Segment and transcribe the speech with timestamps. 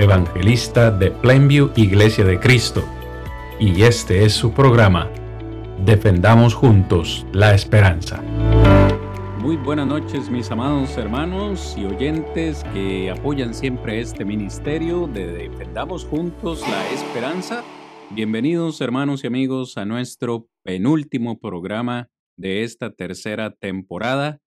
[0.00, 2.82] evangelista de Plainview Iglesia de Cristo,
[3.58, 5.10] y este es su programa,
[5.84, 8.22] Defendamos Juntos la Esperanza.
[9.40, 16.06] Muy buenas noches mis amados hermanos y oyentes que apoyan siempre este ministerio de Defendamos
[16.06, 17.62] Juntos la Esperanza.
[18.10, 24.40] Bienvenidos hermanos y amigos a nuestro penúltimo programa de esta tercera temporada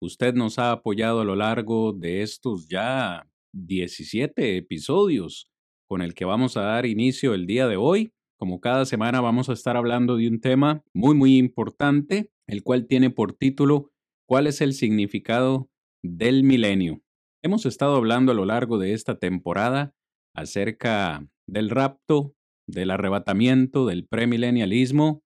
[0.00, 5.50] Usted nos ha apoyado a lo largo de estos ya 17 episodios
[5.88, 8.12] con el que vamos a dar inicio el día de hoy.
[8.38, 12.86] Como cada semana vamos a estar hablando de un tema muy muy importante, el cual
[12.86, 13.90] tiene por título
[14.26, 15.70] ¿Cuál es el significado
[16.02, 17.02] del milenio?
[17.42, 19.94] Hemos estado hablando a lo largo de esta temporada
[20.34, 22.34] acerca del rapto,
[22.66, 25.22] del arrebatamiento, del premilenialismo.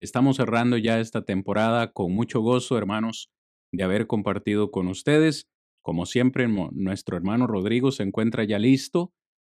[0.00, 3.30] Estamos cerrando ya esta temporada con mucho gozo, hermanos,
[3.72, 5.48] de haber compartido con ustedes.
[5.86, 9.14] Como siempre, nuestro hermano Rodrigo se encuentra ya listo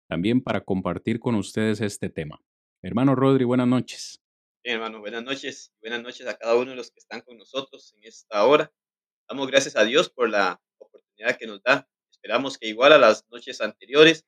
[0.08, 2.40] también para compartir con ustedes este tema.
[2.82, 4.22] Hermano Rodrigo, buenas noches.
[4.62, 5.72] Hermano, buenas noches.
[5.80, 8.72] Buenas noches a cada uno de los que están con nosotros en esta hora.
[9.28, 11.88] Damos gracias a Dios por la oportunidad que nos da.
[12.12, 14.24] Esperamos que igual a las noches anteriores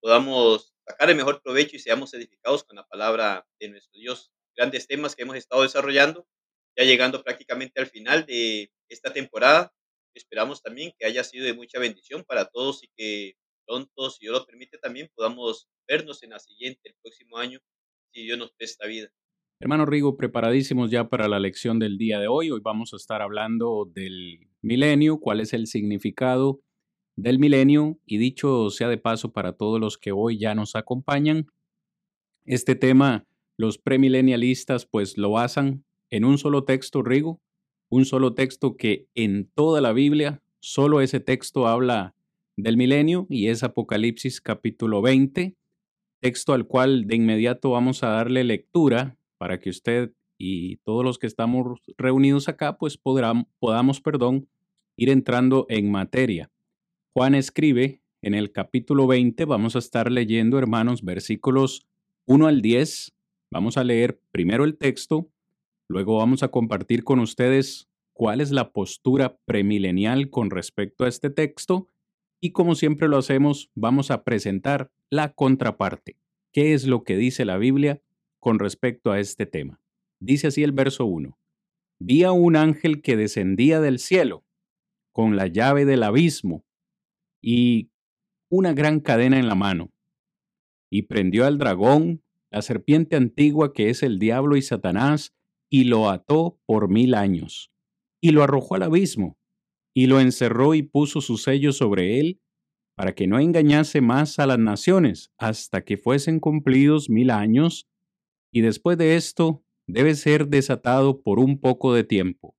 [0.00, 4.32] podamos sacar el mejor provecho y seamos edificados con la palabra de nuestro Dios.
[4.56, 6.26] Grandes temas que hemos estado desarrollando,
[6.74, 9.74] ya llegando prácticamente al final de esta temporada.
[10.14, 13.34] Esperamos también que haya sido de mucha bendición para todos y que
[13.66, 17.60] pronto, si Dios lo permite, también podamos vernos en la siguiente, el próximo año,
[18.12, 19.08] si Dios nos presta vida.
[19.60, 22.50] Hermano Rigo, preparadísimos ya para la lección del día de hoy.
[22.50, 26.60] Hoy vamos a estar hablando del milenio, cuál es el significado
[27.16, 31.46] del milenio y dicho sea de paso para todos los que hoy ya nos acompañan,
[32.44, 33.26] este tema
[33.56, 37.40] los premilenialistas pues lo basan en un solo texto, Rigo,
[37.88, 42.14] un solo texto que en toda la Biblia, solo ese texto habla
[42.56, 45.56] del milenio y es Apocalipsis capítulo 20,
[46.20, 51.18] texto al cual de inmediato vamos a darle lectura para que usted y todos los
[51.18, 54.48] que estamos reunidos acá pues podamos perdón,
[54.96, 56.50] ir entrando en materia.
[57.12, 61.86] Juan escribe en el capítulo 20, vamos a estar leyendo hermanos versículos
[62.26, 63.12] 1 al 10,
[63.50, 65.30] vamos a leer primero el texto
[65.88, 71.30] Luego vamos a compartir con ustedes cuál es la postura premilenial con respecto a este
[71.30, 71.90] texto
[72.40, 76.18] y como siempre lo hacemos, vamos a presentar la contraparte.
[76.52, 78.02] ¿Qué es lo que dice la Biblia
[78.38, 79.80] con respecto a este tema?
[80.20, 81.38] Dice así el verso 1.
[81.98, 84.44] Vi a un ángel que descendía del cielo
[85.12, 86.64] con la llave del abismo
[87.40, 87.90] y
[88.48, 89.90] una gran cadena en la mano,
[90.90, 95.34] y prendió al dragón, la serpiente antigua que es el diablo y Satanás,
[95.74, 97.72] y lo ató por mil años,
[98.22, 99.40] y lo arrojó al abismo,
[99.92, 102.40] y lo encerró y puso su sello sobre él,
[102.96, 107.88] para que no engañase más a las naciones hasta que fuesen cumplidos mil años,
[108.52, 112.54] y después de esto debe ser desatado por un poco de tiempo.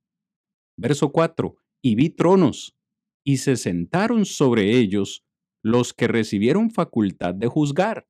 [0.78, 1.56] Verso 4.
[1.82, 2.76] Y vi tronos,
[3.26, 5.24] y se sentaron sobre ellos
[5.64, 8.10] los que recibieron facultad de juzgar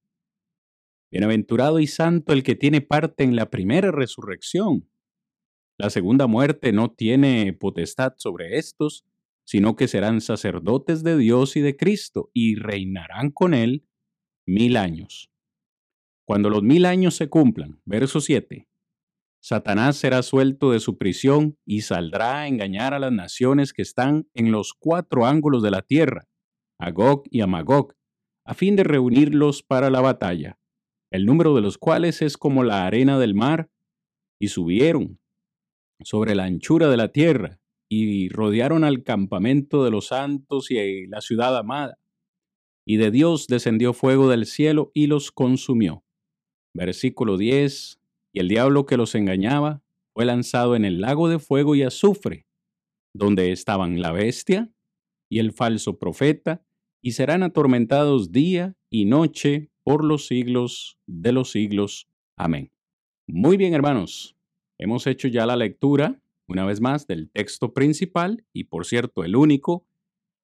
[1.11, 4.89] Bienaventurado y santo el que tiene parte en la primera resurrección.
[5.77, 9.05] La segunda muerte no tiene potestad sobre estos,
[9.43, 13.85] sino que serán sacerdotes de Dios y de Cristo y reinarán con él
[14.47, 15.29] mil años.
[16.25, 18.69] Cuando los mil años se cumplan, verso 7,
[19.41, 24.29] Satanás será suelto de su prisión y saldrá a engañar a las naciones que están
[24.33, 26.29] en los cuatro ángulos de la tierra,
[26.79, 26.93] a
[27.29, 27.95] y a Magog,
[28.45, 30.60] a fin de reunirlos para la batalla
[31.11, 33.69] el número de los cuales es como la arena del mar,
[34.39, 35.19] y subieron
[36.03, 37.59] sobre la anchura de la tierra,
[37.89, 41.99] y rodearon al campamento de los santos y la ciudad amada,
[42.85, 46.03] y de Dios descendió fuego del cielo y los consumió.
[46.73, 47.99] Versículo 10.
[48.33, 52.47] Y el diablo que los engañaba fue lanzado en el lago de fuego y azufre,
[53.13, 54.71] donde estaban la bestia
[55.29, 56.63] y el falso profeta,
[57.01, 62.07] y serán atormentados día y noche por los siglos de los siglos.
[62.37, 62.71] Amén.
[63.27, 64.35] Muy bien, hermanos.
[64.77, 69.35] Hemos hecho ya la lectura, una vez más, del texto principal y, por cierto, el
[69.35, 69.87] único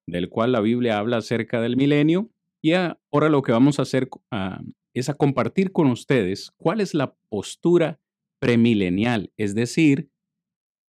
[0.06, 2.30] del cual la Biblia habla acerca del milenio.
[2.62, 4.60] Y ahora lo que vamos a hacer ah,
[4.94, 8.00] es a compartir con ustedes cuál es la postura
[8.40, 10.10] premilenial, es decir,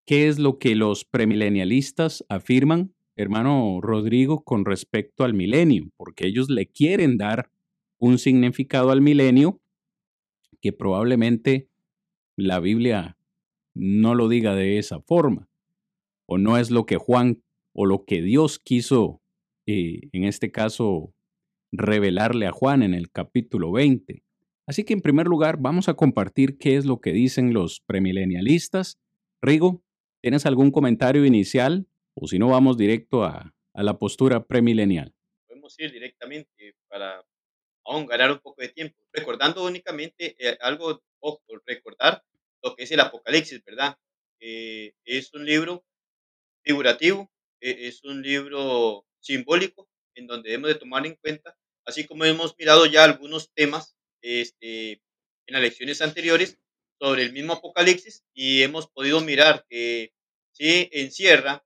[0.05, 6.49] qué es lo que los premilenialistas afirman, hermano Rodrigo, con respecto al milenio, porque ellos
[6.49, 7.51] le quieren dar
[7.99, 9.61] un significado al milenio
[10.61, 11.69] que probablemente
[12.35, 13.17] la Biblia
[13.75, 15.49] no lo diga de esa forma,
[16.25, 17.43] o no es lo que Juan
[17.73, 19.21] o lo que Dios quiso,
[19.65, 21.13] eh, en este caso,
[21.71, 24.23] revelarle a Juan en el capítulo 20.
[24.65, 28.99] Así que en primer lugar vamos a compartir qué es lo que dicen los premilenialistas.
[29.41, 29.83] Rigo,
[30.21, 35.15] ¿tienes algún comentario inicial o si no vamos directo a, la postura premilenial?
[35.47, 37.23] Podemos ir directamente para
[37.89, 42.23] aún ganar un poco de tiempo, recordando únicamente eh, algo, ojo, recordar
[42.61, 43.97] lo que es el Apocalipsis, ¿verdad?
[44.39, 45.83] Eh, es un libro
[46.63, 52.25] figurativo, e, es un libro simbólico en donde debemos de tomar en cuenta, así como
[52.25, 54.91] hemos mirado ya algunos temas este,
[55.47, 56.59] en las lecciones anteriores
[56.99, 60.13] sobre el mismo Apocalipsis y hemos podido mirar que
[60.51, 61.65] sí encierra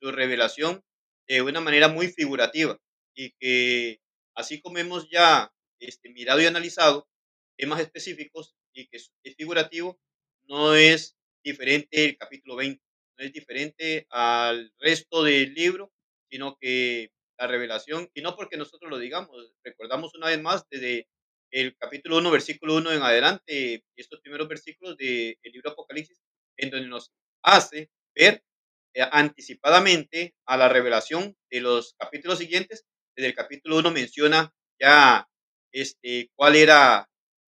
[0.00, 0.82] su revelación
[1.26, 2.80] de una manera muy figurativa
[3.14, 4.00] y que
[4.34, 7.08] así como hemos ya este, mirado y analizado
[7.56, 10.00] temas específicos y que es, figurativo,
[10.46, 12.82] no es diferente el capítulo 20,
[13.18, 15.92] no es diferente al resto del libro,
[16.30, 21.08] sino que la revelación, y no porque nosotros lo digamos, recordamos una vez más desde
[21.50, 26.20] el capítulo 1, versículo 1 en adelante, estos primeros versículos del libro Apocalipsis,
[26.56, 28.42] en donde nos hace ver
[28.94, 32.84] eh, anticipadamente a la revelación de los capítulos siguientes.
[33.16, 35.28] Desde el capítulo 1 menciona ya
[35.72, 37.08] este, cuál era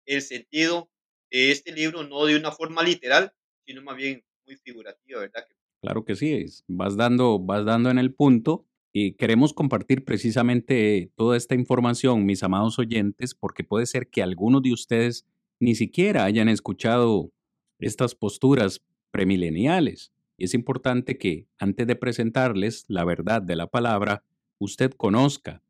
[0.05, 0.89] el sentido
[1.31, 3.33] de este libro, no de una forma literal,
[3.65, 5.45] sino más bien muy figurativa, ¿verdad?
[5.81, 11.35] Claro que sí, vas dando, vas dando en el punto y queremos compartir precisamente toda
[11.35, 15.25] esta información, mis amados oyentes, porque puede ser que algunos de ustedes
[15.59, 17.31] ni siquiera hayan escuchado
[17.79, 20.11] estas posturas premileniales.
[20.37, 24.23] Y es importante que antes de presentarles la verdad de la palabra,
[24.59, 25.61] usted conozca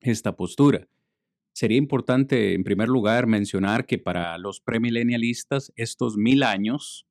[0.00, 0.86] esta postura.
[1.52, 7.06] Sería importante, en primer lugar, mencionar que para los premilenialistas estos mil años,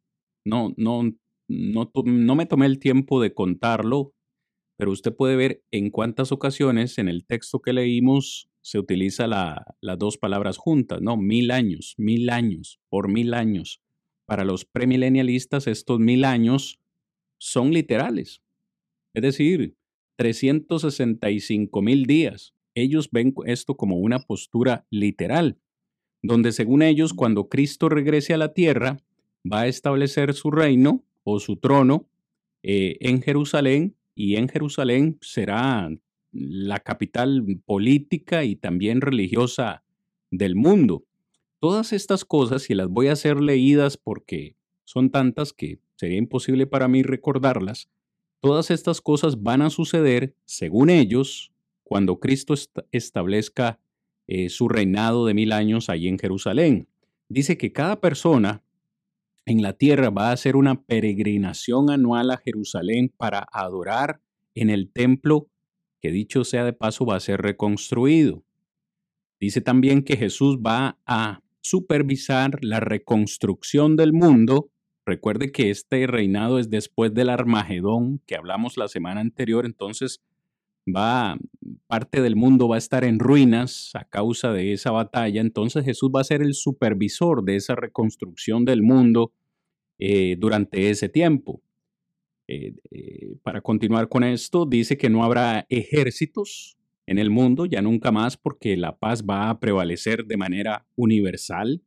[0.45, 1.03] no, no,
[1.47, 4.13] no, no me tomé el tiempo de contarlo,
[4.77, 9.97] pero usted puede ver en cuántas ocasiones en el texto que leímos se utiliza las
[9.97, 11.18] dos palabras juntas, ¿no?
[11.18, 13.81] Mil años, mil años, por mil años.
[14.25, 16.80] Para los premilenialistas estos mil años
[17.39, 18.41] son literales,
[19.13, 19.75] es decir,
[20.18, 22.53] 365 mil días.
[22.81, 25.58] Ellos ven esto como una postura literal,
[26.22, 29.02] donde según ellos, cuando Cristo regrese a la tierra,
[29.50, 32.08] va a establecer su reino o su trono
[32.64, 35.89] eh, en Jerusalén y en Jerusalén será
[36.32, 39.84] la capital política y también religiosa
[40.30, 41.06] del mundo.
[41.60, 46.68] Todas estas cosas, y las voy a hacer leídas porque son tantas que sería imposible
[46.68, 47.89] para mí recordarlas,
[48.39, 51.51] todas estas cosas van a suceder, según ellos,
[51.89, 52.53] cuando Cristo
[52.91, 53.79] establezca
[54.27, 56.88] eh, su reinado de mil años allí en Jerusalén.
[57.29, 58.63] Dice que cada persona
[59.48, 64.22] en la tierra va a hacer una peregrinación anual a Jerusalén para adorar
[64.53, 65.50] en el templo
[66.00, 68.43] que dicho sea de paso va a ser reconstruido.
[69.39, 74.69] Dice también que Jesús va a supervisar la reconstrucción del mundo.
[75.08, 80.22] Recuerde que este reinado es después del Armagedón que hablamos la semana anterior, entonces
[80.88, 81.38] va
[81.89, 86.12] parte del mundo va a estar en ruinas a causa de esa batalla, entonces Jesús
[86.15, 89.34] va a ser el supervisor de esa reconstrucción del mundo
[89.98, 91.63] eh, durante ese tiempo.
[92.48, 96.77] Eh, eh, para continuar con esto, dice que no habrá ejércitos
[97.08, 101.81] en el mundo, ya nunca más, porque la paz va a prevalecer de manera universal.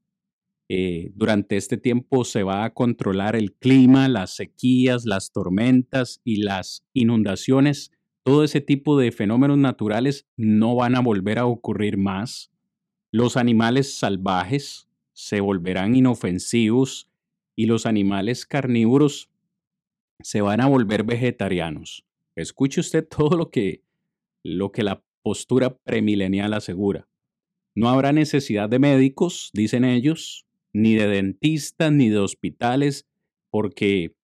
[1.14, 6.82] durante este tiempo se va a controlar el clima, las sequías, las tormentas y las
[6.94, 7.92] inundaciones.
[8.24, 12.52] Todo ese tipo de fenómenos naturales no van a volver a ocurrir más.
[13.10, 17.08] Los animales salvajes se volverán inofensivos
[17.56, 19.28] y los animales carnívoros
[20.20, 22.04] se van a volver vegetarianos.
[22.36, 23.82] Escuche usted todo lo que,
[24.44, 27.08] lo que la postura premilenial asegura.
[27.74, 33.08] No habrá necesidad de médicos, dicen ellos, ni de dentistas, ni de hospitales,
[33.50, 34.14] porque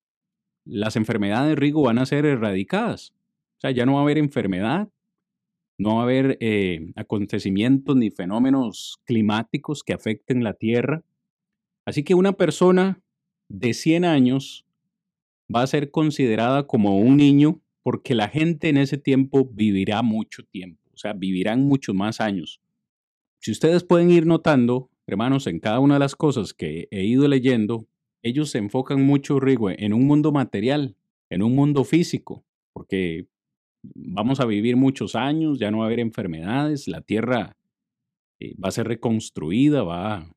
[0.65, 3.15] las enfermedades, Rigo, van a ser erradicadas.
[3.59, 4.89] O sea, ya no va a haber enfermedad,
[5.79, 11.03] no va a haber eh, acontecimientos ni fenómenos climáticos que afecten la Tierra.
[11.85, 13.01] Así que una persona
[13.49, 14.65] de 100 años
[15.55, 20.45] va a ser considerada como un niño porque la gente en ese tiempo vivirá mucho
[20.45, 22.61] tiempo, o sea, vivirán muchos más años.
[23.41, 27.27] Si ustedes pueden ir notando, hermanos, en cada una de las cosas que he ido
[27.27, 27.87] leyendo,
[28.23, 30.97] ellos se enfocan mucho, Rigo, en un mundo material,
[31.31, 33.27] en un mundo físico, porque
[33.83, 37.57] vamos a vivir muchos años, ya no va a haber enfermedades, la tierra
[38.41, 40.31] eh, va a ser reconstruida, va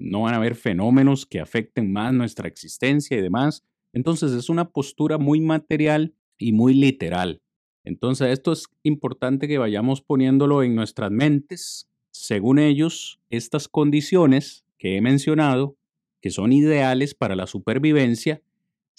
[0.00, 3.64] no van a haber fenómenos que afecten más nuestra existencia y demás.
[3.92, 7.42] Entonces es una postura muy material y muy literal.
[7.84, 11.88] Entonces esto es importante que vayamos poniéndolo en nuestras mentes.
[12.10, 15.76] Según ellos, estas condiciones que he mencionado,
[16.22, 18.42] que son ideales para la supervivencia,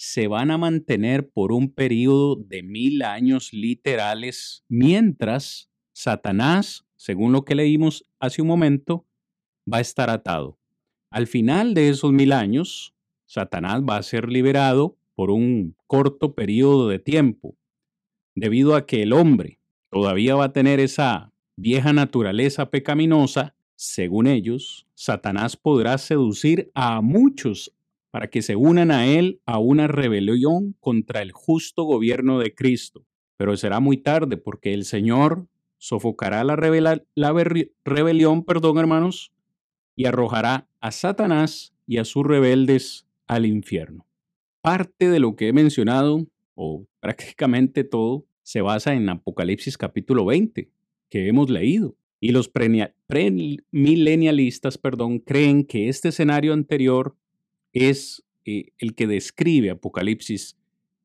[0.02, 7.44] se van a mantener por un periodo de mil años literales, mientras Satanás, según lo
[7.44, 9.06] que leímos hace un momento,
[9.72, 10.58] va a estar atado.
[11.08, 16.88] Al final de esos mil años, Satanás va a ser liberado por un corto periodo
[16.88, 17.56] de tiempo,
[18.34, 24.84] debido a que el hombre todavía va a tener esa vieja naturaleza pecaminosa, según ellos,
[24.94, 27.72] Satanás podrá seducir a muchos
[28.12, 33.06] para que se unan a él a una rebelión contra el justo gobierno de Cristo.
[33.38, 35.46] Pero será muy tarde porque el Señor
[35.78, 39.32] sofocará la, rebelión, perdón hermanos,
[39.96, 44.06] y arrojará a Satanás y a sus rebeldes al infierno.
[44.60, 50.68] Parte de lo que he mencionado, o prácticamente todo, se basa en Apocalipsis capítulo 20,
[51.08, 51.96] que hemos leído.
[52.20, 57.16] Y los premilenialistas, perdón, creen que este escenario anterior
[57.72, 60.56] es eh, el que describe Apocalipsis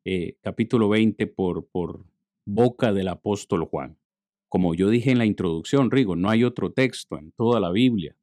[0.05, 2.05] eh, capítulo 20 por, por
[2.45, 3.97] boca del apóstol Juan.
[4.49, 8.15] Como yo dije en la introducción, Rigo, no hay otro texto en toda la Biblia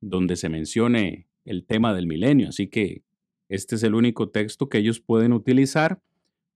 [0.00, 3.02] donde se mencione el tema del milenio, así que
[3.48, 6.00] este es el único texto que ellos pueden utilizar,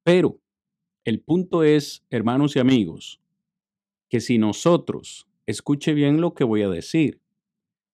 [0.02, 0.40] pero
[1.04, 3.20] el punto es, hermanos y amigos,
[4.08, 7.20] que si nosotros, escuche bien lo que voy a decir,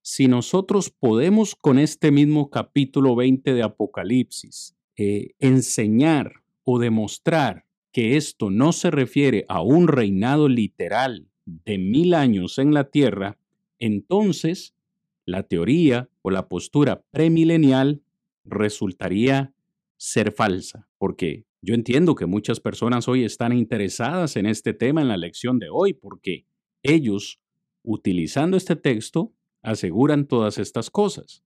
[0.09, 8.17] si nosotros podemos con este mismo capítulo 20 de Apocalipsis eh, enseñar o demostrar que
[8.17, 13.37] esto no se refiere a un reinado literal de mil años en la tierra,
[13.81, 14.77] entonces
[15.25, 18.01] la teoría o la postura premilenial
[18.45, 19.55] resultaría
[19.97, 25.09] ser falsa, porque yo entiendo que muchas personas hoy están interesadas en este tema en
[25.09, 26.47] la lección de hoy, porque
[26.85, 27.41] ellos,
[27.83, 29.33] utilizando este texto,
[29.67, 31.43] aseguran todas estas cosas.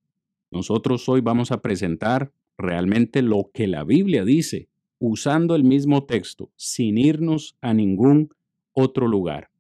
[0.50, 6.50] Nosotros hoy vamos a presentar realmente lo que la Biblia dice, usando el mismo texto,
[6.54, 8.28] sin irnos a ningún
[8.72, 9.50] otro lugar.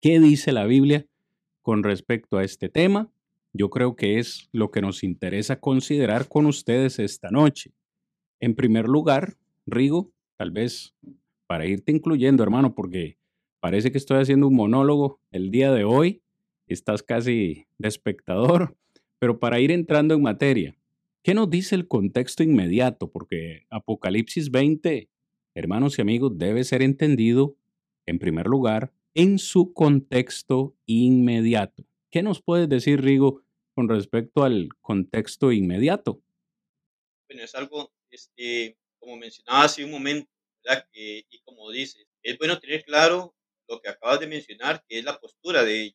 [0.00, 1.06] ¿Qué dice la Biblia
[1.62, 3.12] con respecto a este tema?
[3.52, 7.72] Yo creo que es lo que nos interesa considerar con ustedes esta noche.
[8.40, 10.94] En primer lugar, Rigo, tal vez
[11.46, 13.18] para irte incluyendo, hermano, porque
[13.60, 16.22] parece que estoy haciendo un monólogo el día de hoy,
[16.66, 18.76] estás casi de espectador,
[19.18, 20.76] pero para ir entrando en materia,
[21.22, 23.10] ¿qué nos dice el contexto inmediato?
[23.10, 25.08] Porque Apocalipsis 20,
[25.54, 27.56] hermanos y amigos, debe ser entendido,
[28.06, 31.84] en primer lugar, en su contexto inmediato.
[32.10, 33.42] ¿Qué nos puedes decir, Rigo,
[33.74, 36.20] con respecto al contexto inmediato?
[37.28, 40.28] Bueno, es algo, este, como mencionaba hace un momento,
[40.92, 43.34] y como dices, es bueno tener claro
[43.68, 45.94] lo que acabas de mencionar, que es la postura de.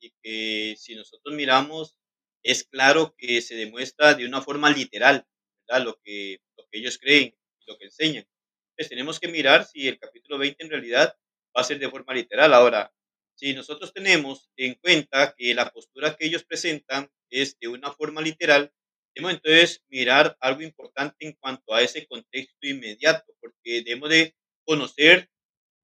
[0.00, 1.96] Y que si nosotros miramos,
[2.42, 5.26] es claro que se demuestra de una forma literal,
[5.66, 5.84] ¿verdad?
[5.84, 7.34] Lo que, lo que ellos creen
[7.66, 8.24] lo que enseñan.
[8.70, 11.16] Entonces tenemos que mirar si el capítulo 20 en realidad
[11.56, 12.54] va a ser de forma literal.
[12.54, 12.92] Ahora,
[13.34, 18.20] si nosotros tenemos en cuenta que la postura que ellos presentan es de una forma
[18.20, 18.72] literal,
[19.14, 24.34] debemos entonces mirar algo importante en cuanto a ese contexto inmediato, porque debemos de
[24.64, 25.28] conocer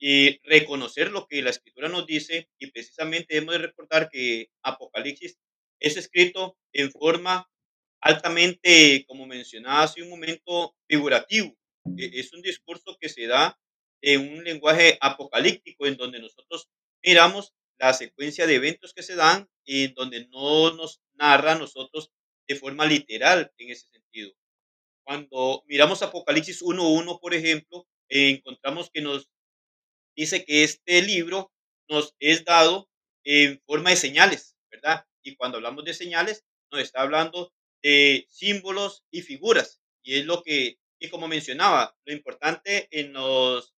[0.04, 5.38] y reconocer lo que la escritura nos dice y precisamente debemos de recordar que Apocalipsis
[5.78, 7.48] es escrito en forma
[8.00, 11.56] altamente, como mencionaba hace un momento, figurativo.
[11.96, 13.56] E, es un discurso que se da
[14.00, 16.68] en un lenguaje apocalíptico en donde nosotros
[17.00, 22.10] miramos la secuencia de eventos que se dan y donde no nos narra a nosotros
[22.48, 24.32] de forma literal en ese sentido.
[25.04, 29.28] Cuando miramos Apocalipsis 1.1, por ejemplo, encontramos que nos
[30.16, 31.52] dice que este libro
[31.88, 32.88] nos es dado
[33.24, 35.06] en forma de señales, ¿verdad?
[35.22, 37.52] Y cuando hablamos de señales, nos está hablando
[37.82, 39.80] de símbolos y figuras.
[40.02, 43.74] Y es lo que, y como mencionaba, lo importante en, los,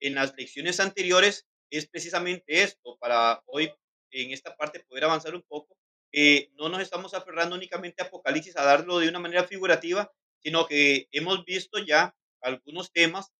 [0.00, 3.72] en las lecciones anteriores es precisamente esto, para hoy
[4.10, 5.76] en esta parte poder avanzar un poco.
[6.12, 10.66] Eh, no nos estamos aferrando únicamente a Apocalipsis a darlo de una manera figurativa, sino
[10.66, 13.30] que hemos visto ya algunos temas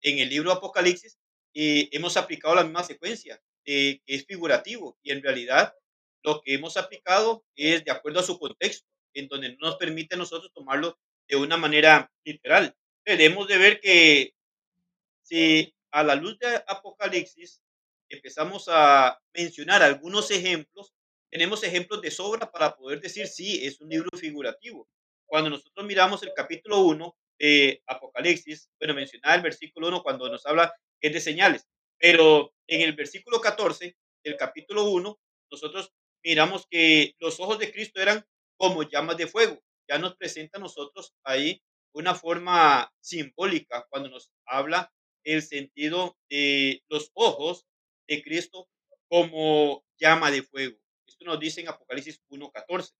[0.00, 1.18] en el libro Apocalipsis
[1.54, 5.74] y hemos aplicado la misma secuencia, eh, que es figurativo, y en realidad
[6.22, 10.16] lo que hemos aplicado es de acuerdo a su contexto, en donde no nos permite
[10.16, 12.76] a nosotros tomarlo de una manera literal.
[13.06, 14.34] Debemos de ver que
[15.22, 17.62] si a la luz de Apocalipsis
[18.08, 20.92] empezamos a mencionar algunos ejemplos,
[21.30, 24.88] tenemos ejemplos de sobra para poder decir, sí, es un libro figurativo.
[25.26, 30.44] Cuando nosotros miramos el capítulo 1 de Apocalipsis, bueno, mencionaba el versículo 1 cuando nos
[30.46, 30.72] habla
[31.06, 31.68] es de señales,
[31.98, 35.20] pero en el versículo 14 del capítulo 1,
[35.50, 35.92] nosotros
[36.24, 38.24] miramos que los ojos de Cristo eran
[38.56, 39.62] como llamas de fuego.
[39.86, 44.90] Ya nos presenta a nosotros ahí una forma simbólica cuando nos habla
[45.24, 47.66] el sentido de los ojos
[48.08, 48.68] de Cristo
[49.08, 50.78] como llama de fuego.
[51.06, 52.92] Esto nos dice en Apocalipsis 1.14.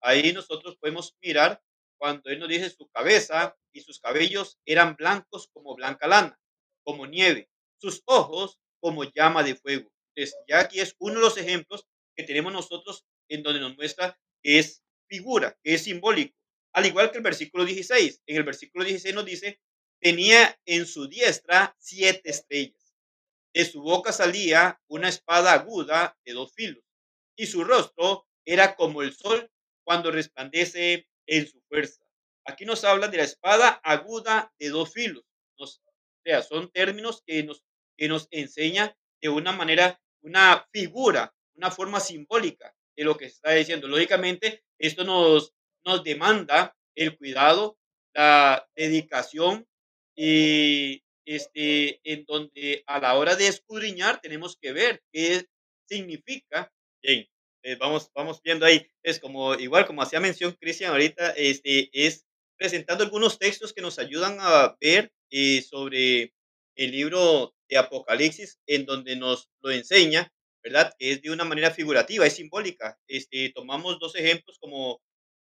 [0.00, 1.62] Ahí nosotros podemos mirar
[1.96, 6.40] cuando Él nos dice su cabeza y sus cabellos eran blancos como blanca lana,
[6.82, 7.48] como nieve,
[7.82, 9.90] sus ojos como llama de fuego.
[10.14, 11.84] Entonces, ya aquí es uno de los ejemplos
[12.16, 16.36] que tenemos nosotros en donde nos muestra que es figura, que es simbólico.
[16.72, 18.22] Al igual que el versículo 16.
[18.26, 19.60] En el versículo 16 nos dice,
[20.00, 22.94] tenía en su diestra siete estrellas.
[23.52, 26.84] De su boca salía una espada aguda de dos filos,
[27.36, 29.50] y su rostro era como el sol
[29.84, 32.00] cuando resplandece en su fuerza.
[32.46, 35.24] Aquí nos habla de la espada aguda de dos filos.
[35.58, 37.62] Nos, o sea, son términos que nos,
[38.02, 43.52] que nos enseña de una manera, una figura, una forma simbólica de lo que está
[43.52, 43.86] diciendo.
[43.86, 47.78] Lógicamente, esto nos, nos demanda el cuidado,
[48.12, 49.68] la dedicación
[50.16, 55.46] y este, en donde a la hora de escudriñar tenemos que ver qué
[55.88, 56.72] significa.
[57.00, 57.28] Bien,
[57.62, 58.84] eh, vamos, vamos viendo ahí.
[59.04, 62.26] Es como, igual como hacía mención Cristian ahorita, este, es
[62.58, 66.34] presentando algunos textos que nos ayudan a ver eh, sobre
[66.74, 70.30] el libro de Apocalipsis, en donde nos lo enseña,
[70.62, 70.92] ¿verdad?
[70.98, 72.98] Que es de una manera figurativa, es simbólica.
[73.08, 75.00] Este, tomamos dos ejemplos como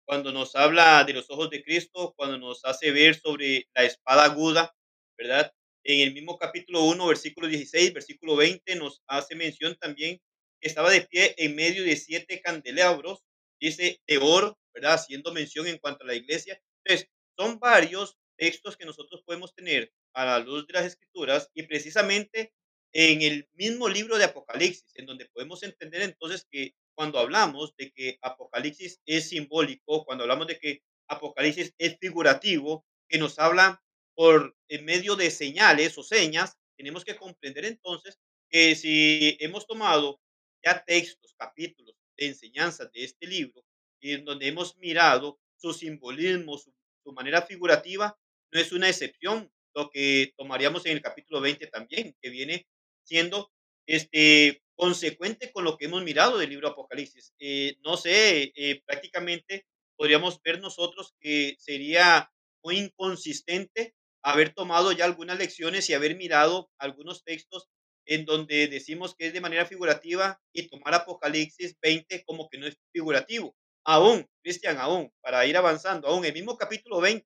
[0.06, 4.26] cuando nos habla de los ojos de Cristo, cuando nos hace ver sobre la espada
[4.26, 4.76] aguda,
[5.18, 5.54] ¿verdad?
[5.86, 10.20] En el mismo capítulo 1, versículo 16, versículo 20, nos hace mención también
[10.60, 13.24] que estaba de pie en medio de siete candelabros,
[13.62, 14.96] dice de oro, ¿verdad?
[14.96, 16.62] Haciendo mención en cuanto a la iglesia.
[16.84, 21.64] Entonces, son varios textos que nosotros podemos tener a la luz de las escrituras y
[21.90, 22.54] precisamente
[22.94, 27.92] en el mismo libro de Apocalipsis, en donde podemos entender entonces que cuando hablamos de
[27.92, 33.82] que Apocalipsis es simbólico, cuando hablamos de que Apocalipsis es figurativo, que nos habla
[34.16, 40.22] por en medio de señales o señas, tenemos que comprender entonces que si hemos tomado
[40.64, 43.64] ya textos, capítulos de enseñanzas de este libro,
[44.02, 46.72] en donde hemos mirado su simbolismo, su,
[47.04, 48.16] su manera figurativa,
[48.52, 52.68] no es una excepción lo que tomaríamos en el capítulo 20 también, que viene
[53.04, 53.50] siendo
[53.88, 57.34] este, consecuente con lo que hemos mirado del libro Apocalipsis.
[57.40, 59.66] Eh, no sé, eh, prácticamente
[59.96, 62.30] podríamos ver nosotros que sería
[62.62, 67.70] muy inconsistente haber tomado ya algunas lecciones y haber mirado algunos textos
[68.06, 72.68] en donde decimos que es de manera figurativa y tomar Apocalipsis 20 como que no
[72.68, 73.56] es figurativo.
[73.86, 77.26] Aún, Cristian, aún, para ir avanzando, aún el mismo capítulo 20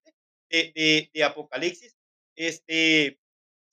[0.51, 1.95] de, de, de Apocalipsis,
[2.35, 3.19] este,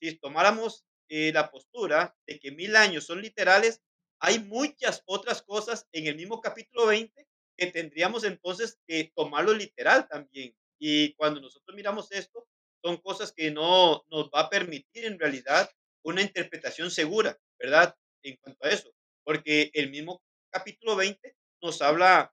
[0.00, 3.82] si tomáramos eh, la postura de que mil años son literales,
[4.20, 10.08] hay muchas otras cosas en el mismo capítulo 20 que tendríamos entonces que tomarlo literal
[10.08, 10.54] también.
[10.78, 12.46] Y cuando nosotros miramos esto,
[12.82, 15.70] son cosas que no nos va a permitir en realidad
[16.02, 17.94] una interpretación segura, ¿verdad?
[18.22, 18.94] En cuanto a eso,
[19.24, 22.32] porque el mismo capítulo 20 nos habla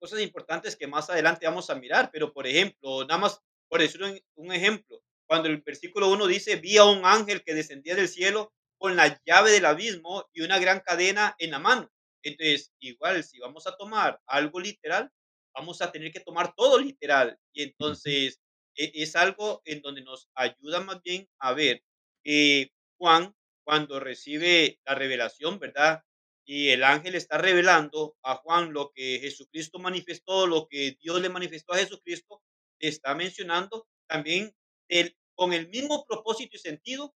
[0.00, 4.02] cosas importantes que más adelante vamos a mirar, pero por ejemplo, nada más por decir
[4.02, 5.00] un, un ejemplo,
[5.30, 9.22] cuando el versículo 1 dice, vi a un ángel que descendía del cielo con la
[9.24, 11.88] llave del abismo y una gran cadena en la mano.
[12.24, 15.08] Entonces, igual, si vamos a tomar algo literal,
[15.54, 17.38] vamos a tener que tomar todo literal.
[17.52, 18.40] Y entonces,
[18.74, 21.84] e, es algo en donde nos ayuda más bien a ver
[22.24, 26.02] que Juan, cuando recibe la revelación, ¿verdad?
[26.44, 31.28] Y el ángel está revelando a Juan lo que Jesucristo manifestó, lo que Dios le
[31.28, 32.42] manifestó a Jesucristo,
[32.80, 34.52] está mencionando también
[34.88, 37.14] el con el mismo propósito y sentido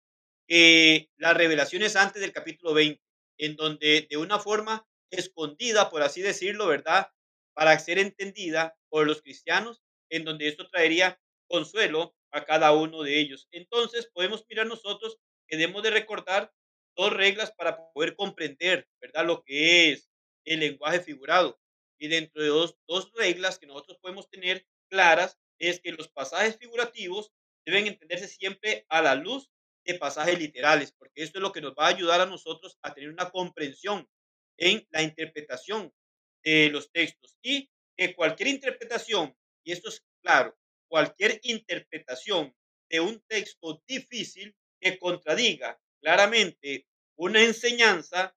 [0.49, 3.03] que las revelaciones antes del capítulo 20.
[3.37, 7.13] en donde de una forma escondida, por así decirlo, ¿verdad?
[7.53, 13.21] Para ser entendida por los cristianos, en donde esto traería consuelo a cada uno de
[13.21, 13.47] ellos.
[13.53, 16.51] Entonces podemos mirar nosotros que debemos de recordar
[16.97, 19.27] dos reglas para poder comprender, ¿verdad?
[19.27, 20.09] Lo que es
[20.47, 21.61] el lenguaje figurado.
[21.99, 26.57] Y dentro de dos, dos reglas que nosotros podemos tener claras es que los pasajes
[26.57, 27.31] figurativos
[27.65, 29.51] deben entenderse siempre a la luz
[29.85, 32.95] de pasajes literales, porque esto es lo que nos va a ayudar a nosotros a
[32.95, 34.09] tener una comprensión
[34.57, 35.93] en la interpretación
[36.43, 40.57] de los textos y que cualquier interpretación, y esto es claro,
[40.89, 42.55] cualquier interpretación
[42.89, 48.37] de un texto difícil que contradiga claramente una enseñanza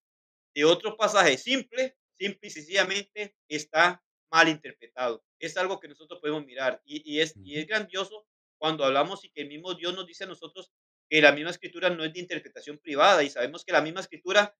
[0.55, 5.23] de otro pasaje simple, simple y sencillamente está mal interpretado.
[5.39, 8.25] Es algo que nosotros podemos mirar y, es, y es grandioso
[8.57, 10.71] cuando hablamos y que el mismo Dios nos dice a nosotros
[11.09, 14.55] que la misma escritura no es de interpretación privada y sabemos que la misma escritura,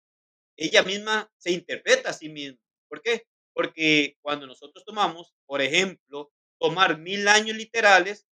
[0.56, 2.58] ella misma se interpreta a sí misma.
[2.88, 3.26] ¿Por qué?
[3.52, 8.26] Porque cuando nosotros tomamos, por ejemplo, tomar mil años literales,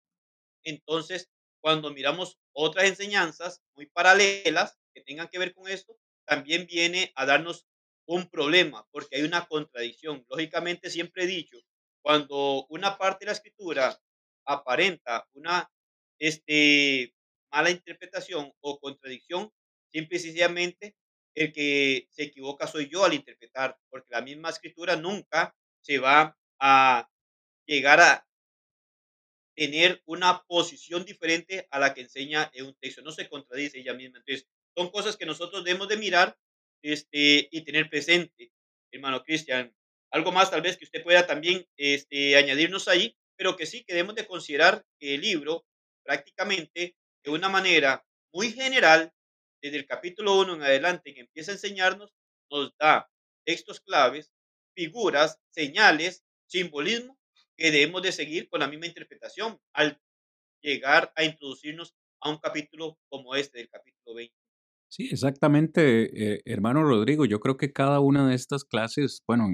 [0.64, 5.96] entonces cuando miramos otras enseñanzas muy paralelas que tengan que ver con esto,
[6.26, 7.66] también viene a darnos
[8.06, 10.24] un problema, porque hay una contradicción.
[10.28, 11.58] Lógicamente, siempre he dicho,
[12.02, 13.98] cuando una parte de la escritura
[14.44, 15.70] aparenta una
[16.18, 17.14] este,
[17.52, 19.52] mala interpretación o contradicción,
[19.92, 20.96] simple y sencillamente
[21.34, 26.36] el que se equivoca soy yo al interpretar, porque la misma escritura nunca se va
[26.60, 27.08] a
[27.66, 28.26] llegar a
[29.56, 33.02] tener una posición diferente a la que enseña en un texto.
[33.02, 34.18] No se contradice ella misma.
[34.18, 36.36] Entonces, son cosas que nosotros debemos de mirar
[36.82, 38.52] este, y tener presente,
[38.90, 39.74] hermano Cristian.
[40.10, 43.94] Algo más tal vez que usted pueda también este, añadirnos ahí, pero que sí que
[43.94, 45.64] debemos de considerar que el libro
[46.04, 49.12] prácticamente de una manera muy general,
[49.62, 52.12] desde el capítulo 1 en adelante, que empieza a enseñarnos,
[52.50, 53.08] nos da
[53.46, 54.32] textos claves,
[54.76, 57.18] figuras, señales, simbolismo,
[57.56, 60.00] que debemos de seguir con la misma interpretación al
[60.60, 64.34] llegar a introducirnos a un capítulo como este, del capítulo 20.
[64.90, 67.24] Sí, exactamente, eh, hermano Rodrigo.
[67.24, 69.48] Yo creo que cada una de estas clases, bueno,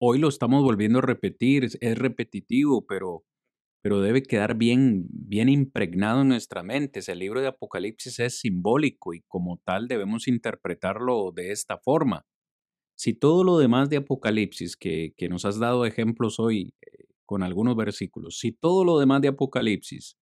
[0.00, 3.24] hoy lo estamos volviendo a repetir, es repetitivo, pero
[3.84, 7.00] pero debe quedar bien, bien impregnado en nuestra mente.
[7.06, 12.24] El libro de Apocalipsis es simbólico y como tal debemos interpretarlo de esta forma.
[12.96, 17.42] Si todo lo demás de Apocalipsis, que, que nos has dado ejemplos hoy eh, con
[17.42, 20.16] algunos versículos, si todo lo demás de Apocalipsis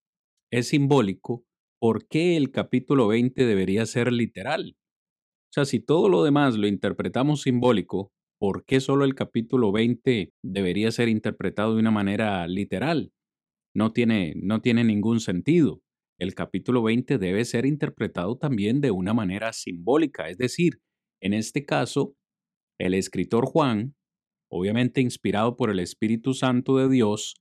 [0.50, 1.44] es simbólico,
[1.80, 4.76] ¿por qué el capítulo 20 debería ser literal?
[4.76, 10.32] O sea, si todo lo demás lo interpretamos simbólico, ¿por qué solo el capítulo 20
[10.42, 13.12] debería ser interpretado de una manera literal?
[13.74, 15.80] no tiene, no tiene ningún sentido.
[16.18, 20.80] El capítulo 20 debe ser interpretado también de una manera simbólica, es decir,
[21.20, 22.14] en este caso,
[22.80, 23.94] el escritor Juan,
[24.50, 27.36] obviamente inspirado por el Espíritu Santo de Dios,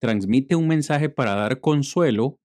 [0.00, 2.38] transmite un mensaje para dar consuelo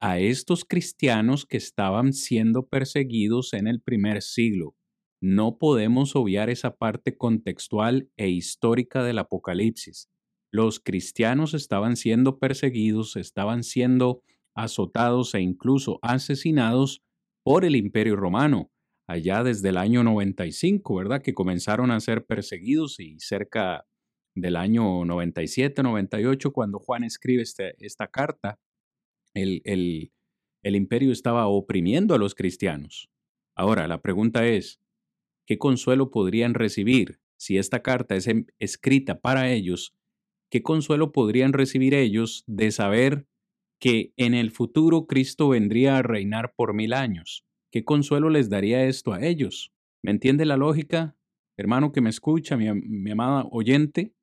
[0.00, 4.75] a estos cristianos que estaban siendo perseguidos en el primer siglo.
[5.20, 10.10] No podemos obviar esa parte contextual e histórica del Apocalipsis
[10.56, 14.22] los cristianos estaban siendo perseguidos, estaban siendo
[14.54, 17.02] azotados e incluso asesinados
[17.44, 18.70] por el imperio romano,
[19.06, 21.22] allá desde el año 95, ¿verdad?
[21.22, 23.86] Que comenzaron a ser perseguidos y cerca
[24.34, 28.58] del año 97, 98, cuando Juan escribe este, esta carta,
[29.34, 30.12] el, el,
[30.62, 33.10] el imperio estaba oprimiendo a los cristianos.
[33.54, 34.80] Ahora, la pregunta es,
[35.46, 39.94] ¿qué consuelo podrían recibir si esta carta es em, escrita para ellos
[40.50, 43.26] ¿qué consuelo podrían recibir ellos de saber
[43.80, 47.44] que en el futuro Cristo vendría a reinar por mil años?
[47.70, 49.72] ¿Qué consuelo les daría esto a ellos?
[50.02, 51.16] ¿Me entiende la lógica?
[51.58, 54.14] Hermano que me escucha, mi, mi amada oyente,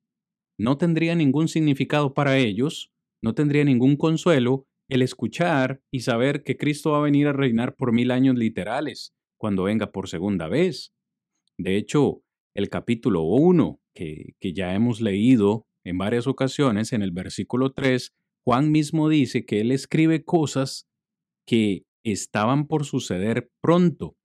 [0.58, 6.58] no tendría ningún significado para ellos, no tendría ningún consuelo el escuchar y saber que
[6.58, 10.94] Cristo va a venir a reinar por mil años literales cuando venga por segunda vez.
[11.58, 12.24] De hecho,
[12.56, 18.14] el capítulo 1 que, que ya hemos leído en varias ocasiones, en el versículo 3,
[18.46, 20.88] Juan mismo dice que él escribe cosas
[21.46, 24.16] que estaban por suceder pronto.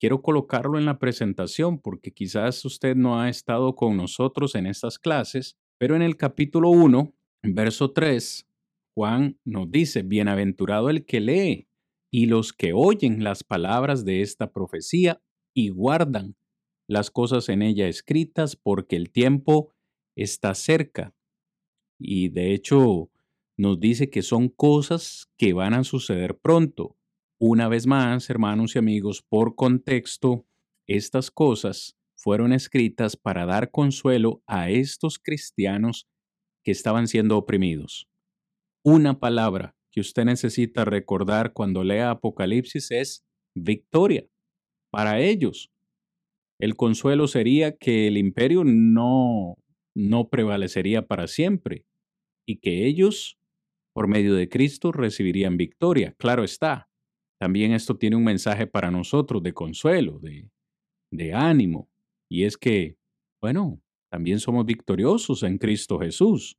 [0.00, 4.98] Quiero colocarlo en la presentación porque quizás usted no ha estado con nosotros en estas
[4.98, 8.46] clases, pero en el capítulo 1, verso 3,
[8.96, 11.68] Juan nos dice, bienaventurado el que lee
[12.12, 15.20] y los que oyen las palabras de esta profecía
[15.54, 16.36] y guardan
[16.88, 19.74] las cosas en ella escritas, porque el tiempo
[20.16, 21.14] está cerca.
[21.98, 23.10] Y de hecho
[23.56, 26.96] nos dice que son cosas que van a suceder pronto.
[27.38, 30.46] Una vez más, hermanos y amigos, por contexto,
[30.86, 36.08] estas cosas fueron escritas para dar consuelo a estos cristianos
[36.64, 38.08] que estaban siendo oprimidos.
[38.82, 43.24] Una palabra que usted necesita recordar cuando lea Apocalipsis es
[43.54, 44.26] victoria.
[44.90, 45.70] Para ellos,
[46.58, 49.56] el consuelo sería que el imperio no,
[49.94, 51.84] no prevalecería para siempre
[52.46, 53.38] y que ellos,
[53.92, 56.14] por medio de Cristo, recibirían victoria.
[56.18, 56.88] Claro está.
[57.38, 60.50] También esto tiene un mensaje para nosotros de consuelo, de,
[61.12, 61.88] de ánimo,
[62.28, 62.96] y es que,
[63.40, 66.56] bueno, también somos victoriosos en Cristo Jesús.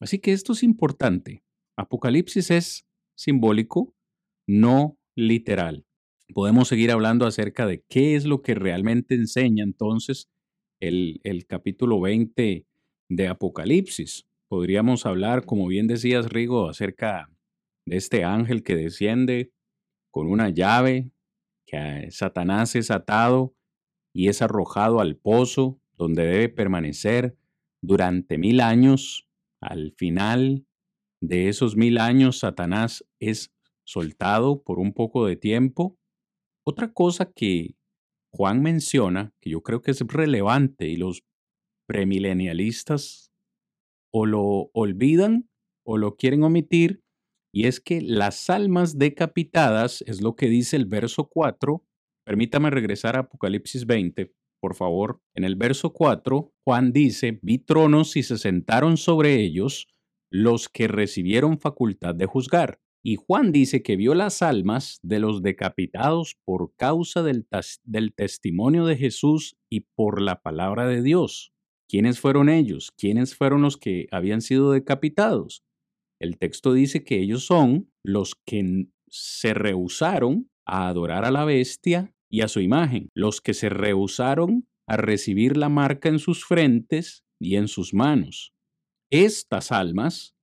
[0.00, 1.42] Así que esto es importante.
[1.76, 3.94] Apocalipsis es simbólico,
[4.46, 5.86] no literal.
[6.32, 10.28] Podemos seguir hablando acerca de qué es lo que realmente enseña entonces
[10.80, 12.66] el, el capítulo 20
[13.08, 14.26] de Apocalipsis.
[14.48, 17.30] Podríamos hablar, como bien decías, Rigo, acerca
[17.86, 19.52] de este ángel que desciende
[20.10, 21.10] con una llave,
[21.66, 23.54] que Satanás es atado
[24.12, 27.36] y es arrojado al pozo donde debe permanecer
[27.80, 29.26] durante mil años.
[29.60, 30.66] Al final
[31.20, 33.52] de esos mil años, Satanás es
[33.84, 35.96] soltado por un poco de tiempo.
[36.66, 37.74] Otra cosa que
[38.32, 41.22] Juan menciona, que yo creo que es relevante y los
[41.88, 43.30] premilenialistas
[44.12, 45.48] o lo olvidan
[45.84, 47.02] o lo quieren omitir,
[47.54, 51.84] y es que las almas decapitadas, es lo que dice el verso 4,
[52.24, 55.20] Permítame regresar a Apocalipsis 20, por favor.
[55.34, 59.88] En el verso 4, Juan dice, vi tronos y se sentaron sobre ellos
[60.30, 62.78] los que recibieron facultad de juzgar.
[63.04, 67.46] Y Juan dice que vio las almas de los decapitados por causa del,
[67.84, 71.52] del, testimonio de Jesús y por la palabra de Dios.
[71.88, 72.92] ¿Quiénes fueron ellos?
[72.96, 75.64] ¿Quiénes fueron los que habían sido decapitados?
[76.20, 82.14] El texto dice que ellos son los que se rehusaron a adorar a la bestia
[82.30, 87.24] y a su imagen, los que se rehusaron a recibir la marca en sus frentes
[87.40, 88.54] y en sus manos.
[89.10, 90.34] Estas almas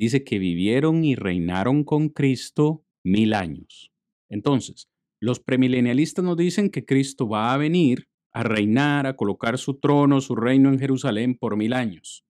[0.00, 3.92] dice que vivieron y reinaron con Cristo mil años.
[4.30, 4.88] Entonces,
[5.20, 10.22] los premilenialistas nos dicen que Cristo va a venir a reinar, a colocar su trono,
[10.22, 12.24] su reino en Jerusalén por mil años.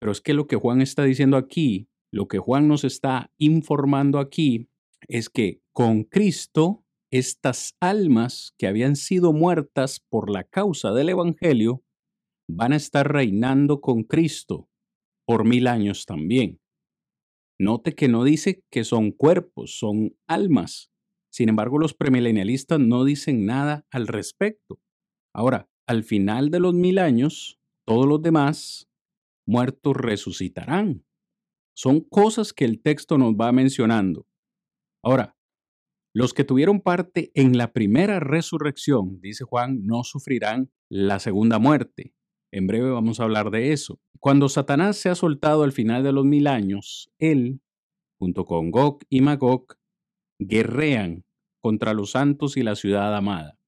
[0.00, 4.18] Pero es que lo que Juan está diciendo aquí, lo que Juan nos está informando
[4.18, 4.68] aquí,
[5.06, 11.84] es que con Cristo estas almas que habían sido muertas por la causa del Evangelio
[12.48, 14.68] van a estar reinando con Cristo
[15.24, 16.58] por mil años también.
[17.58, 20.90] Note que no dice que son cuerpos, son almas.
[21.32, 24.80] Sin embargo, los premilenialistas no dicen nada al respecto.
[25.32, 28.88] Ahora, al final de los mil años, todos los demás
[29.46, 31.04] muertos resucitarán.
[31.76, 34.26] Son cosas que el texto nos va mencionando.
[35.02, 35.36] Ahora,
[36.14, 42.14] los que tuvieron parte en la primera resurrección, dice Juan, no sufrirán la segunda muerte.
[42.54, 43.98] En breve vamos a hablar de eso.
[44.20, 47.60] Cuando Satanás se ha soltado al final de los mil años, él,
[48.16, 49.74] junto con Gog y Magog,
[50.38, 51.24] guerrean
[51.60, 53.58] contra los santos y la ciudad amada.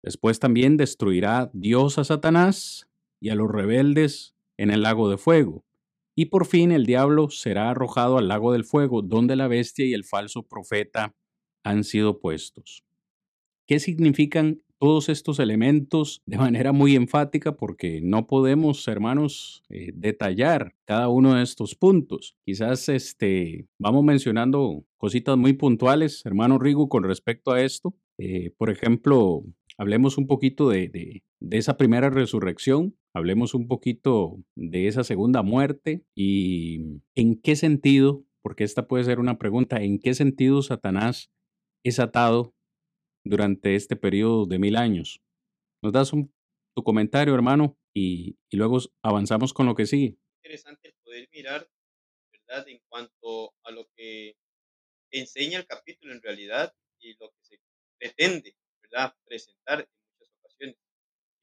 [0.00, 5.64] Después también destruirá Dios a Satanás y a los rebeldes en el lago de fuego.
[6.14, 9.92] Y por fin el diablo será arrojado al lago del fuego, donde la bestia y
[9.92, 11.16] el falso profeta
[11.64, 12.84] han sido puestos.
[13.66, 17.56] ¿Qué significan todos estos elementos de manera muy enfática?
[17.56, 22.36] Porque no podemos, hermanos, eh, detallar cada uno de estos puntos.
[22.44, 27.94] Quizás este, vamos mencionando cositas muy puntuales, hermano Rigo, con respecto a esto.
[28.18, 29.44] Eh, por ejemplo,
[29.78, 36.04] hablemos un poquito de, de esa primera resurrección, hablemos un poquito de esa segunda muerte
[36.14, 41.30] y en qué sentido, porque esta puede ser una pregunta, en qué sentido Satanás
[41.84, 42.53] es atado
[43.24, 45.20] durante este periodo de mil años.
[45.82, 46.32] ¿Nos das un,
[46.74, 47.76] tu comentario, hermano?
[47.94, 50.16] Y, y luego avanzamos con lo que sigue.
[50.42, 51.68] Interesante poder mirar,
[52.32, 52.68] ¿verdad?
[52.68, 54.36] En cuanto a lo que
[55.10, 57.60] enseña el capítulo en realidad y lo que se
[57.98, 59.14] pretende, ¿verdad?
[59.24, 59.88] Presentar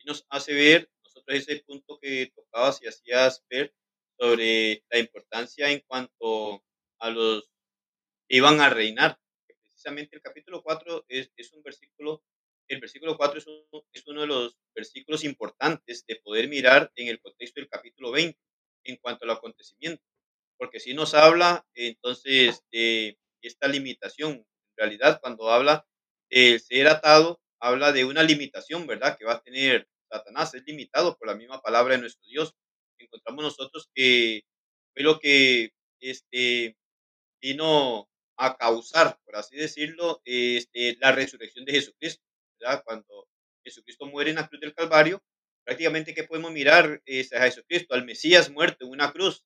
[0.03, 3.73] y nos hace ver, nosotros ese punto que tocabas y hacías ver
[4.19, 6.63] sobre la importancia en cuanto
[6.99, 7.49] a los
[8.27, 9.19] que iban a reinar.
[9.81, 12.23] Precisamente el capítulo 4 es, es un versículo,
[12.67, 13.47] el versículo 4 es,
[13.93, 18.37] es uno de los versículos importantes de poder mirar en el contexto del capítulo 20
[18.83, 20.03] en cuanto al acontecimiento.
[20.59, 24.45] Porque si nos habla entonces de esta limitación, en
[24.77, 25.87] realidad cuando habla
[26.29, 29.17] el ser atado, habla de una limitación, ¿verdad?
[29.17, 32.53] Que va a tener Satanás, es limitado por la misma palabra de nuestro Dios.
[32.99, 34.43] Encontramos nosotros que
[34.93, 36.77] fue lo que este,
[37.41, 38.10] vino
[38.41, 42.23] a causar, por así decirlo, este, la resurrección de Jesucristo.
[42.59, 42.83] ¿verdad?
[42.83, 43.27] Cuando
[43.63, 45.23] Jesucristo muere en la cruz del Calvario,
[45.63, 47.01] prácticamente, ¿qué podemos mirar?
[47.05, 49.43] Es a Jesucristo, al Mesías muerto en una cruz.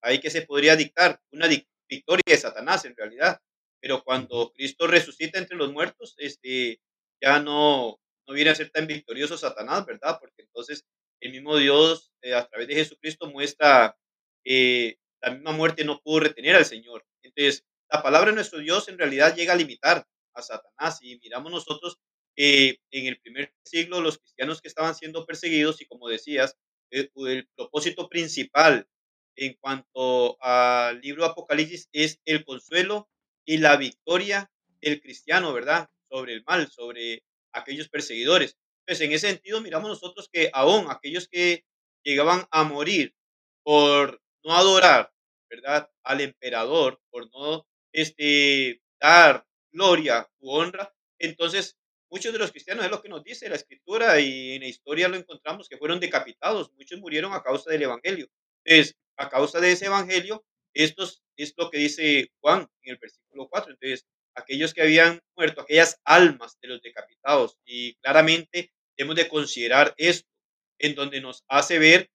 [0.00, 1.48] Ahí que se podría dictar una
[1.88, 3.40] victoria de Satanás en realidad.
[3.80, 6.80] Pero cuando Cristo resucita entre los muertos, este,
[7.20, 10.18] ya no, no viene a ser tan victorioso Satanás, ¿verdad?
[10.20, 10.84] Porque entonces
[11.20, 13.98] el mismo Dios, eh, a través de Jesucristo, muestra
[14.44, 17.04] que la misma muerte no pudo retener al Señor.
[17.22, 20.98] Entonces, la palabra de nuestro Dios en realidad llega a limitar a Satanás.
[21.02, 21.98] Y miramos nosotros
[22.36, 26.56] eh, en el primer siglo los cristianos que estaban siendo perseguidos y como decías,
[26.90, 28.88] el, el propósito principal
[29.36, 33.08] en cuanto al libro Apocalipsis es el consuelo
[33.44, 34.50] y la victoria
[34.80, 35.88] del cristiano, ¿verdad?
[36.10, 37.22] Sobre el mal, sobre
[37.52, 38.56] aquellos perseguidores.
[38.86, 41.64] Pues en ese sentido miramos nosotros que aún aquellos que
[42.04, 43.14] llegaban a morir
[43.62, 45.12] por no adorar,
[45.48, 45.90] ¿verdad?
[46.02, 51.76] Al emperador, por no este, dar gloria u honra, entonces
[52.10, 55.08] muchos de los cristianos es lo que nos dice la escritura y en la historia
[55.08, 58.28] lo encontramos que fueron decapitados, muchos murieron a causa del evangelio.
[58.64, 61.04] Es a causa de ese evangelio, esto
[61.36, 63.72] es lo que dice Juan en el versículo 4.
[63.72, 69.94] Entonces, aquellos que habían muerto, aquellas almas de los decapitados, y claramente hemos de considerar
[69.96, 70.28] esto,
[70.78, 72.10] en donde nos hace ver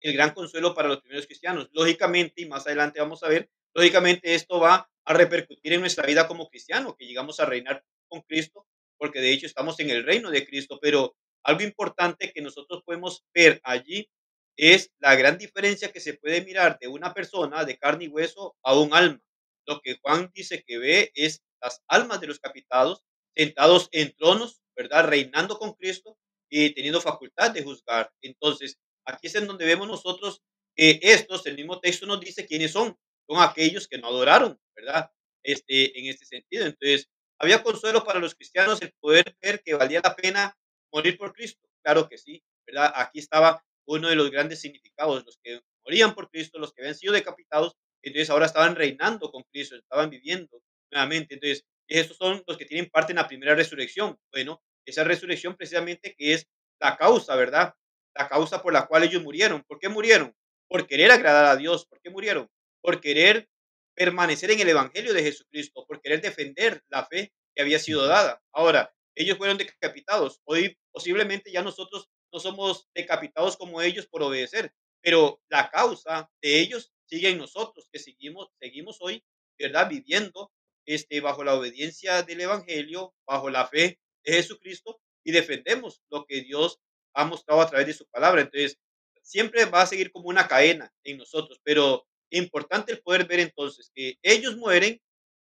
[0.00, 1.68] el gran consuelo para los primeros cristianos.
[1.72, 6.28] Lógicamente, y más adelante vamos a ver, lógicamente esto va a repercutir en nuestra vida
[6.28, 8.66] como cristiano, que llegamos a reinar con Cristo,
[8.98, 13.24] porque de hecho estamos en el reino de Cristo, pero algo importante que nosotros podemos
[13.34, 14.08] ver allí
[14.56, 18.56] es la gran diferencia que se puede mirar de una persona de carne y hueso
[18.62, 19.20] a un alma.
[19.66, 23.02] Lo que Juan dice que ve es las almas de los capitados
[23.34, 25.08] sentados en tronos, ¿verdad?
[25.08, 26.18] Reinando con Cristo
[26.50, 28.10] y teniendo facultad de juzgar.
[28.20, 30.42] Entonces, aquí es en donde vemos nosotros
[30.74, 32.96] que estos, el mismo texto nos dice quiénes son.
[33.30, 35.08] Son aquellos que no adoraron, ¿verdad?
[35.44, 36.66] Este, en este sentido.
[36.66, 40.58] Entonces, había consuelo para los cristianos el poder ver que valía la pena
[40.92, 41.68] morir por Cristo.
[41.84, 42.92] Claro que sí, ¿verdad?
[42.96, 46.96] Aquí estaba uno de los grandes significados, los que morían por Cristo, los que habían
[46.96, 51.34] sido decapitados, entonces ahora estaban reinando con Cristo, estaban viviendo nuevamente.
[51.34, 54.18] Entonces, esos son los que tienen parte en la primera resurrección.
[54.32, 56.48] Bueno, esa resurrección precisamente que es
[56.80, 57.74] la causa, ¿verdad?
[58.16, 59.62] La causa por la cual ellos murieron.
[59.62, 60.34] ¿Por qué murieron?
[60.68, 61.86] Por querer agradar a Dios.
[61.86, 62.48] ¿Por qué murieron?
[62.82, 63.48] Por querer
[63.94, 68.42] permanecer en el Evangelio de Jesucristo, por querer defender la fe que había sido dada.
[68.52, 70.40] Ahora, ellos fueron decapitados.
[70.44, 76.60] Hoy posiblemente ya nosotros no somos decapitados como ellos por obedecer, pero la causa de
[76.60, 79.24] ellos sigue en nosotros, que seguimos, seguimos hoy,
[79.58, 79.88] ¿verdad?
[79.88, 80.52] Viviendo
[80.86, 86.42] este, bajo la obediencia del Evangelio, bajo la fe de Jesucristo y defendemos lo que
[86.42, 86.80] Dios
[87.14, 88.42] ha mostrado a través de su palabra.
[88.42, 88.78] Entonces,
[89.22, 92.06] siempre va a seguir como una cadena en nosotros, pero
[92.38, 95.00] importante el poder ver entonces que ellos mueren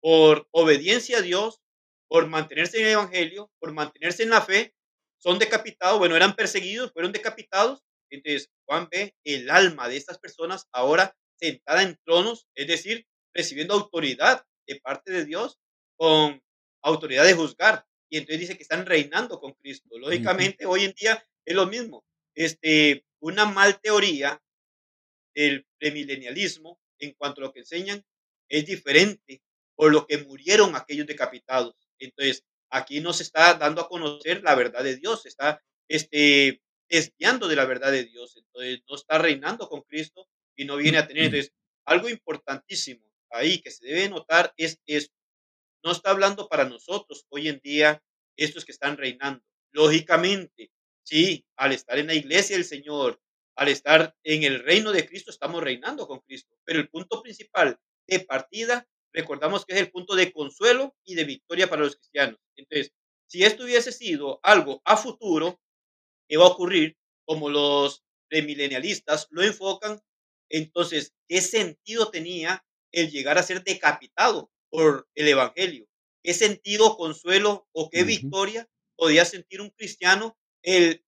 [0.01, 1.61] por obediencia a Dios,
[2.09, 4.75] por mantenerse en el Evangelio, por mantenerse en la fe
[5.23, 7.85] son decapitados, bueno, eran perseguidos, fueron decapitados.
[8.11, 13.75] Entonces, Juan ve el alma de estas personas ahora sentada en tronos, es decir, recibiendo
[13.75, 15.59] autoridad de parte de Dios
[15.97, 16.43] con
[16.83, 17.87] autoridad de juzgar.
[18.11, 19.97] Y entonces dice que están reinando con Cristo.
[19.97, 22.05] Lógicamente, hoy en día es lo mismo.
[22.35, 24.43] Este, una mal teoría
[25.35, 28.05] del premilenialismo en cuanto a lo que enseñan
[28.49, 29.43] es diferente
[29.75, 31.75] por lo que murieron aquellos decapitados.
[31.99, 37.49] Entonces, aquí no se está dando a conocer la verdad de Dios, está este, desviando
[37.49, 41.07] de la verdad de Dios, entonces no está reinando con Cristo y no viene a
[41.07, 41.25] tener.
[41.25, 41.53] Entonces,
[41.85, 45.15] algo importantísimo ahí que se debe notar es esto.
[45.83, 48.03] No está hablando para nosotros hoy en día
[48.37, 49.43] estos que están reinando.
[49.73, 50.71] Lógicamente,
[51.03, 53.21] sí, al estar en la iglesia del Señor,
[53.57, 56.57] al estar en el reino de Cristo, estamos reinando con Cristo.
[56.65, 61.25] Pero el punto principal de partida recordamos que es el punto de consuelo y de
[61.25, 62.39] victoria para los cristianos.
[62.57, 62.93] Entonces,
[63.27, 65.61] si esto hubiese sido algo a futuro,
[66.29, 70.01] que va a ocurrir, como los premilenialistas lo enfocan,
[70.49, 75.87] entonces, ¿qué sentido tenía el llegar a ser decapitado por el Evangelio?
[76.23, 81.05] ¿Qué sentido, consuelo o qué victoria podía sentir un cristiano el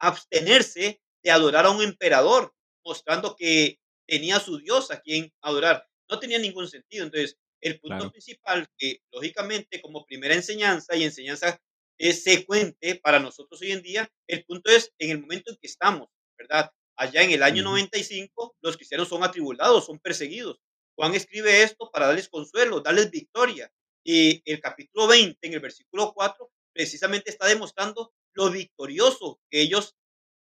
[0.00, 2.54] abstenerse de adorar a un emperador,
[2.84, 5.88] mostrando que tenía a su Dios a quien adorar?
[6.08, 7.04] No tenía ningún sentido.
[7.06, 11.58] Entonces, el punto principal que, lógicamente, como primera enseñanza y enseñanza
[11.98, 15.66] es secuente para nosotros hoy en día, el punto es en el momento en que
[15.66, 16.70] estamos, ¿verdad?
[16.96, 20.60] Allá en el año 95, los cristianos son atribulados, son perseguidos.
[20.96, 23.72] Juan escribe esto para darles consuelo, darles victoria.
[24.04, 29.96] Y el capítulo 20, en el versículo 4, precisamente está demostrando lo victorioso que ellos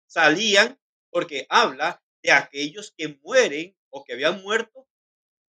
[0.09, 0.79] salían,
[1.11, 4.87] porque habla de aquellos que mueren o que habían muerto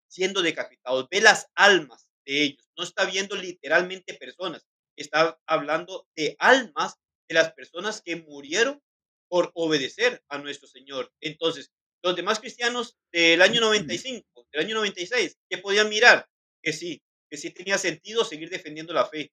[0.09, 6.35] siendo decapitados, ve las almas de ellos, no está viendo literalmente personas, está hablando de
[6.39, 6.95] almas
[7.29, 8.81] de las personas que murieron
[9.29, 11.11] por obedecer a nuestro Señor.
[11.21, 16.27] Entonces, los demás cristianos del año 95, del año 96, que podían mirar
[16.63, 19.31] que sí, que sí tenía sentido seguir defendiendo la fe.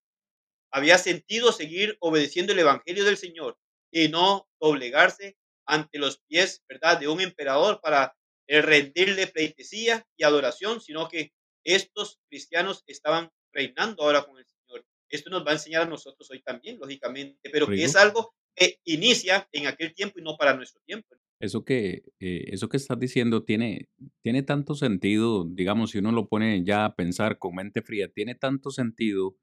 [0.72, 3.56] Había sentido seguir obedeciendo el evangelio del Señor
[3.94, 5.36] y no doblegarse
[5.66, 8.14] ante los pies, ¿verdad?, de un emperador para
[8.48, 11.32] eh, rendirle pleitesía y adoración, sino que
[11.64, 14.84] estos cristianos estaban reinando ahora con el Señor.
[15.08, 18.80] Esto nos va a enseñar a nosotros hoy también, lógicamente, pero que es algo que
[18.84, 21.14] inicia en aquel tiempo y no para nuestro tiempo.
[21.40, 23.88] Eso que, eh, eso que estás diciendo tiene,
[24.22, 28.34] tiene tanto sentido, digamos, si uno lo pone ya a pensar con mente fría, tiene
[28.34, 29.36] tanto sentido.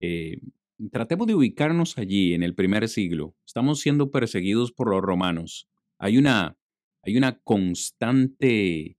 [0.00, 0.40] Eh,
[0.90, 3.34] tratemos de ubicarnos allí en el primer siglo.
[3.46, 5.68] Estamos siendo perseguidos por los romanos.
[5.98, 6.56] Hay una,
[7.02, 8.98] hay una constante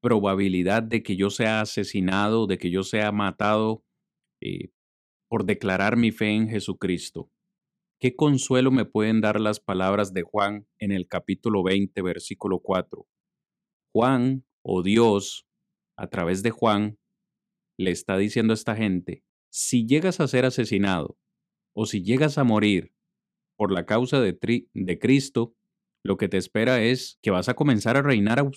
[0.00, 3.84] probabilidad de que yo sea asesinado, de que yo sea matado
[4.40, 4.70] eh,
[5.28, 7.30] por declarar mi fe en Jesucristo.
[7.98, 13.06] ¿Qué consuelo me pueden dar las palabras de Juan en el capítulo 20, versículo 4?
[13.92, 15.46] Juan, o Dios,
[15.96, 16.98] a través de Juan,
[17.78, 19.24] le está diciendo a esta gente,
[19.56, 21.16] si llegas a ser asesinado
[21.74, 22.92] o si llegas a morir
[23.56, 24.38] por la causa de,
[24.74, 25.56] de Cristo,
[26.04, 28.50] lo que te espera es que vas a comenzar a reinar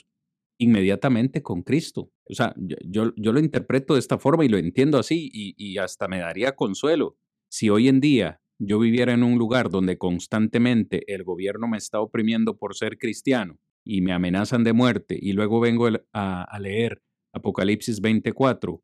[0.58, 2.12] inmediatamente con Cristo.
[2.26, 6.10] O sea, yo, lo interpreto de esta forma y lo entiendo así y, y hasta
[6.10, 7.18] me daría consuelo.
[7.50, 12.02] Si hoy en día yo viviera en un lugar donde constantemente el gobierno me está
[12.02, 18.02] oprimiendo por ser cristiano y me amenazan de muerte y luego vengo a, leer Apocalipsis
[18.02, 18.84] 24,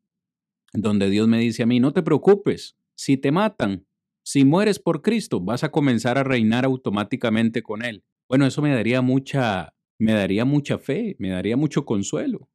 [0.76, 3.86] donde Dios me dice a mí, no te preocupes, si te matan,
[4.22, 8.04] si mueres por Cristo, vas a comenzar a reinar automáticamente con Él.
[8.28, 12.48] Bueno, eso me daría mucha, me daría mucha fe, me daría mucho consuelo.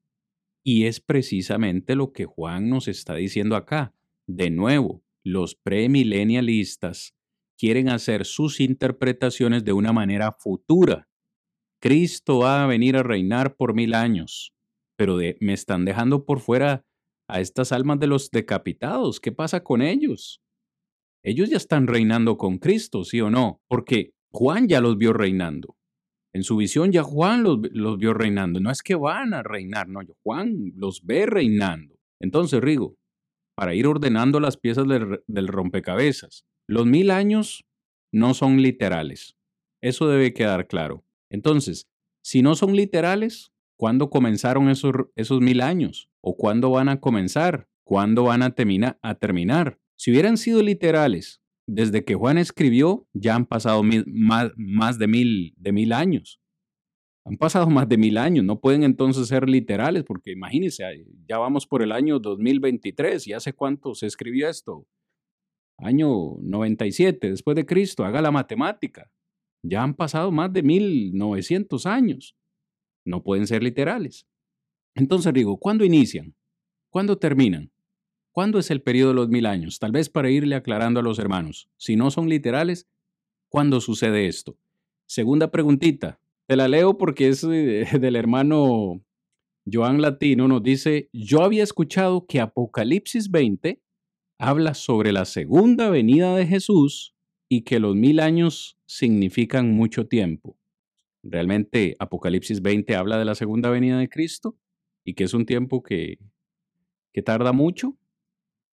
[0.64, 3.94] Y es precisamente lo que Juan nos está diciendo acá.
[4.28, 7.16] De nuevo, los premilenialistas
[7.58, 11.08] quieren hacer sus interpretaciones de una manera futura.
[11.80, 14.54] Cristo va a venir a reinar por mil años,
[14.96, 16.86] pero me están dejando por fuera
[17.32, 19.20] a estas almas de los decapitados.
[19.20, 20.42] ¿Qué pasa con ellos?
[21.24, 23.62] Ellos ya están reinando con Cristo, ¿sí o no?
[23.70, 25.78] Porque Juan ya los vio reinando.
[26.34, 28.60] En su visión ya Juan los, vio reinando.
[28.60, 31.96] No es que van a reinar, no, Juan los ve reinando.
[32.20, 32.96] Entonces, Rigo,
[33.56, 36.46] para ir ordenando las piezas del, rompecabezas.
[36.68, 37.66] Los mil años
[38.14, 39.36] no son literales.
[39.82, 41.04] Eso debe quedar claro.
[41.30, 41.88] Entonces,
[42.24, 43.51] si no son literales,
[43.82, 46.08] ¿cuándo comenzaron esos, esos mil años?
[46.22, 47.68] ¿O cuándo van a comenzar?
[47.84, 48.54] ¿Cuándo van a,
[49.02, 49.80] a terminar?
[49.96, 55.56] Si hubieran sido literales, desde que Juan escribió, ya han pasado más, más de, mil,
[55.58, 56.40] de mil años.
[57.26, 60.84] Han pasado más de mil años, no pueden entonces ser literales, porque imagínense,
[61.28, 64.86] ya vamos por el año 2023, ¿y hace cuánto se escribió esto?
[65.80, 69.10] Año 97 después de Cristo, haga la matemática.
[69.64, 72.36] Ya han pasado más de 1900 años.
[73.06, 74.28] No pueden ser literales.
[74.96, 76.36] Entonces digo, ¿cuándo inician?
[76.90, 77.72] ¿Cuándo terminan?
[78.32, 79.80] ¿Cuándo es el periodo de los mil años?
[79.80, 81.70] Tal vez para irle aclarando a los hermanos.
[81.78, 82.88] Si no son literales,
[83.50, 84.58] ¿cuándo sucede esto?
[85.06, 89.04] Segunda preguntita, te la leo porque es del hermano
[89.72, 90.48] Joan Latino.
[90.48, 93.82] Nos dice, yo había escuchado que Apocalipsis 20
[94.40, 97.16] habla sobre la segunda venida de Jesús
[97.50, 100.58] y que los mil años significan mucho tiempo.
[101.24, 104.58] Realmente Apocalipsis 20 habla de la segunda venida de Cristo
[105.06, 106.18] y que es un tiempo que,
[107.14, 107.98] que tarda mucho.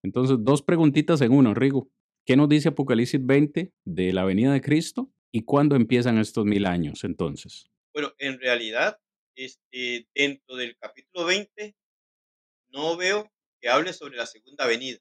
[0.03, 1.91] Entonces, dos preguntitas en uno, Rigo.
[2.25, 6.67] ¿Qué nos dice Apocalipsis 20 de la venida de Cristo ¿Y cuándo empiezan estos mil
[6.67, 7.67] años entonces?
[7.93, 8.99] Bueno, en realidad,
[9.37, 11.77] este, dentro del capítulo 20,
[12.69, 13.31] no veo
[13.61, 14.99] que hable sobre la segunda venida.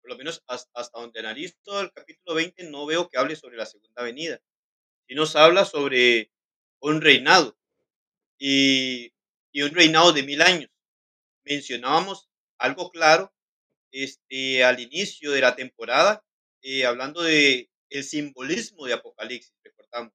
[0.00, 3.66] Por lo menos hasta, donde analizo el capítulo 20, no veo que hable sobre la
[3.66, 4.40] segunda venida.
[5.06, 6.32] Y nos habla sobre
[6.80, 7.56] un reinado
[8.38, 9.12] y,
[9.52, 10.70] y un reinado de mil años.
[11.44, 13.32] Mencionábamos algo claro
[13.92, 16.24] este, al inicio de la temporada,
[16.62, 20.12] eh, hablando de el simbolismo de Apocalipsis, recordamos.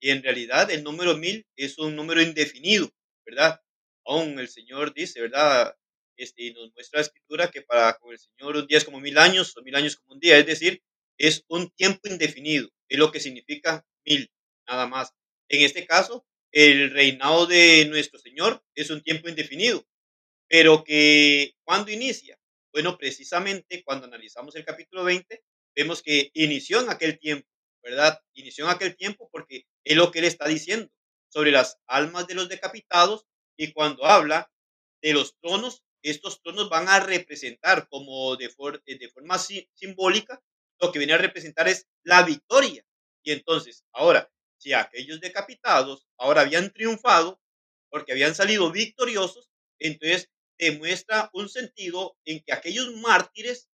[0.00, 2.90] Y en realidad el número mil es un número indefinido,
[3.26, 3.60] ¿verdad?
[4.04, 5.76] Aún el Señor dice, ¿verdad?
[6.16, 9.00] Este, y nos muestra la escritura que para con el Señor un día es como
[9.00, 10.82] mil años o mil años como un día, es decir,
[11.18, 14.30] es un tiempo indefinido, es lo que significa mil,
[14.66, 15.12] nada más.
[15.48, 19.86] En este caso, el reinado de nuestro Señor es un tiempo indefinido,
[20.48, 22.38] pero que cuando inicia,
[22.72, 25.42] bueno, precisamente cuando analizamos el capítulo 20,
[25.74, 27.48] vemos que inició en aquel tiempo,
[27.82, 28.20] ¿verdad?
[28.34, 30.90] Inició en aquel tiempo porque es lo que él está diciendo
[31.28, 33.26] sobre las almas de los decapitados
[33.56, 34.50] y cuando habla
[35.02, 38.50] de los tronos, estos tronos van a representar como de,
[38.86, 40.42] de forma simbólica
[40.80, 42.84] lo que viene a representar es la victoria.
[43.22, 44.30] Y entonces, ahora,
[44.62, 47.40] si aquellos decapitados ahora habían triunfado,
[47.90, 53.68] porque habían salido victoriosos, entonces demuestra un sentido en que aquellos mártires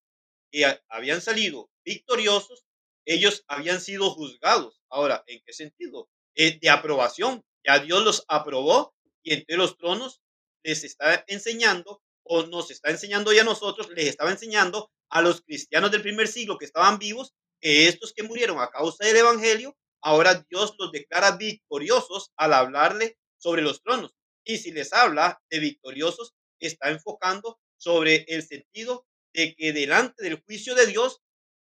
[0.50, 2.64] que habían salido victoriosos,
[3.04, 4.80] ellos habían sido juzgados.
[4.88, 6.08] Ahora, ¿en qué sentido?
[6.34, 7.44] Eh, de aprobación.
[7.64, 10.22] Ya Dios los aprobó y entre los tronos
[10.62, 15.42] les está enseñando o nos está enseñando ya a nosotros, les estaba enseñando a los
[15.42, 19.76] cristianos del primer siglo que estaban vivos, que estos que murieron a causa del Evangelio,
[20.02, 24.14] ahora Dios los declara victoriosos al hablarle sobre los tronos.
[24.44, 30.42] Y si les habla de victoriosos, está enfocando sobre el sentido de que delante del
[30.42, 31.20] juicio de Dios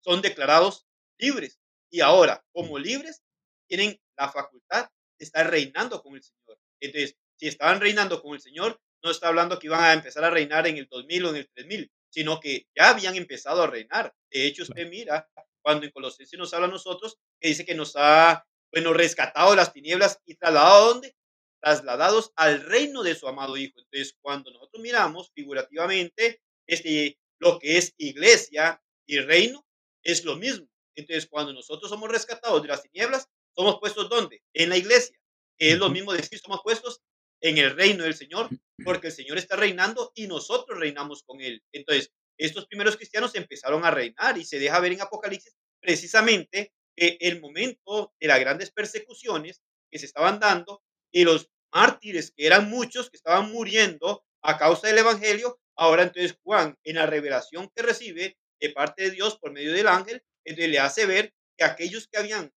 [0.02, 0.86] son declarados
[1.18, 1.60] libres.
[1.90, 3.22] Y ahora, como libres,
[3.68, 6.58] tienen la facultad de estar reinando con el Señor.
[6.80, 10.30] Entonces, si estaban reinando con el Señor, no está hablando que iban a empezar a
[10.30, 14.14] reinar en el 2000 o en el 3000, sino que ya habían empezado a reinar.
[14.30, 15.28] De hecho, usted mira
[15.62, 19.72] cuando en Colosenses nos habla a nosotros, que dice que nos ha, bueno, rescatado las
[19.72, 21.16] tinieblas y trasladado a dónde?
[21.60, 23.80] Trasladados al reino de su amado Hijo.
[23.80, 29.66] Entonces, cuando nosotros miramos figurativamente este, lo que es iglesia y reino,
[30.02, 30.68] es lo mismo.
[30.94, 34.42] Entonces, cuando nosotros somos rescatados de las tinieblas, somos puestos ¿dónde?
[34.54, 35.16] En la iglesia.
[35.58, 37.00] es lo mismo decir, somos puestos
[37.42, 38.48] en el reino del Señor,
[38.84, 41.62] porque el Señor está reinando y nosotros reinamos con Él.
[41.72, 42.12] Entonces,
[42.46, 47.40] estos primeros cristianos empezaron a reinar y se deja ver en Apocalipsis precisamente que el
[47.40, 50.82] momento de las grandes persecuciones que se estaban dando
[51.12, 56.36] y los mártires, que eran muchos, que estaban muriendo a causa del Evangelio, ahora entonces
[56.42, 60.70] Juan, en la revelación que recibe de parte de Dios por medio del ángel, entonces
[60.70, 62.52] le hace ver que aquellos que habían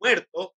[0.00, 0.54] muerto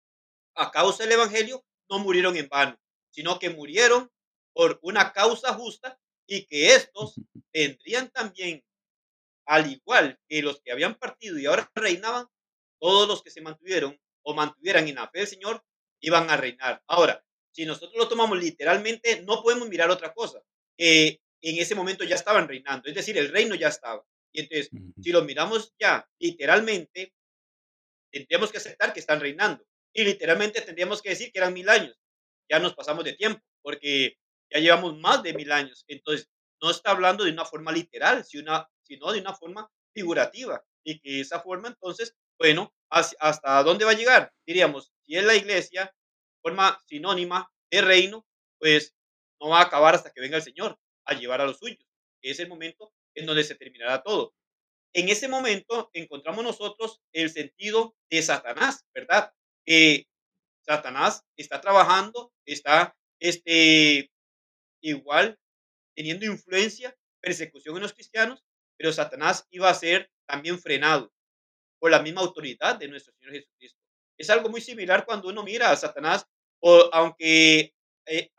[0.55, 2.78] a causa del Evangelio no murieron en vano,
[3.09, 4.11] sino que murieron
[4.53, 7.15] por una causa justa y que estos
[7.58, 8.64] tendrían también,
[9.47, 12.28] al igual que los que habían partido y ahora reinaban,
[12.80, 15.64] todos los que se mantuvieron o mantuvieran en la fe del Señor
[15.99, 16.84] iban a reinar.
[16.86, 20.39] Ahora, si nosotros lo tomamos literalmente, no podemos mirar otra cosa.
[20.78, 24.05] en ese momento ya estaban reinando, es decir, el reino ya estaba.
[24.32, 24.70] Y entonces,
[25.01, 27.12] si lo miramos ya literalmente,
[28.12, 29.66] tendríamos que aceptar que están reinando.
[29.93, 31.97] Y literalmente tendríamos que decir que eran mil años.
[32.47, 34.18] Ya nos pasamos de tiempo, porque
[34.51, 35.84] ya llevamos más de mil años.
[35.88, 36.30] Entonces,
[36.62, 40.64] no está hablando de una forma literal, sino, de una forma figurativa.
[40.84, 44.34] Y que esa forma, entonces, bueno, ¿hasta dónde va a llegar?
[44.45, 45.93] Diríamos, si es la iglesia,
[46.41, 48.26] forma sinónima de reino,
[48.60, 48.95] pues
[49.41, 51.86] no va a acabar hasta que venga el Señor a llevar a los suyos.
[52.22, 54.34] Es el momento en donde se terminará todo.
[54.93, 59.34] En ese momento encontramos nosotros el sentido de Satanás, ¿verdad?
[59.68, 60.08] que
[60.66, 64.10] Satanás está trabajando, está este,
[64.82, 65.38] igual
[65.98, 68.45] teniendo influencia, persecución en los cristianos,
[68.78, 71.12] pero Satanás iba a ser también frenado
[71.80, 73.82] por la misma autoridad de nuestro Señor Jesucristo.
[74.16, 76.28] Es algo muy similar cuando uno mira a Satanás,
[76.62, 77.74] o aunque
[78.06, 78.30] eh,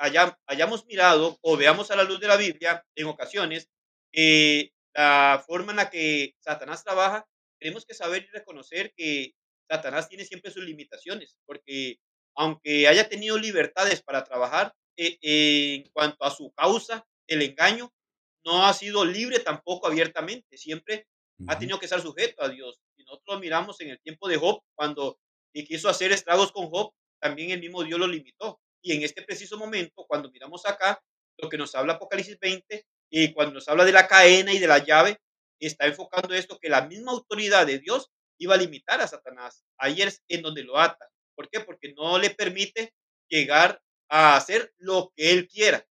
[0.47, 3.69] hayamos mirado o veamos a la luz de la Biblia en ocasiones
[4.13, 7.27] eh, la forma en la que Satanás trabaja,
[7.59, 9.35] tenemos que saber y reconocer que
[9.69, 11.99] Satanás tiene siempre sus limitaciones, porque
[12.37, 17.93] aunque haya tenido libertades para trabajar, eh, en cuanto a su causa, el engaño,
[18.45, 21.07] no ha sido libre tampoco abiertamente, siempre
[21.47, 22.81] ha tenido que estar sujeto a Dios.
[22.97, 25.19] Y nosotros miramos en el tiempo de Job, cuando
[25.53, 28.61] quiso hacer estragos con Job, también el mismo Dios lo limitó.
[28.83, 31.01] Y en este preciso momento, cuando miramos acá,
[31.37, 34.67] lo que nos habla Apocalipsis 20, y cuando nos habla de la cadena y de
[34.67, 35.19] la llave,
[35.61, 39.65] está enfocando esto que la misma autoridad de Dios iba a limitar a Satanás.
[39.77, 41.09] Ahí es en donde lo ata.
[41.35, 41.61] ¿Por qué?
[41.61, 42.93] Porque no le permite
[43.29, 45.85] llegar a hacer lo que él quiera.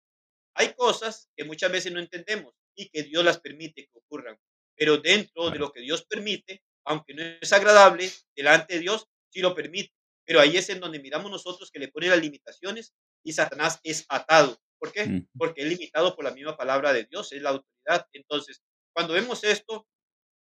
[0.56, 4.38] Hay cosas que muchas veces no entendemos y que Dios las permite que ocurran.
[4.76, 9.42] Pero dentro de lo que Dios permite, aunque no es agradable delante de Dios, sí
[9.42, 9.94] lo permite.
[10.26, 12.94] Pero ahí es en donde miramos nosotros que le pone las limitaciones
[13.24, 14.58] y Satanás es atado.
[14.80, 15.26] ¿Por qué?
[15.38, 18.08] Porque es limitado por la misma palabra de Dios, es la autoridad.
[18.14, 18.62] Entonces,
[18.94, 19.88] cuando vemos esto,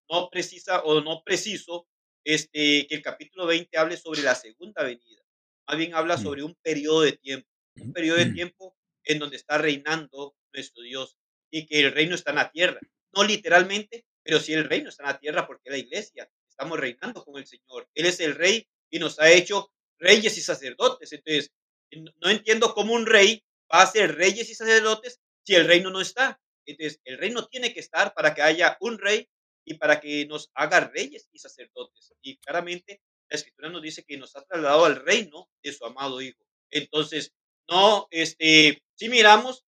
[0.10, 1.88] no precisa o no preciso
[2.24, 5.22] este, que el capítulo 20 hable sobre la segunda venida.
[5.68, 8.77] Más bien habla sobre un periodo de tiempo, un periodo de tiempo
[9.08, 11.18] en donde está reinando nuestro Dios
[11.50, 12.80] y que el reino está en la tierra.
[13.14, 17.24] No literalmente, pero sí el reino está en la tierra porque la iglesia estamos reinando
[17.24, 17.90] con el Señor.
[17.94, 21.12] Él es el rey y nos ha hecho reyes y sacerdotes.
[21.14, 21.52] Entonces,
[21.92, 23.44] no entiendo cómo un rey
[23.74, 26.40] va a ser reyes y sacerdotes si el reino no está.
[26.66, 29.30] Entonces, el reino tiene que estar para que haya un rey
[29.66, 32.14] y para que nos haga reyes y sacerdotes.
[32.22, 36.22] Y claramente la escritura nos dice que nos ha trasladado al reino de su amado
[36.22, 36.44] Hijo.
[36.70, 37.34] Entonces,
[37.70, 39.66] no, este, si miramos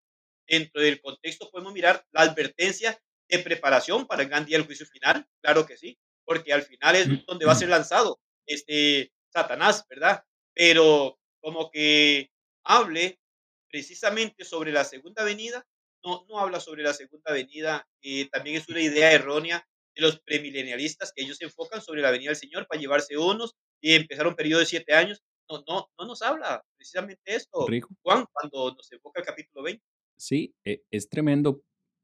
[0.47, 4.85] dentro del contexto, podemos mirar la advertencia de preparación para el gran día del juicio
[4.85, 9.85] final, claro que sí, porque al final es donde va a ser lanzado este Satanás,
[9.89, 10.23] ¿verdad?
[10.53, 12.31] Pero como que
[12.63, 13.19] hable
[13.69, 15.65] precisamente sobre la segunda venida,
[16.03, 20.19] no, no habla sobre la segunda venida, eh, también es una idea errónea de los
[20.21, 24.27] premilenialistas que ellos se enfocan sobre la venida del Señor para llevarse unos y empezar
[24.27, 25.21] un periodo de siete años.
[25.49, 27.65] No, no, no nos habla precisamente esto,
[28.03, 29.83] Juan, cuando nos enfoca el capítulo 20.
[30.15, 31.61] Sí, e, es tremendo.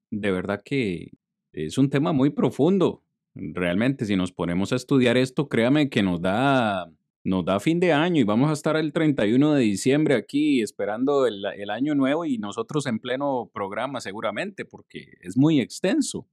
[0.10, 1.12] De verdad que
[1.52, 3.04] es un tema muy profundo.
[3.36, 6.91] Realmente, si nos ponemos a estudiar esto, créame que nos da,
[7.24, 11.28] nos da fin de año y vamos a estar el 31 de diciembre aquí esperando
[11.28, 16.28] el, el año nuevo y nosotros en pleno programa seguramente, porque es muy extenso.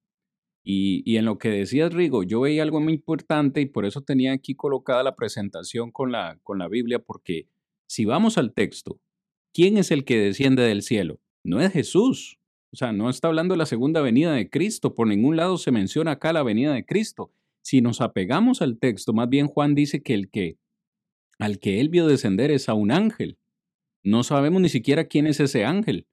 [0.65, 4.33] Y, en lo que decías, Rigo, yo veía algo muy importante y por eso tenía
[4.33, 7.49] aquí colocada la presentación con la, con la Biblia, porque
[7.89, 9.01] si vamos al texto,
[9.53, 11.21] ¿quién es el que desciende del cielo?
[11.45, 12.39] No es Jesús.
[12.73, 14.95] O sea, no está hablando de la segunda venida de Cristo.
[14.95, 17.33] Por ningún lado se menciona acá la venida de Cristo.
[17.61, 20.59] Si nos apegamos al texto, más bien Juan dice que el que
[21.39, 23.39] al que él vio descender es a un ángel.
[24.05, 26.07] No sabemos ni siquiera quién es ese ángel.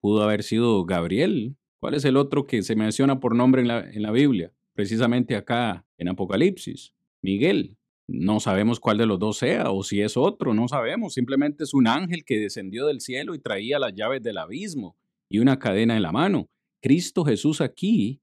[0.00, 3.80] Pudo haber sido Gabriel, ¿Cuál es el otro que se menciona por nombre en la,
[3.80, 4.50] en la Biblia?
[4.72, 6.94] Precisamente acá en Apocalipsis.
[7.20, 7.76] Miguel.
[8.06, 11.12] No sabemos cuál de los dos sea o si es otro, no sabemos.
[11.12, 14.96] Simplemente es un ángel que descendió del cielo y traía las llaves del abismo
[15.28, 16.48] y una cadena en la mano.
[16.80, 18.22] Cristo Jesús aquí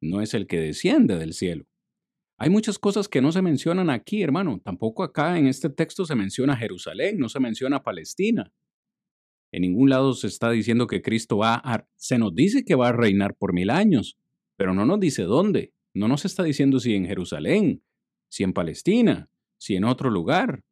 [0.00, 1.64] no es el que desciende del cielo.
[2.38, 4.60] Hay muchas cosas que no se mencionan aquí, hermano.
[4.62, 8.52] Tampoco acá en este texto se menciona Jerusalén, no se menciona Palestina.
[9.52, 11.86] En ningún lado se está diciendo que Cristo va a...
[11.96, 14.16] Se nos dice que va a reinar por mil años,
[14.56, 15.72] pero no nos dice dónde.
[15.94, 17.82] No nos está diciendo si en Jerusalén,
[18.28, 19.28] si en Palestina,
[19.58, 20.62] si en otro lugar.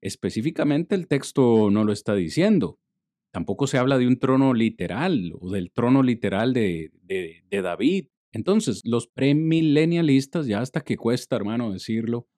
[0.00, 2.78] Específicamente el texto no lo está diciendo.
[3.30, 8.06] Tampoco se habla de un trono literal o del trono literal de, de, de David.
[8.32, 12.28] Entonces, los premilenialistas, ya hasta que cuesta, hermano, decirlo,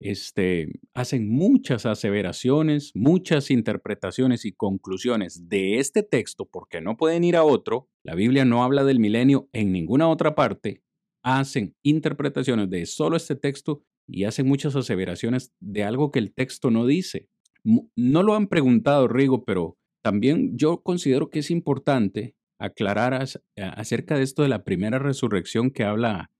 [0.00, 7.36] este, hacen muchas aseveraciones, muchas interpretaciones y conclusiones de este texto porque no pueden ir
[7.36, 7.88] a otro.
[8.04, 10.82] La Biblia no habla del milenio en ninguna otra parte.
[11.22, 16.70] Hacen interpretaciones de solo este texto y hacen muchas aseveraciones de algo que el texto
[16.70, 17.28] no dice.
[17.64, 23.26] No lo han preguntado, Rigo, pero también yo considero que es importante aclarar
[23.56, 26.30] acerca de esto de la primera resurrección que habla,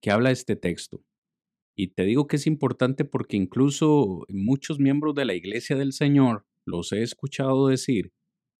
[0.00, 1.02] que habla este texto.
[1.76, 6.46] Y te digo que es importante porque incluso muchos miembros de la Iglesia del Señor
[6.66, 8.12] los he escuchado decir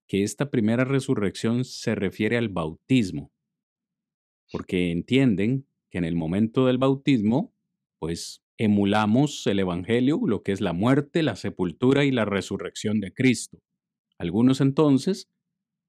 [0.08, 3.32] que esta primera resurrección se refiere al bautismo,
[4.50, 7.54] porque entienden que en el momento del bautismo,
[7.98, 13.12] pues emulamos el Evangelio, lo que es la muerte, la sepultura y la resurrección de
[13.12, 13.58] Cristo.
[14.18, 15.30] Algunos entonces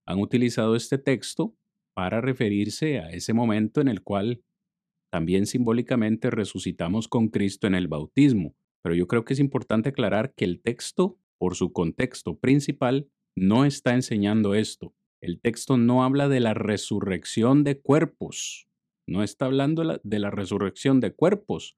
[0.05, 1.55] han utilizado este texto
[1.93, 4.43] para referirse a ese momento en el cual
[5.11, 10.33] también simbólicamente resucitamos con Cristo en el bautismo, pero yo creo que es importante aclarar
[10.33, 14.93] que el texto, por su contexto principal, no está enseñando esto.
[15.19, 18.67] El texto no habla de la resurrección de cuerpos,
[19.05, 21.77] no está hablando de la resurrección de cuerpos.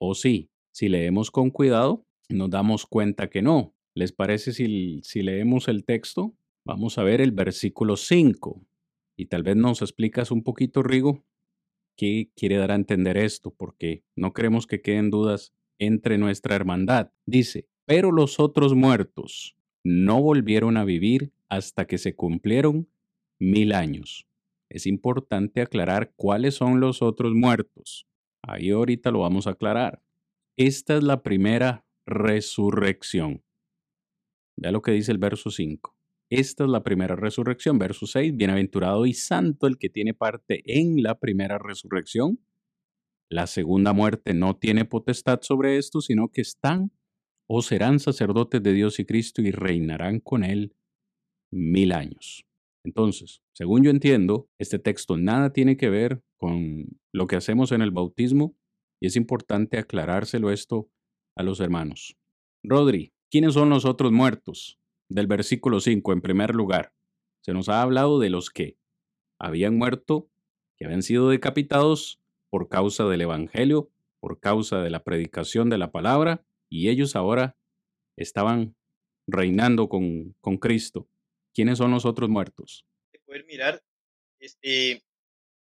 [0.00, 3.74] O sí, si leemos con cuidado, nos damos cuenta que no.
[3.94, 6.36] ¿Les parece si, si leemos el texto?
[6.64, 8.64] Vamos a ver el versículo 5.
[9.16, 11.24] Y tal vez nos explicas un poquito, Rigo,
[11.98, 17.10] qué quiere dar a entender esto, porque no queremos que queden dudas entre nuestra hermandad.
[17.26, 22.88] Dice, pero los otros muertos no volvieron a vivir hasta que se cumplieron
[23.40, 24.26] mil años.
[24.70, 28.06] Es importante aclarar cuáles son los otros muertos.
[28.42, 30.00] Ahí ahorita lo vamos a aclarar.
[30.56, 33.42] Esta es la primera resurrección.
[34.56, 35.97] Vea lo que dice el verso 5.
[36.30, 37.78] Esta es la primera resurrección.
[37.78, 38.36] Verso 6.
[38.36, 42.40] Bienaventurado y santo el que tiene parte en la primera resurrección.
[43.30, 46.92] La segunda muerte no tiene potestad sobre esto, sino que están
[47.46, 50.74] o serán sacerdotes de Dios y Cristo y reinarán con él
[51.50, 52.44] mil años.
[52.84, 57.80] Entonces, según yo entiendo, este texto nada tiene que ver con lo que hacemos en
[57.80, 58.54] el bautismo
[59.00, 60.90] y es importante aclarárselo esto
[61.36, 62.16] a los hermanos.
[62.62, 64.78] Rodri, ¿quiénes son los otros muertos?
[65.08, 66.92] Del versículo 5, en primer lugar,
[67.40, 68.76] se nos ha hablado de los que
[69.38, 70.28] habían muerto,
[70.76, 73.90] que habían sido decapitados por causa del Evangelio,
[74.20, 77.56] por causa de la predicación de la palabra, y ellos ahora
[78.16, 78.76] estaban
[79.26, 81.08] reinando con, con Cristo.
[81.54, 82.84] ¿Quiénes son los otros muertos?
[83.12, 83.82] De poder mirar,
[84.40, 85.02] este,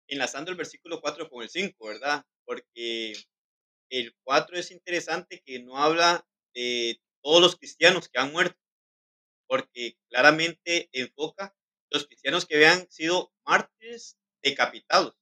[0.07, 2.25] enlazando el versículo 4 con el 5, ¿verdad?
[2.45, 3.13] Porque
[3.89, 8.59] el 4 es interesante que no habla de todos los cristianos que han muerto,
[9.47, 11.55] porque claramente enfoca
[11.91, 15.15] los cristianos que habían sido mártires decapitados.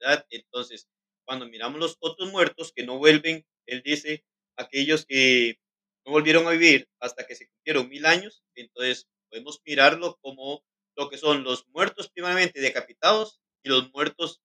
[0.00, 0.26] ¿verdad?
[0.30, 0.88] Entonces,
[1.24, 4.24] cuando miramos los otros muertos que no vuelven, él dice,
[4.56, 5.58] aquellos que
[6.04, 10.62] no volvieron a vivir hasta que se cumplieron mil años, entonces podemos mirarlo como
[10.96, 14.40] lo que son los muertos primeramente decapitados y los muertos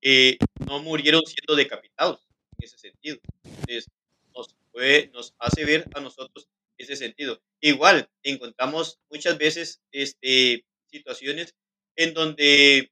[0.00, 2.26] que no murieron siendo decapitados,
[2.58, 3.18] en ese sentido.
[3.44, 3.88] Entonces,
[4.34, 6.48] nos, puede, nos hace ver a nosotros
[6.82, 7.42] ese sentido.
[7.60, 11.54] Igual, encontramos muchas veces este, situaciones
[11.96, 12.90] en donde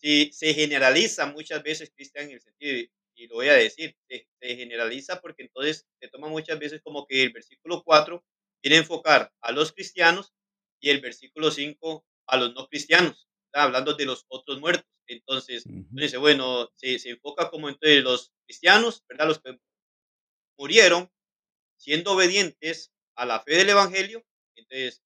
[0.00, 4.26] si se generaliza muchas veces, Cristian, en el sentido, y lo voy a decir, se,
[4.40, 8.24] generaliza porque entonces se toma muchas veces como que el versículo 4
[8.62, 10.32] quiere enfocar a los cristianos
[10.80, 14.86] y el versículo 5 a los no cristianos, está hablando de los otros muertos.
[15.08, 19.26] Entonces, dice, bueno, se, se enfoca como entre los cristianos, ¿verdad?
[19.26, 19.58] Los que
[20.58, 21.10] murieron
[21.78, 25.02] siendo obedientes a la fe del Evangelio, entonces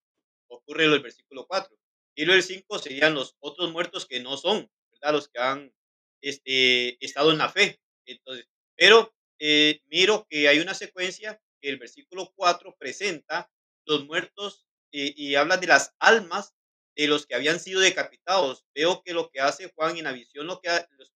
[0.48, 1.74] ocurre lo del versículo 4.
[2.14, 5.12] Y lo del 5 serían los otros muertos que no son, ¿verdad?
[5.12, 5.74] Los que han
[6.20, 7.80] este, estado en la fe.
[8.04, 8.46] Entonces,
[8.76, 13.50] pero eh, miro que hay una secuencia que el versículo 4 presenta
[13.86, 16.54] los muertos eh, y habla de las almas
[16.94, 18.66] de los que habían sido decapitados.
[18.74, 20.68] Veo que lo que hace Juan en la visión, lo que,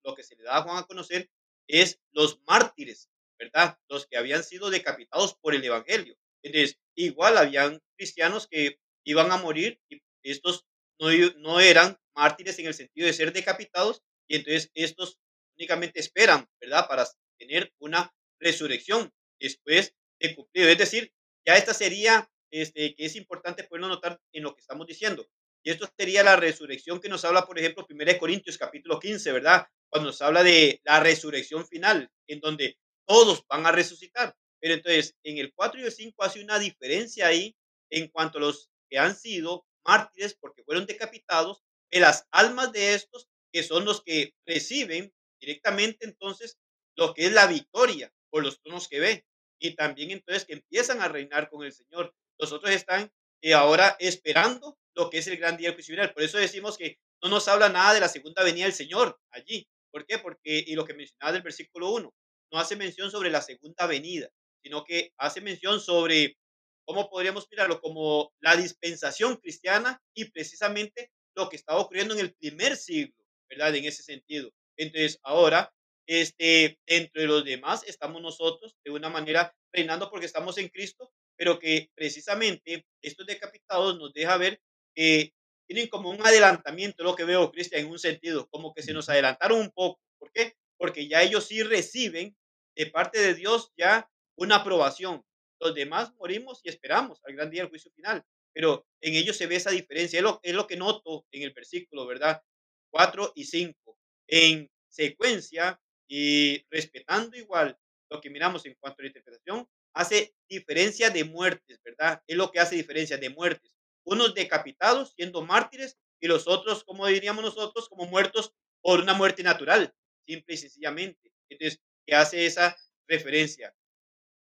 [0.03, 1.29] lo que se le da a Juan a conocer
[1.69, 3.79] es los mártires, ¿verdad?
[3.89, 6.17] Los que habían sido decapitados por el Evangelio.
[6.47, 10.65] Entonces, igual habían cristianos que iban a morir y estos
[11.01, 15.19] no, no eran mártires en el sentido de ser decapitados y entonces estos
[15.59, 16.87] únicamente esperan, ¿verdad?
[16.89, 17.07] Para
[17.39, 20.69] tener una resurrección después de cumplido.
[20.69, 21.13] Es decir,
[21.45, 25.29] ya esta sería, este, que es importante poderlo notar en lo que estamos diciendo.
[25.65, 29.67] Y esto sería la resurrección que nos habla, por ejemplo, 1 Corintios capítulo 15, ¿verdad?
[29.89, 34.37] Cuando nos habla de la resurrección final, en donde todos van a resucitar.
[34.67, 37.55] Pero entonces, en el 4 y el 5 hace una diferencia ahí
[37.89, 42.95] en cuanto a los que han sido mártires porque fueron decapitados, de las almas de
[42.95, 46.59] estos, que son los que reciben directamente entonces
[46.97, 49.25] lo que es la victoria por los tronos que ve.
[49.61, 52.13] Y también entonces que empiezan a reinar con el Señor.
[52.37, 53.13] Los otros están
[53.43, 56.13] eh, ahora esperando lo que es el gran día del juicio final.
[56.13, 59.69] Por eso decimos que no nos habla nada de la segunda venida del Señor allí.
[59.93, 60.19] ¿Por qué?
[60.19, 62.13] Porque, y lo que mencionaba del versículo 1,
[62.53, 64.29] no hace mención sobre la segunda venida,
[64.67, 66.37] sino que hace mención sobre,
[66.85, 67.81] ¿cómo podríamos mirarlo?
[67.81, 73.15] Como la dispensación cristiana y precisamente lo que estaba ocurriendo en el primer siglo,
[73.49, 73.77] ¿verdad?
[73.77, 74.51] En ese sentido.
[74.77, 75.73] Entonces, ahora,
[76.09, 81.61] este, entre los demás estamos nosotros de una manera reinando porque estamos en Cristo, pero
[81.61, 84.61] que precisamente estos decapitados nos deja ver
[84.97, 85.33] que
[85.69, 89.09] tienen como un adelantamiento, lo que veo, Cristian, en un sentido, como que se nos
[89.09, 90.01] adelantaron un poco.
[90.19, 90.57] ¿Por qué?
[90.77, 92.37] Porque ya ellos sí reciben
[92.75, 95.25] de parte de Dios ya una aprobación.
[95.61, 98.23] Los demás morimos y esperamos al gran día del juicio final,
[98.53, 100.19] pero en ellos se ve esa diferencia.
[100.43, 102.43] Es lo, que noto en el versículo, ¿verdad?
[102.91, 103.99] 4 y 5.
[104.29, 107.77] En secuencia y respetando igual
[108.11, 112.23] lo que miramos en cuanto a la interpretación, hace diferencia de muertes, ¿verdad?
[112.27, 113.73] Es lo que hace diferencia de muertes.
[114.05, 119.43] Unos decapitados siendo mártires y los otros, como diríamos nosotros, como muertos por una muerte
[119.43, 119.93] natural,
[120.27, 121.33] simple y sencillamente.
[121.49, 122.77] Entonces, que hace esa
[123.09, 123.75] referencia.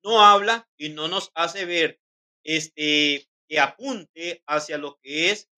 [0.04, 2.00] No habla y no nos hace ver
[2.44, 5.48] este que apunte hacia lo que es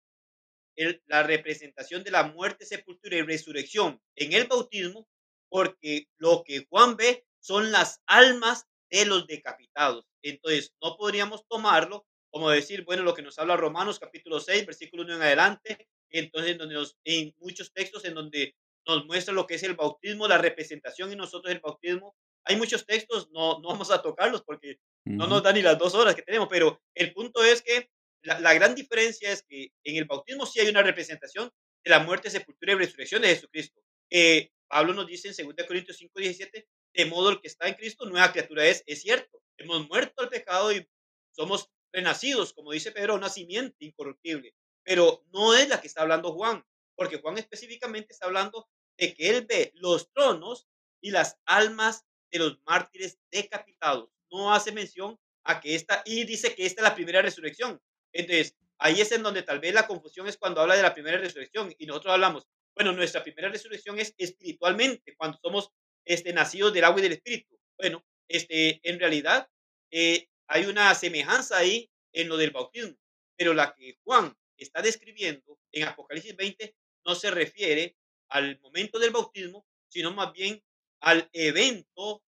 [1.07, 5.09] la representación de la muerte, sepultura y resurrección en el bautismo,
[5.49, 10.07] porque lo que Juan ve son las almas de los decapitados.
[10.23, 15.05] Entonces, no podríamos tomarlo como decir, bueno, lo que nos habla Romanos capítulo 6, versículo
[15.05, 18.55] 1 en adelante, entonces donde nos, en muchos textos en donde
[18.87, 22.15] nos muestra lo que es el bautismo, la representación en nosotros del bautismo.
[22.47, 25.95] Hay muchos textos, no, no vamos a tocarlos porque no nos dan ni las dos
[25.95, 27.91] horas que tenemos, pero el punto es que
[28.23, 31.51] la, gran diferencia es que en el bautismo sí hay una representación
[31.85, 33.81] de la muerte, sepultura y resurrección de Jesucristo.
[34.11, 37.75] Eh, Pablo nos dice en 2 Corintios 5, 17, de modo el que está en
[37.75, 38.83] Cristo, nueva criatura es.
[38.87, 40.89] Es cierto, hemos muerto al pecado y
[41.31, 44.55] somos renacidos, como dice Pedro, un nacimiento incorruptible.
[44.83, 46.65] Pero no es la que está hablando Juan,
[46.97, 50.67] porque Juan específicamente está hablando de que él ve los tronos
[51.01, 54.11] y las almas de los mártires decapitados.
[54.31, 57.81] No hace mención a que esta, y dice que esta es la primera resurrección.
[58.13, 61.19] Entonces, ahí es en donde tal vez la confusión es cuando habla de la primera
[61.19, 65.71] resurrección y nosotros hablamos, bueno, nuestra primera resurrección es espiritualmente, cuando somos
[66.05, 67.59] este, nacidos del agua y del espíritu.
[67.79, 69.49] Bueno, este, en realidad
[69.91, 72.97] eh, hay una semejanza ahí en lo del bautismo,
[73.37, 77.97] pero la que Juan está describiendo en Apocalipsis 20 no se refiere
[78.29, 80.63] al momento del bautismo, sino más bien
[81.01, 82.23] al evento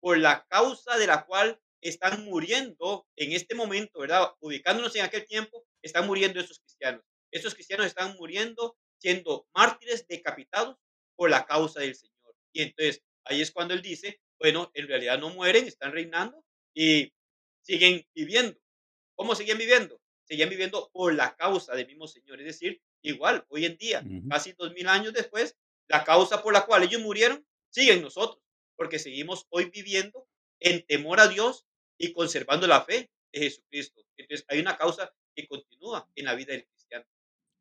[0.00, 4.32] por la causa de la cual están muriendo en este momento, ¿verdad?
[4.40, 7.02] Ubicándonos en aquel tiempo, están muriendo esos cristianos.
[7.30, 10.76] Esos cristianos están muriendo siendo mártires decapitados
[11.16, 12.34] por la causa del Señor.
[12.52, 16.44] Y entonces ahí es cuando él dice, bueno, en realidad no mueren, están reinando
[16.74, 17.12] y
[17.62, 18.58] siguen viviendo.
[19.14, 20.00] ¿Cómo siguen viviendo?
[20.24, 22.40] Siguen viviendo por la causa del mismo Señor.
[22.40, 25.56] Es decir, igual, hoy en día, casi dos mil años después,
[25.88, 28.42] la causa por la cual ellos murieron sigue en nosotros,
[28.76, 30.26] porque seguimos hoy viviendo
[30.60, 31.66] en temor a Dios
[31.98, 34.02] y conservando la fe de Jesucristo.
[34.16, 37.04] Entonces, hay una causa que continúa en la vida del cristiano.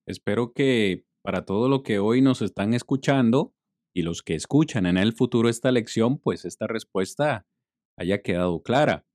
[0.07, 3.53] Espero que para todo lo que hoy nos están escuchando
[3.93, 7.47] y los que escuchan en el futuro esta lección, pues esta respuesta
[7.97, 9.05] haya quedado clara.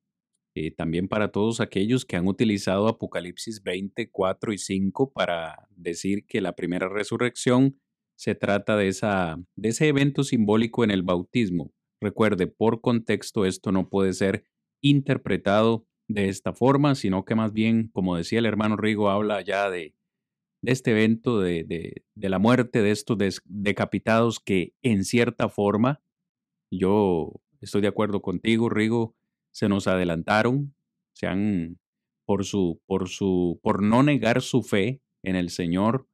[0.57, 6.27] Eh, también para todos aquellos que han utilizado Apocalipsis 20, 4 y 5 para decir
[6.27, 7.81] que la primera resurrección
[8.21, 11.73] se trata de, ese evento simbólico en el bautismo.
[12.03, 14.45] Recuerde, por contexto esto no puede ser
[14.83, 19.71] interpretado de esta forma, sino que más bien, como decía el hermano Rigo, habla ya
[19.71, 19.95] de,
[20.63, 23.17] este evento de, la muerte de estos
[23.47, 26.03] decapitados que en cierta forma,
[26.71, 29.17] yo estoy de acuerdo contigo, Rigo,
[29.51, 30.75] se nos adelantaron,
[31.15, 31.79] se han,
[32.27, 36.10] por su, por su, por no negar su fe en el Señor,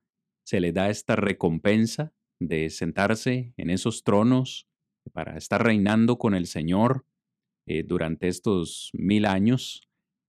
[0.46, 4.68] se le da esta recompensa de sentarse en esos tronos
[5.12, 7.04] para estar reinando con el Señor
[7.66, 9.82] eh, durante estos mil años.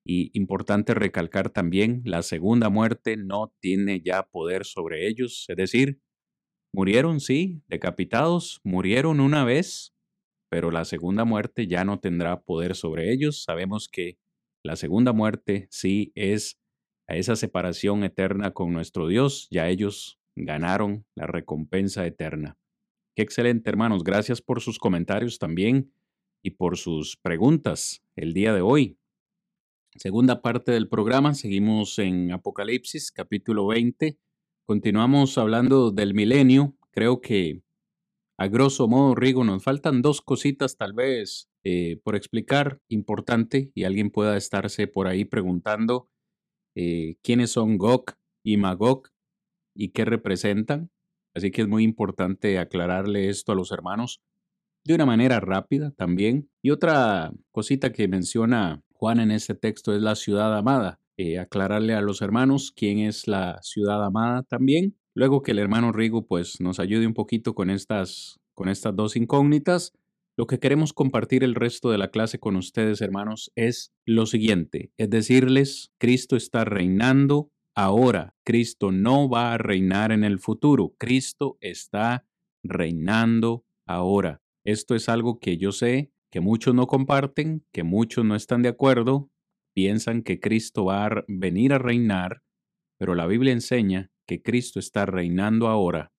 [0.03, 5.99] Y importante recalcar también, la segunda muerte no tiene ya poder sobre ellos, es decir,
[6.73, 9.93] murieron, sí, decapitados, murieron una vez,
[10.49, 13.43] pero la segunda muerte ya no tendrá poder sobre ellos.
[13.43, 14.17] Sabemos que
[14.63, 16.57] la segunda muerte sí es
[17.07, 22.57] a esa separación eterna con nuestro Dios, ya ellos ganaron la recompensa eterna.
[23.15, 24.03] Qué excelente, hermanos.
[24.03, 25.91] Gracias por sus comentarios también
[26.43, 28.97] y por sus preguntas el día de hoy.
[29.95, 34.19] Segunda parte del programa, seguimos en Apocalipsis, capítulo 20.
[34.65, 36.75] Continuamos hablando del milenio.
[36.91, 37.63] Creo que
[38.37, 43.85] a grosso modo, Rigo, nos faltan dos cositas tal vez eh, por explicar, importante, y
[43.85, 46.09] alguien pueda estarse por ahí preguntando
[46.77, 48.13] eh, quiénes son Gog
[48.43, 49.09] y Magog
[49.73, 50.91] y qué representan.
[51.33, 54.21] Así que es muy importante aclararle esto a los hermanos
[54.83, 56.49] de una manera rápida también.
[56.61, 60.99] Y otra cosita que menciona Juan en este texto es la ciudad amada.
[61.17, 65.91] Eh, aclararle a los hermanos quién es la ciudad amada también Luego que el hermano
[65.91, 69.91] Rigo pues nos ayude un poquito con estas, con estas dos incógnitas,
[70.37, 74.91] lo que queremos compartir el resto de la clase con ustedes, hermanos, es lo siguiente,
[74.97, 81.57] es decirles, Cristo está reinando ahora, Cristo no va a reinar en el futuro, Cristo
[81.59, 82.27] está
[82.63, 84.43] reinando ahora.
[84.63, 88.69] Esto es algo que yo sé que muchos no comparten, que muchos no están de
[88.69, 89.31] acuerdo,
[89.73, 92.43] piensan que Cristo va a venir a reinar,
[92.99, 96.11] pero la Biblia enseña que Cristo está reinando ahora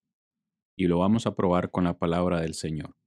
[0.77, 2.98] y lo vamos a probar con la palabra del Señor.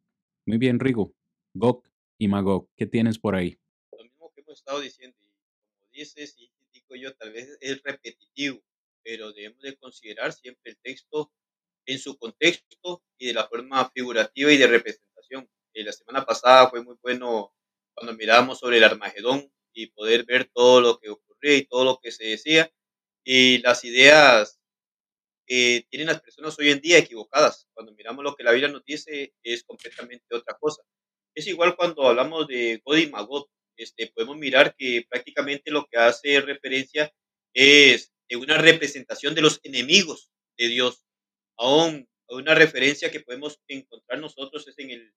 [0.52, 1.16] Muy bien, Rigo.
[1.54, 1.82] Gog
[2.18, 3.58] y Magog, ¿qué tienes por ahí?
[3.98, 7.82] Lo mismo que hemos estado diciendo, y como dices, y digo yo, tal vez es
[7.82, 8.62] repetitivo,
[9.02, 11.32] pero debemos de considerar siempre el texto
[11.86, 15.50] en su contexto y de la forma figurativa y de representación.
[15.74, 17.56] Eh, la semana pasada fue muy bueno
[17.94, 22.00] cuando miramos sobre el Armagedón y poder ver todo lo que ocurría y todo lo
[22.02, 22.70] que se decía
[23.24, 24.60] y las ideas
[25.46, 27.68] tienen las personas hoy en día equivocadas.
[27.74, 30.84] Cuando miramos lo que la Biblia nos dice, es completamente otra cosa.
[31.36, 35.98] Es igual cuando hablamos de God y Magot, este, podemos mirar que prácticamente lo que
[35.98, 37.12] hace referencia
[37.54, 41.06] es una representación de los enemigos de Dios.
[41.58, 45.14] Aún una referencia que podemos encontrar nosotros es en el,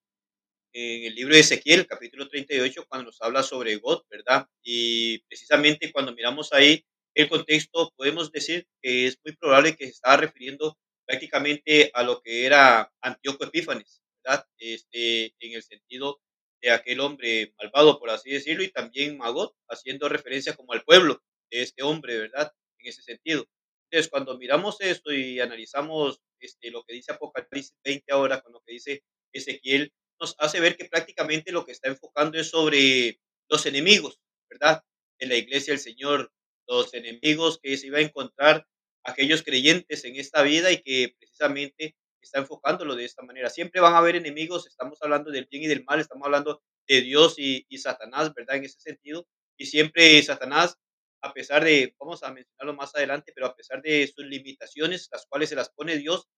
[0.73, 4.49] en el libro de Ezequiel, capítulo 38, cuando nos habla sobre God, ¿verdad?
[4.63, 6.85] Y precisamente cuando miramos ahí,
[7.15, 12.21] el contexto, podemos decir que es muy probable que se estaba refiriendo prácticamente a lo
[12.23, 14.47] que era Antíoco Epífanes, ¿verdad?
[14.59, 16.21] Este, en el sentido
[16.63, 21.23] de aquel hombre malvado, por así decirlo, y también Magot, haciendo referencia como al pueblo
[21.51, 22.53] de este hombre, ¿verdad?
[22.79, 23.47] En ese sentido.
[23.91, 28.63] Entonces, cuando miramos esto y analizamos este, lo que dice Apocalipsis 20 ahora con lo
[28.63, 33.67] que dice Ezequiel, nos hace ver que prácticamente lo que está enfocando es sobre los
[33.67, 34.19] enemigos,
[34.51, 34.83] ¿verdad?
[35.19, 36.33] De la iglesia del Señor,
[36.67, 38.67] los enemigos que se iba a encontrar
[39.05, 43.51] aquellos creyentes en esta vida y que precisamente está enfocándolo de esta manera.
[43.51, 47.03] Siempre van a haber enemigos, estamos hablando del bien y del mal, estamos hablando de
[47.03, 48.57] Dios y, Satanás, ¿verdad?
[48.57, 49.27] En ese sentido.
[49.57, 50.77] Y siempre Satanás,
[51.23, 55.27] a pesar de, vamos a mencionarlo más adelante, pero a pesar de sus limitaciones, las
[55.27, 56.29] cuales se las pone Dios,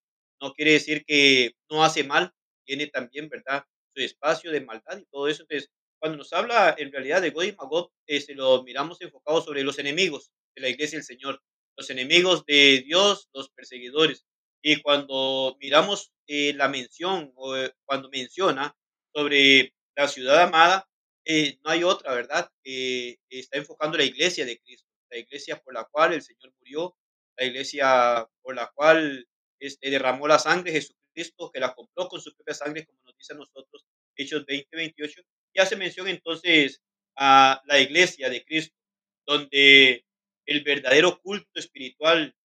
[0.41, 2.33] no quiere decir que no hace mal,
[2.65, 3.63] tiene también, ¿verdad?
[3.95, 5.43] Su espacio de maldad y todo eso.
[5.43, 9.41] Entonces, cuando nos habla en realidad de God y Magog, eh, se lo miramos enfocado
[9.41, 11.41] sobre los enemigos de la iglesia del Señor,
[11.77, 14.25] los enemigos de Dios, los perseguidores.
[14.61, 18.75] Y cuando miramos eh, la mención o eh, cuando menciona
[19.13, 20.89] sobre la ciudad amada,
[21.25, 22.49] eh, no hay otra, ¿verdad?
[22.63, 26.97] que está enfocando la iglesia de Cristo, la iglesia por la cual el Señor murió,
[27.37, 29.27] la iglesia por la cual
[29.59, 33.33] este, derramó la sangre Jesucristo, que la compró con su propia sangre, como nos dice
[33.33, 33.85] a nosotros
[34.15, 35.21] Hechos 20, 28.
[35.57, 36.83] Y hace mención entonces
[37.15, 38.77] a la iglesia de Cristo,
[39.25, 40.05] donde
[40.45, 42.35] el verdadero culto espiritual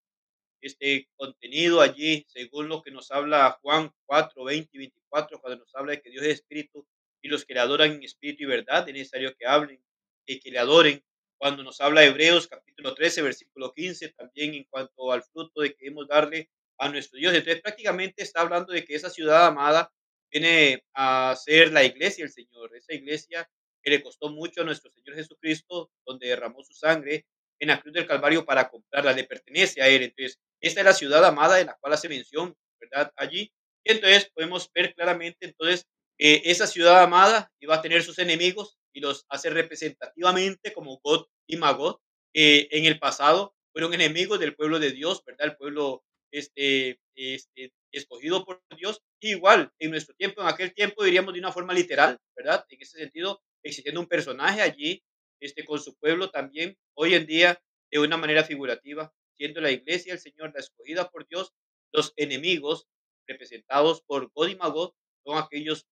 [0.63, 5.75] este contenido allí, según lo que nos habla Juan 4, 20 y 24, cuando nos
[5.75, 6.87] habla de que Dios es espíritu
[7.21, 9.85] y los que le adoran en espíritu y verdad, es necesario que hablen,
[10.25, 11.05] y que le adoren.
[11.37, 15.85] Cuando nos habla Hebreos capítulo 13, versículo 15, también en cuanto al fruto de que
[15.85, 16.49] debemos darle
[16.79, 17.35] a nuestro Dios.
[17.35, 19.93] Entonces prácticamente está hablando de que esa ciudad amada
[20.33, 23.49] viene a ser la iglesia del Señor, esa iglesia
[23.83, 27.26] que le costó mucho a nuestro Señor Jesucristo, donde derramó su sangre
[27.59, 30.03] en la cruz del Calvario para comprarla, le pertenece a Él.
[30.03, 33.12] Entonces, esta es la ciudad amada en la cual hace mención, ¿verdad?
[33.16, 33.53] Allí.
[33.85, 39.01] Entonces podemos ver claramente, entonces, que esa ciudad amada iba a tener sus enemigos y
[39.01, 41.97] los hace representativamente como God y Magod.
[42.35, 45.49] Eh, en el pasado fueron enemigos del pueblo de Dios, ¿verdad?
[45.49, 49.03] El pueblo este, este, escogido por Dios.
[49.20, 52.64] Igual, en nuestro tiempo, en aquel tiempo, diríamos de una forma literal, ¿verdad?
[52.68, 55.05] En ese sentido, existiendo un personaje allí,
[55.41, 60.14] este, con su pueblo también, hoy en día, de una manera figurativa, siendo la iglesia
[60.14, 61.53] el Señor la escogida por Dios,
[61.93, 62.89] los enemigos
[63.26, 64.93] representados por God y Magod
[65.24, 65.87] son aquellos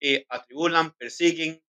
[0.00, 1.62] que atribulan, persiguen,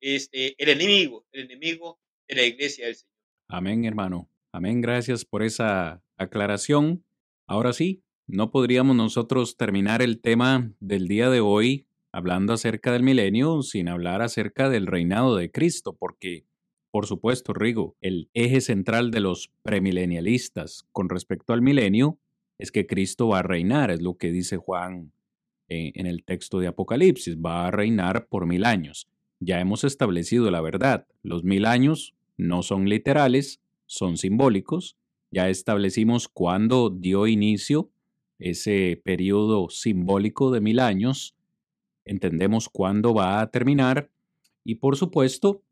[0.00, 3.14] este, el enemigo, el enemigo de la iglesia del Señor.
[3.48, 4.28] Amén, hermano.
[4.52, 4.80] Amén.
[4.80, 7.04] Gracias por esa aclaración.
[7.50, 13.02] Ahora sí, no podríamos nosotros terminar el tema del día de hoy hablando acerca del
[13.02, 16.44] milenio sin hablar acerca del reinado de Cristo, porque,
[16.92, 22.20] por supuesto, Rigo, el eje central de los premilenialistas con respecto al milenio
[22.56, 25.10] es que Cristo va a reinar, es lo que dice Juan
[25.66, 29.08] eh, en el texto de Apocalipsis, va a reinar por mil años.
[29.40, 34.99] Ya hemos establecido la verdad, los mil años no son literales, son simbólicos,
[35.30, 37.90] ya establecimos cuándo dio inicio
[38.38, 41.36] ese periodo simbólico de mil años,
[42.04, 44.10] entendemos cuándo va a terminar
[44.64, 45.62] y por supuesto,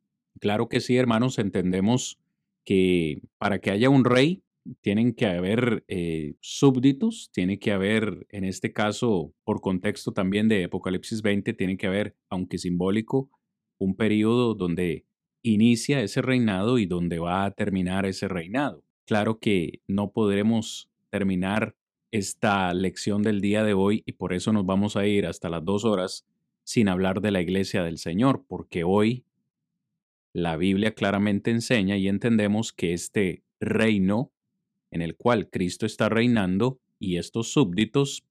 [0.40, 2.18] claro que sí, hermanos, entendemos
[2.64, 4.42] que para que haya un rey
[4.82, 10.64] tienen que haber eh, súbditos, tiene que haber, en este caso, por contexto también de
[10.64, 13.30] Apocalipsis 20, tiene que haber, aunque simbólico,
[13.78, 15.06] un periodo donde
[15.42, 18.84] inicia ese reinado y donde va a terminar ese reinado.
[19.08, 21.74] Claro que no podremos terminar
[22.10, 25.64] esta lección del día de hoy y por eso nos vamos a ir hasta las
[25.64, 26.26] dos horas
[26.62, 29.24] sin hablar de la iglesia del Señor, porque hoy
[30.34, 34.30] la Biblia claramente enseña y entendemos que este reino
[34.90, 38.26] en el cual Cristo está reinando y estos súbditos,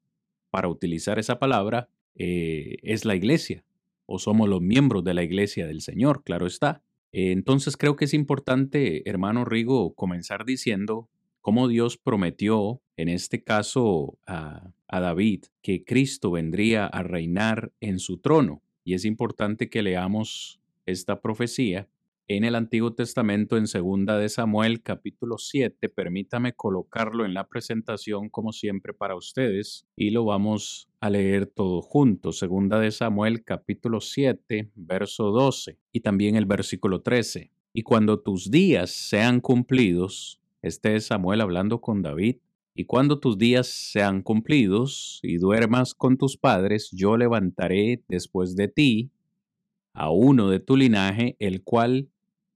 [0.51, 3.63] para utilizar esa palabra, eh, es la iglesia
[4.05, 6.84] o somos los miembros de la iglesia del Señor, claro está.
[7.18, 11.09] Eh, entonces creo que es importante, hermano Rigo, comenzar diciendo
[11.41, 17.97] cómo Dios prometió, en este caso a, a David, que Cristo vendría a reinar en
[17.97, 18.61] su trono.
[18.84, 21.88] Y es importante que leamos esta profecía
[22.30, 25.88] en el Antiguo Testamento en Segunda de Samuel capítulo 7.
[25.88, 31.82] Permítame colocarlo en la presentación como siempre para ustedes y lo vamos a leer todo
[31.82, 32.34] junto.
[32.34, 37.49] Segunda de Samuel capítulo 7 verso 12 y también el versículo 13.
[37.71, 42.38] Y cuando tus días sean cumplidos, este es Samuel hablando con David,
[42.73, 48.67] y cuando tus días sean cumplidos y duermas con tus padres, yo levantaré después de
[48.67, 49.11] ti
[49.93, 52.09] a uno de tu linaje, el cual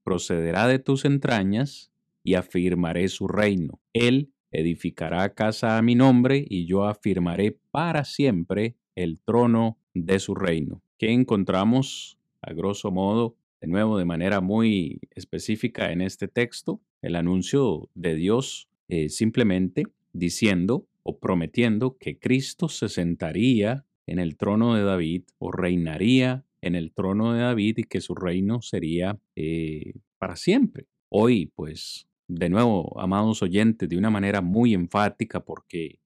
[0.04, 1.92] procederá de tus entrañas
[2.24, 3.80] y afirmaré su reino.
[3.92, 10.34] Él edificará casa a mi nombre y yo afirmaré para siempre el trono de su
[10.34, 10.82] reino.
[10.98, 16.80] ¿Qué encontramos a grosso modo, de nuevo, de manera muy específica en este texto?
[17.00, 24.36] El anuncio de Dios eh, simplemente diciendo o prometiendo que Cristo se sentaría en el
[24.36, 29.18] trono de David o reinaría en el trono de David y que su reino sería
[29.36, 30.86] eh, para siempre.
[31.08, 35.98] Hoy, pues, de nuevo, amados oyentes, de una manera muy enfática, porque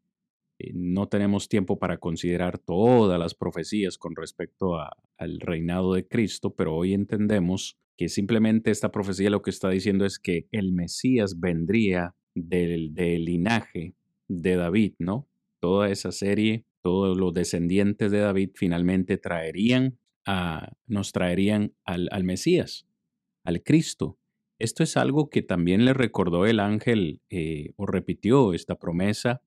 [0.59, 4.79] eh, no tenemos tiempo para considerar todas las profecías con respecto
[5.19, 10.05] al reinado de Cristo, pero hoy entendemos que simplemente esta profecía lo que está diciendo
[10.05, 13.95] es que el Mesías vendría del, del linaje
[14.29, 15.29] de David, ¿no?
[15.61, 19.99] Toda esa serie, todos los descendientes de David finalmente traerían
[20.87, 22.87] nos traerían al, Mesías,
[23.45, 24.19] al Cristo.
[24.59, 29.43] Esto es algo que también le recordó el ángel eh, o repitió esta promesa.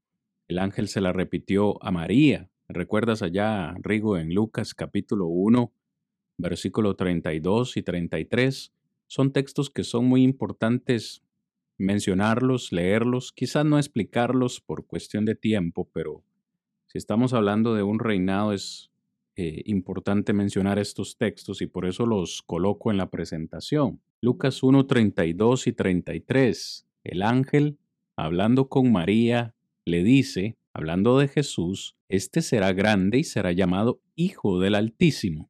[0.47, 2.49] El ángel se la repitió a María.
[2.67, 5.73] ¿Recuerdas allá, Rigo, en Lucas capítulo 1,
[6.37, 8.73] versículo 32 y 33,
[9.07, 11.23] son textos que son muy importantes
[11.77, 16.23] mencionarlos, leerlos, quizás no explicarlos por cuestión de tiempo, pero
[16.87, 18.88] si estamos hablando de un reinado es
[19.41, 24.01] eh, importante mencionar estos textos y por eso los coloco en la presentación.
[24.19, 26.85] Lucas 1, 32 y 33.
[27.05, 27.77] El ángel,
[28.17, 34.59] hablando con María, le dice, hablando de Jesús, Este será grande y será llamado Hijo
[34.59, 35.49] del Altísimo,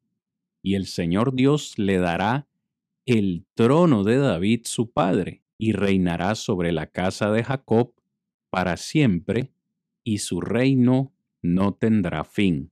[0.62, 2.46] y el Señor Dios le dará
[3.06, 7.92] el trono de David su padre, y reinará sobre la casa de Jacob
[8.50, 9.50] para siempre,
[10.04, 11.12] y su reino
[11.42, 12.70] no tendrá fin.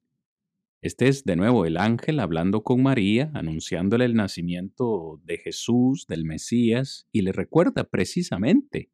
[0.80, 6.24] Este es de nuevo el ángel hablando con María, anunciándole el nacimiento de Jesús, del
[6.24, 8.88] Mesías, y le recuerda precisamente,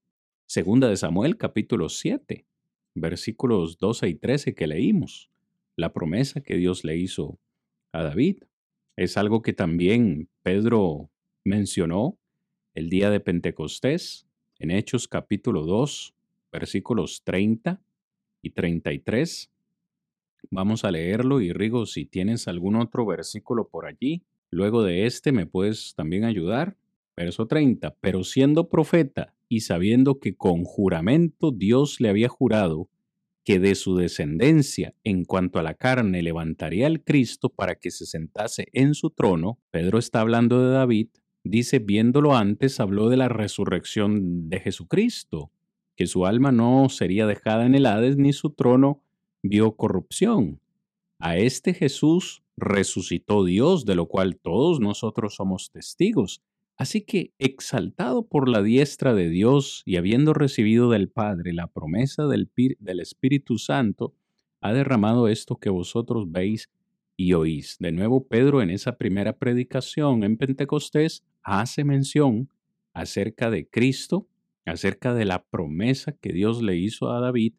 [0.47, 2.47] segunda de Samuel capítulo 7,
[2.95, 5.31] versículos 12 y 13 que leímos,
[5.77, 7.39] la promesa que Dios le hizo
[7.93, 8.39] a David.
[8.97, 11.11] Es algo que también Pedro
[11.45, 12.19] mencionó
[12.73, 14.27] el día de Pentecostés
[14.59, 16.15] en Hechos capítulo 2,
[16.51, 17.83] versículos 30
[18.41, 19.51] y 33
[20.51, 25.33] Vamos a leerlo y Rigo, si tienes algún otro versículo por allí, luego de este
[25.33, 26.77] me puedes también ayudar.
[27.17, 32.89] Verso 30, pero siendo profeta y sabiendo que con juramento Dios le había jurado
[33.45, 38.07] que de su descendencia en cuanto a la carne levantaría al Cristo para que se
[38.07, 41.09] sentase en su trono, Pedro está hablando de David,
[41.45, 45.53] dice, viéndolo antes, habló de la resurrección de Jesucristo,
[45.95, 49.04] que su alma no sería dejada en el Hades ni su trono
[49.45, 50.59] vio corrupción.
[51.19, 56.43] A este Jesús resucitó Dios, de lo cual todos nosotros somos testigos.
[56.77, 62.27] Así que, exaltado por la diestra de Dios y habiendo recibido del Padre la promesa
[62.27, 64.15] del, del, Espíritu Santo,
[64.61, 66.71] ha derramado esto que vosotros veis
[67.17, 67.77] y oís.
[67.79, 72.49] De nuevo, Pedro en esa primera predicación en Pentecostés hace mención
[72.95, 74.27] acerca de Cristo,
[74.65, 77.53] acerca de la promesa que Dios le hizo a David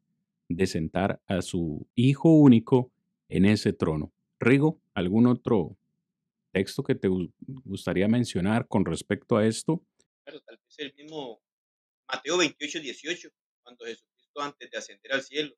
[0.49, 2.91] de sentar a su hijo único
[3.29, 4.13] en ese trono.
[4.39, 5.77] Rigo, ¿algún otro
[6.51, 7.09] texto que te
[7.63, 9.83] gustaría mencionar con respecto a esto?
[10.23, 11.41] Claro, tal vez el mismo
[12.07, 13.29] Mateo 28, 18,
[13.63, 15.55] cuando Jesucristo antes de ascender al cielo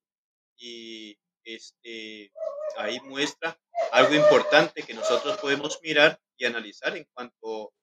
[0.57, 2.31] y este,
[2.77, 3.59] ahí muestra
[3.91, 7.73] algo importante que nosotros podemos mirar y analizar en cuanto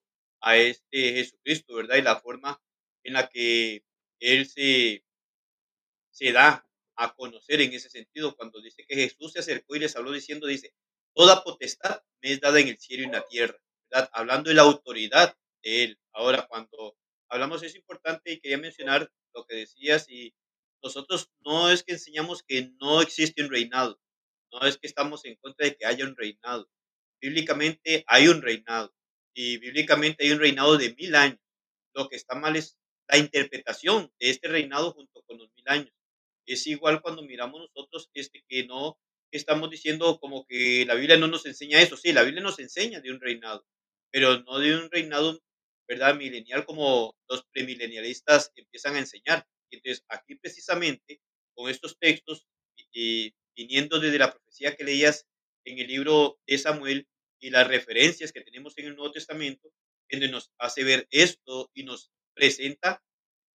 [0.41, 1.97] a este Jesucristo, ¿verdad?
[1.97, 2.61] Y la forma
[3.03, 3.85] en la que
[4.21, 5.05] Él se,
[6.11, 6.67] se da
[6.97, 10.47] a conocer en ese sentido, cuando dice que Jesús se acercó y les habló diciendo,
[10.47, 10.75] dice,
[11.15, 13.59] toda potestad me es dada en el cielo y en la tierra,
[13.91, 14.11] ¿verdad?
[14.13, 16.01] Hablando de la autoridad de Él.
[16.13, 16.97] Ahora, cuando
[17.29, 20.35] hablamos es importante y quería mencionar lo que decías y
[20.83, 24.01] nosotros no es que enseñamos que no existe un reinado,
[24.53, 26.69] no es que estamos en contra de que haya un reinado.
[27.21, 28.95] Bíblicamente hay un reinado
[29.35, 31.41] y bíblicamente hay un reinado de mil años.
[31.95, 32.79] Lo que está mal es
[33.09, 35.93] la interpretación de este reinado junto con los mil años.
[36.47, 38.99] Es igual cuando miramos nosotros este, que no
[39.31, 41.97] estamos diciendo como que la Biblia no nos enseña eso.
[41.97, 43.67] Sí, la Biblia nos enseña de un reinado,
[44.11, 45.41] pero no de un reinado,
[45.89, 46.15] ¿verdad?
[46.17, 49.47] Milenial como los premilenialistas empiezan a enseñar.
[49.71, 51.21] Entonces, aquí precisamente,
[51.55, 52.47] con estos textos,
[52.93, 55.27] y, viniendo desde la profecía que leías
[55.65, 57.07] en el libro de Samuel
[57.41, 59.73] y las referencias que tenemos en el Nuevo Testamento,
[60.11, 63.03] donde nos hace ver esto y nos presenta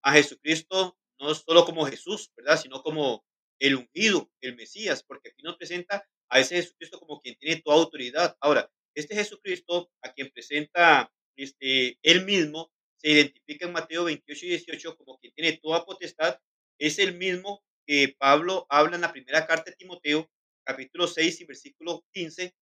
[0.01, 2.59] a Jesucristo no solo como Jesús, ¿verdad?
[2.59, 3.25] Sino como
[3.59, 7.77] el ungido, el Mesías, porque aquí nos presenta a ese Jesucristo como quien tiene toda
[7.77, 8.37] autoridad.
[8.39, 14.49] Ahora, este Jesucristo a quien presenta este, él mismo, se identifica en Mateo 28 y
[14.49, 16.39] 18 como quien tiene toda potestad,
[16.77, 20.29] es el mismo que Pablo habla en la primera carta de Timoteo,
[20.65, 22.53] capítulo 6 y versículo 15,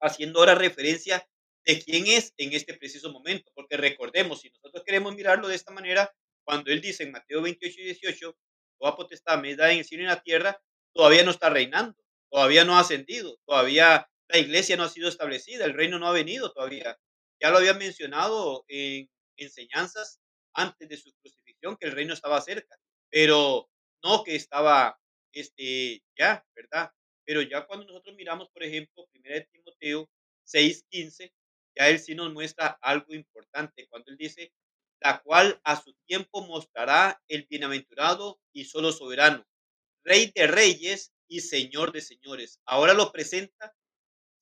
[0.00, 1.26] haciendo ahora referencia
[1.64, 5.72] de quién es en este preciso momento, porque recordemos, si nosotros queremos mirarlo de esta
[5.72, 6.12] manera,
[6.46, 8.38] cuando él dice en Mateo 28 y 18,
[8.80, 10.62] toda potestad me da en el cielo y en la tierra,
[10.94, 11.96] todavía no está reinando,
[12.30, 16.12] todavía no ha ascendido, todavía la iglesia no ha sido establecida, el reino no ha
[16.12, 16.98] venido todavía.
[17.42, 20.20] Ya lo había mencionado en enseñanzas
[20.54, 22.76] antes de su crucifixión, que el reino estaba cerca,
[23.10, 23.68] pero
[24.02, 24.98] no que estaba
[25.32, 26.90] este, ya, ¿verdad?
[27.24, 30.08] Pero ya cuando nosotros miramos, por ejemplo, 1 Timoteo
[30.44, 31.32] 6:15,
[31.76, 34.52] ya él sí nos muestra algo importante cuando él dice,
[35.00, 39.46] la cual a su tiempo mostrará el bienaventurado y solo soberano,
[40.04, 42.60] rey de reyes y señor de señores.
[42.64, 43.74] Ahora lo presenta,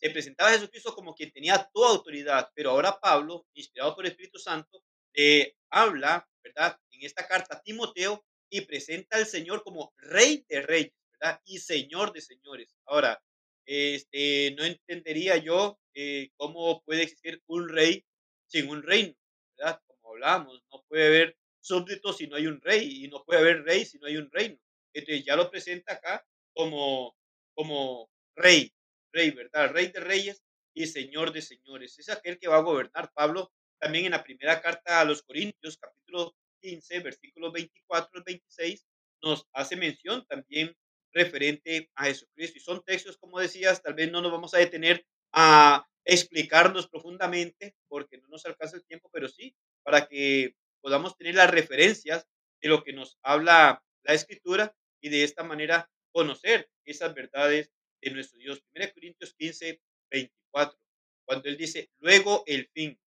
[0.00, 4.12] se presentaba a Jesucristo como quien tenía toda autoridad, pero ahora Pablo, inspirado por el
[4.12, 4.82] Espíritu Santo,
[5.14, 6.78] le habla, ¿verdad?
[6.90, 11.40] En esta carta a Timoteo y presenta al Señor como rey de reyes, ¿verdad?
[11.44, 12.74] Y señor de señores.
[12.86, 13.22] Ahora,
[13.66, 18.04] este, no entendería yo eh, cómo puede existir un rey
[18.46, 19.14] sin un reino,
[19.56, 19.80] ¿verdad?
[20.14, 23.84] Hablamos, no puede haber súbditos si no hay un rey y no puede haber rey
[23.84, 24.56] si no hay un reino.
[24.92, 27.16] Entonces ya lo presenta acá como,
[27.54, 28.72] como rey,
[29.12, 29.72] rey, ¿verdad?
[29.72, 30.42] Rey de reyes
[30.72, 31.98] y señor de señores.
[31.98, 33.10] Es aquel que va a gobernar.
[33.12, 38.86] Pablo también en la primera carta a los Corintios, capítulo 15, versículos 24 al 26,
[39.22, 40.76] nos hace mención también
[41.12, 42.58] referente a Jesucristo.
[42.58, 47.74] Y son textos, como decías, tal vez no nos vamos a detener a explicarnos profundamente
[47.88, 52.26] porque no nos alcanza el tiempo, pero sí para que podamos tener las referencias
[52.60, 57.70] de lo que nos habla la escritura y de esta manera conocer esas verdades
[58.02, 58.62] de nuestro Dios.
[58.74, 59.80] 1 Corintios 15,
[60.10, 60.78] 24,
[61.26, 62.98] cuando él dice, luego el fin,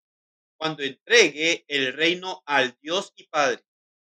[0.58, 3.64] cuando entregue el reino al Dios y Padre,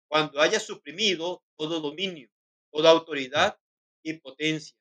[0.09, 2.29] cuando haya suprimido todo dominio,
[2.71, 3.59] toda autoridad
[4.03, 4.77] y potencia,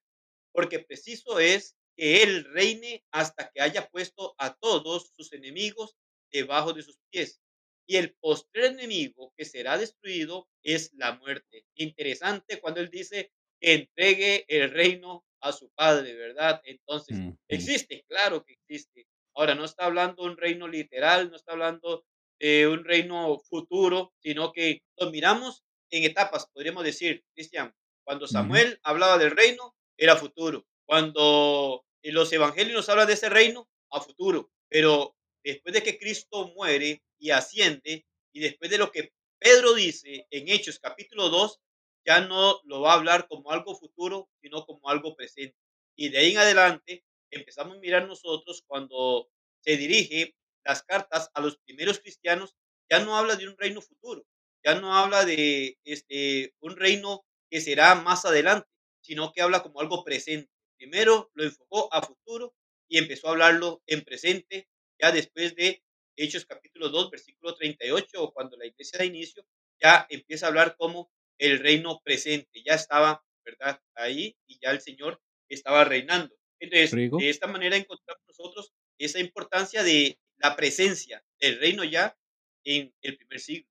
[0.52, 5.96] porque preciso es que Él reine hasta que haya puesto a todos sus enemigos
[6.30, 7.40] debajo de sus pies.
[7.86, 11.64] Y el postrer enemigo que será destruido es la muerte.
[11.76, 16.60] Interesante cuando Él dice que entregue el reino a su Padre, ¿verdad?
[16.64, 17.16] Entonces,
[17.48, 19.06] existe, claro que existe.
[19.34, 22.04] Ahora, no está hablando de un reino literal, no está hablando
[22.40, 27.74] de un reino futuro, sino que lo miramos en etapas, podríamos decir, Cristian.
[28.04, 30.66] Cuando Samuel hablaba del reino, era futuro.
[30.86, 34.50] Cuando los evangelios nos hablan de ese reino, a futuro.
[34.68, 35.15] Pero
[35.52, 40.48] después de que Cristo muere y asciende, y después de lo que Pedro dice en
[40.48, 41.60] Hechos capítulo 2,
[42.04, 45.56] ya no lo va a hablar como algo futuro, sino como algo presente.
[45.96, 49.28] Y de ahí en adelante empezamos a mirar nosotros cuando
[49.60, 52.56] se dirige las cartas a los primeros cristianos,
[52.90, 54.26] ya no habla de un reino futuro,
[54.64, 58.68] ya no habla de este, un reino que será más adelante,
[59.00, 60.50] sino que habla como algo presente.
[60.76, 62.52] Primero lo enfocó a futuro
[62.88, 64.68] y empezó a hablarlo en presente,
[65.00, 65.82] ya después de
[66.16, 69.46] Hechos capítulo 2, versículo 38, o cuando la iglesia da inicio,
[69.82, 73.80] ya empieza a hablar como el reino presente, ya estaba, ¿verdad?
[73.94, 76.34] Ahí y ya el Señor estaba reinando.
[76.58, 82.16] Entonces, de esta manera encontramos nosotros esa importancia de la presencia del reino ya
[82.64, 83.68] en el primer siglo.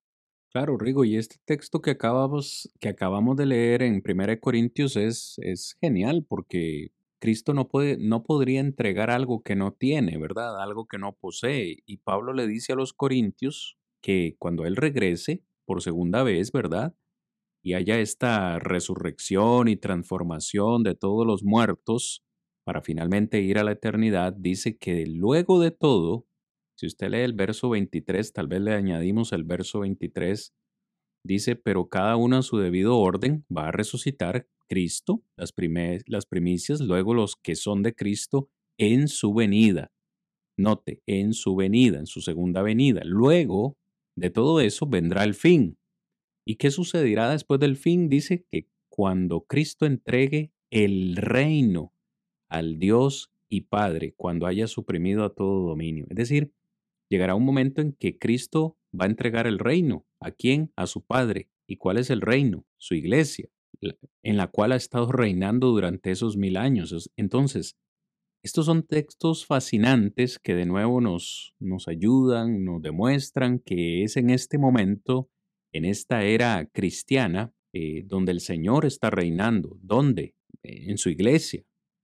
[0.52, 5.36] Claro, Rigo, y este texto que acabamos, que acabamos de leer en 1 Corintios es,
[5.40, 6.92] es genial porque
[7.26, 10.62] Cristo no, puede, no podría entregar algo que no tiene, ¿verdad?
[10.62, 11.80] Algo que no posee.
[11.88, 16.96] Y Pablo le dice a los corintios que cuando Él regrese por segunda vez, ¿verdad?
[17.64, 22.24] Y haya esta resurrección y transformación de todos los muertos
[22.64, 26.28] para finalmente ir a la eternidad, dice que luego de todo,
[26.78, 30.54] si usted lee el verso 23, tal vez le añadimos el verso 23,
[31.26, 35.54] dice, pero cada uno a su debido orden va a resucitar Cristo, las,
[36.08, 39.92] las primicias, luego los que son de Cristo en su venida.
[40.58, 43.02] Note, en su venida, en su segunda venida.
[43.04, 43.78] Luego
[44.16, 45.78] de todo eso vendrá el fin.
[46.46, 48.08] ¿Y qué sucederá después del fin?
[48.08, 51.94] Dice que cuando Cristo entregue el reino
[52.48, 56.06] al Dios y Padre, cuando haya suprimido a todo dominio.
[56.10, 56.54] Es decir,
[57.10, 60.06] Llegará un momento en que Cristo va a entregar el reino.
[60.20, 60.72] ¿A quién?
[60.76, 61.50] A su Padre.
[61.68, 62.66] ¿Y cuál es el reino?
[62.78, 63.50] Su iglesia,
[64.24, 67.12] en la cual ha estado reinando durante esos mil años.
[67.16, 67.78] Entonces,
[68.44, 74.30] estos son textos fascinantes que de nuevo nos, nos ayudan, nos demuestran que es en
[74.30, 75.30] este momento,
[75.74, 79.78] en esta era cristiana, eh, donde el Señor está reinando.
[79.82, 80.36] ¿Dónde?
[80.64, 81.64] En su iglesia,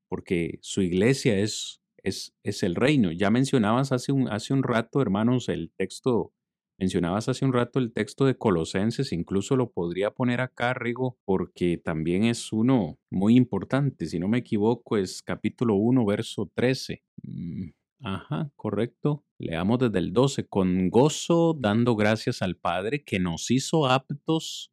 [0.09, 3.11] porque su iglesia es es, el reino.
[3.11, 6.33] Ya mencionabas hace un, hace un rato, hermanos, el texto,
[6.81, 11.77] mencionabas hace un rato el texto de Colosenses, incluso lo podría poner acá, Rigo, porque
[11.77, 17.03] también es uno muy importante, si no me equivoco, es capítulo 1, verso 13.
[17.21, 17.69] Mm,
[18.03, 19.23] ajá, correcto.
[19.37, 20.47] Leamos desde el 12.
[20.47, 24.71] Con gozo dando gracias al Padre que nos hizo aptos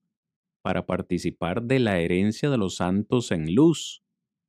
[0.63, 4.03] para participar de la herencia de los santos en luz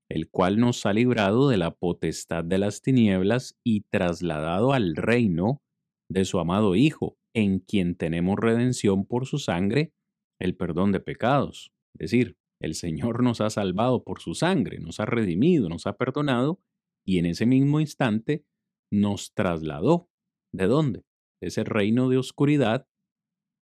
[0.09, 5.61] el cual nos ha librado de la potestad de las tinieblas y trasladado al reino
[6.09, 9.93] de su amado Hijo, en quien tenemos redención por su sangre,
[10.39, 11.71] el perdón de pecados.
[11.93, 15.97] Es decir, el Señor nos ha salvado por su sangre, nos ha redimido, nos ha
[15.97, 16.61] perdonado,
[17.05, 18.45] y en ese mismo instante
[18.91, 20.09] nos trasladó.
[20.53, 21.03] ¿De dónde?
[21.41, 22.87] De ese reino de oscuridad,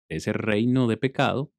[0.08, 1.52] ese reino de pecado,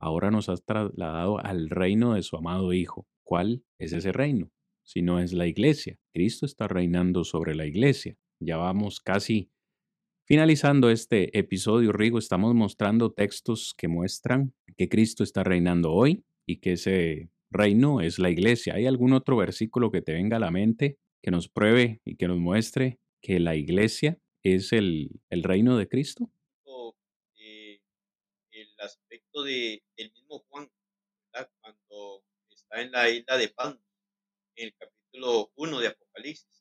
[0.00, 3.06] ahora nos ha trasladado al reino de su amado Hijo.
[3.24, 4.50] ¿Cuál es ese reino?
[4.84, 5.98] Si no es la iglesia.
[6.14, 8.16] Cristo está reinando sobre la iglesia.
[8.40, 9.50] Ya vamos casi
[10.26, 12.18] finalizando este episodio, Rigo.
[12.18, 18.18] Estamos mostrando textos que muestran que Cristo está reinando hoy y que ese reino es
[18.18, 18.74] la iglesia.
[18.74, 22.26] ¿Hay algún otro versículo que te venga a la mente que nos pruebe y que
[22.26, 26.28] nos muestre que la iglesia es el, reino de Cristo?
[27.38, 27.80] Eh,
[28.50, 30.68] el aspecto de mismo Juan,
[31.60, 33.80] cuando está en la isla de Pan,
[34.56, 36.55] en el capítulo 1 de Apocalipsis,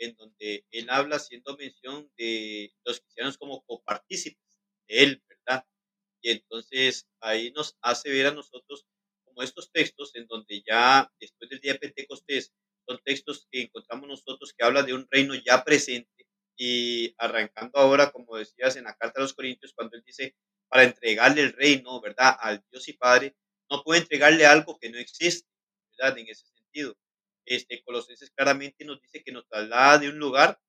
[0.00, 4.58] en donde él habla haciendo mención de los cristianos como copartícipes
[4.88, 5.64] de él, ¿verdad?
[6.22, 8.86] Y entonces ahí nos hace ver a nosotros
[9.24, 12.52] como estos textos en donde ya después del día de Pentecostés
[12.86, 18.10] son textos que encontramos nosotros que hablan de un reino ya presente y arrancando ahora,
[18.10, 20.34] como decías en la carta a los Corintios, cuando él dice,
[20.68, 22.36] para entregarle el reino, ¿verdad?
[22.38, 23.34] Al Dios y Padre,
[23.70, 25.48] no puede entregarle algo que no existe,
[25.98, 26.18] ¿verdad?
[26.18, 26.96] En ese sentido.
[27.46, 30.60] Este, Colosenses claramente nos dice que nos traslada de un lugar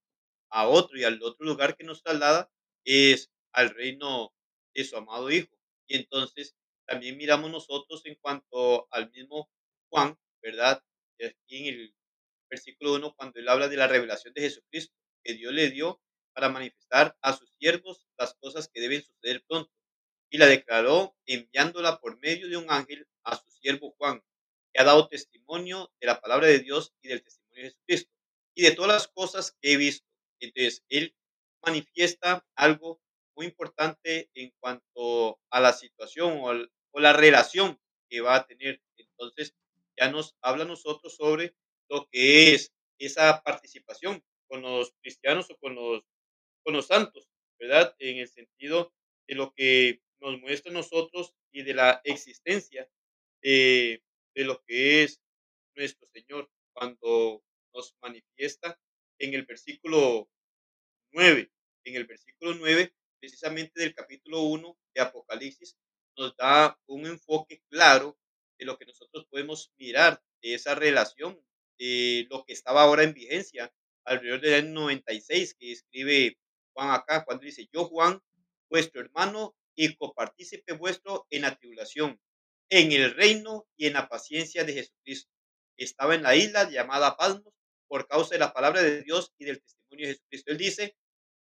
[0.50, 2.52] a otro y al otro lugar que nos traslada
[2.86, 4.34] es al reino
[4.74, 5.56] de su amado Hijo.
[5.88, 9.50] Y entonces también miramos nosotros en cuanto al mismo
[9.90, 10.84] Juan, ¿verdad?
[11.24, 11.96] Aquí en el
[12.50, 14.94] versículo 1, cuando él habla de la revelación de Jesucristo,
[15.24, 16.02] que Dios le dio
[16.34, 19.72] para manifestar a sus siervos las cosas que deben suceder pronto.
[20.30, 24.24] Y la declaró enviándola por medio de un ángel a su siervo Juan,
[24.74, 28.12] que ha dado testimonio de la palabra de Dios y del testimonio de Jesucristo
[28.56, 30.06] y de todas las cosas que he visto.
[30.40, 31.16] Entonces, él
[31.64, 33.02] manifiesta algo
[33.36, 37.80] muy importante en cuanto a la situación o, la relación
[38.10, 38.82] que va a tener.
[38.98, 39.56] Entonces,
[39.98, 41.56] ya nos habla nosotros sobre
[41.90, 46.06] lo que es esa participación con los cristianos o con los,
[46.86, 47.28] santos,
[47.60, 47.96] ¿verdad?
[48.00, 48.94] En el sentido
[49.28, 52.88] de lo que nos muestra nosotros y de la existencia
[53.42, 55.22] de, de lo que es
[55.76, 57.44] nuestro Señor cuando
[57.74, 58.80] nos manifiesta
[59.20, 60.30] en el versículo
[61.12, 61.52] 9.
[61.84, 65.76] En el versículo 9, precisamente del capítulo 1 de Apocalipsis,
[66.18, 68.18] nos da un enfoque claro
[68.58, 71.44] de lo que nosotros podemos mirar de esa relación,
[71.80, 73.74] de lo que estaba ahora en vigencia
[74.06, 76.38] alrededor del año 96 que escribe
[76.74, 78.22] Juan acá, cuando dice, yo Juan,
[78.70, 82.20] vuestro hermano y copartícipe vuestro en la tribulación,
[82.72, 85.30] en el reino y en la paciencia de Jesucristo.
[85.78, 87.54] Estaba en la isla llamada Palmos
[87.88, 90.52] por causa de la palabra de Dios y del testimonio de Jesucristo.
[90.52, 90.96] Él dice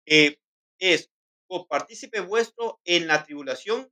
[0.04, 0.38] que
[0.78, 1.10] es
[1.46, 3.90] copartícipe vuestro en la tribulación,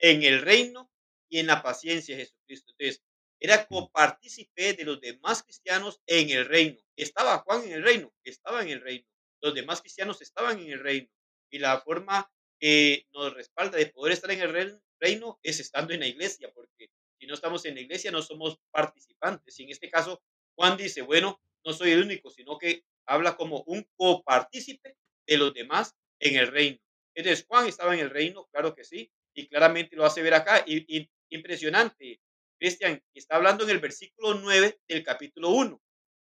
[0.00, 0.90] en el reino
[1.28, 2.72] y en la paciencia de Jesucristo.
[2.72, 3.04] Entonces,
[3.40, 6.80] era copartícipe de los demás cristianos en el reino.
[6.96, 9.06] Estaba Juan en el reino, estaba en el reino.
[9.40, 11.08] Los demás cristianos estaban en el reino.
[11.50, 12.28] Y la forma
[12.58, 16.90] que nos respalda de poder estar en el reino es estando en la iglesia, porque
[17.18, 19.58] si no estamos en la iglesia no somos participantes.
[19.58, 20.22] Y en este caso,
[20.56, 24.96] Juan dice, bueno, no soy el único, sino que habla como un copartícipe
[25.26, 26.78] de los demás en el reino.
[27.14, 30.64] Entonces, Juan estaba en el reino, claro que sí, y claramente lo hace ver acá.
[30.66, 32.20] Y, impresionante,
[32.58, 35.82] Cristian, está hablando en el versículo 9 del capítulo 1.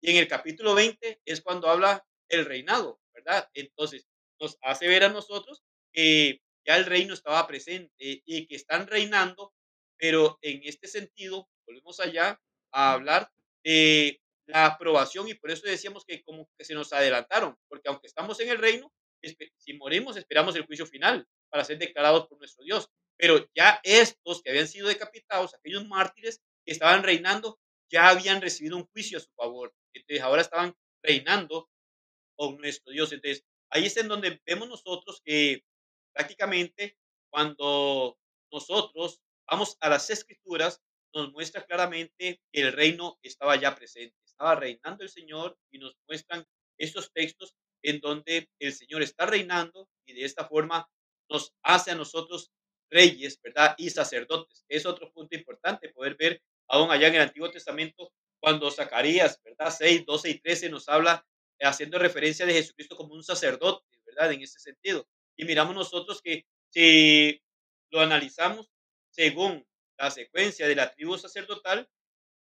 [0.02, 3.49] Y en el capítulo 20 es cuando habla el reinado, ¿verdad?
[3.53, 4.07] Entonces,
[4.39, 9.53] nos hace ver a nosotros que ya el reino estaba presente y que están reinando,
[9.98, 12.39] pero en este sentido, volvemos allá
[12.72, 13.31] a hablar
[13.64, 18.07] de la aprobación y por eso decíamos que como que se nos adelantaron, porque aunque
[18.07, 18.91] estamos en el reino,
[19.57, 22.89] si morimos esperamos el juicio final para ser declarados por nuestro Dios.
[23.18, 28.77] Pero ya estos que habían sido decapitados, aquellos mártires que estaban reinando, ya habían recibido
[28.77, 29.73] un juicio a su favor.
[29.94, 31.69] Entonces ahora estaban reinando
[32.35, 33.11] con nuestro Dios.
[33.11, 35.64] Entonces ahí es en donde vemos nosotros que
[36.18, 36.98] prácticamente
[37.30, 38.18] cuando
[38.52, 40.81] nosotros vamos a las escrituras,
[41.14, 45.95] nos muestra claramente que el reino estaba ya presente, estaba reinando el Señor y nos
[46.07, 46.44] muestran
[46.80, 47.53] estos textos
[47.84, 50.89] en donde el Señor está reinando y de esta forma
[51.30, 52.52] nos hace a nosotros
[52.89, 53.76] reyes, ¿verdad?
[53.77, 54.65] Y sacerdotes.
[54.68, 59.73] Es otro punto importante poder ver aún allá en el Antiguo Testamento cuando Zacarías, ¿verdad?
[59.77, 61.26] 6, 12 y 13 nos habla
[61.61, 64.31] haciendo referencia de Jesucristo como un sacerdote, ¿verdad?
[64.31, 65.07] En ese sentido.
[65.38, 67.41] Y miramos nosotros que si
[67.91, 68.69] lo analizamos
[69.09, 69.65] según
[69.97, 71.89] la secuencia de la tribu sacerdotal,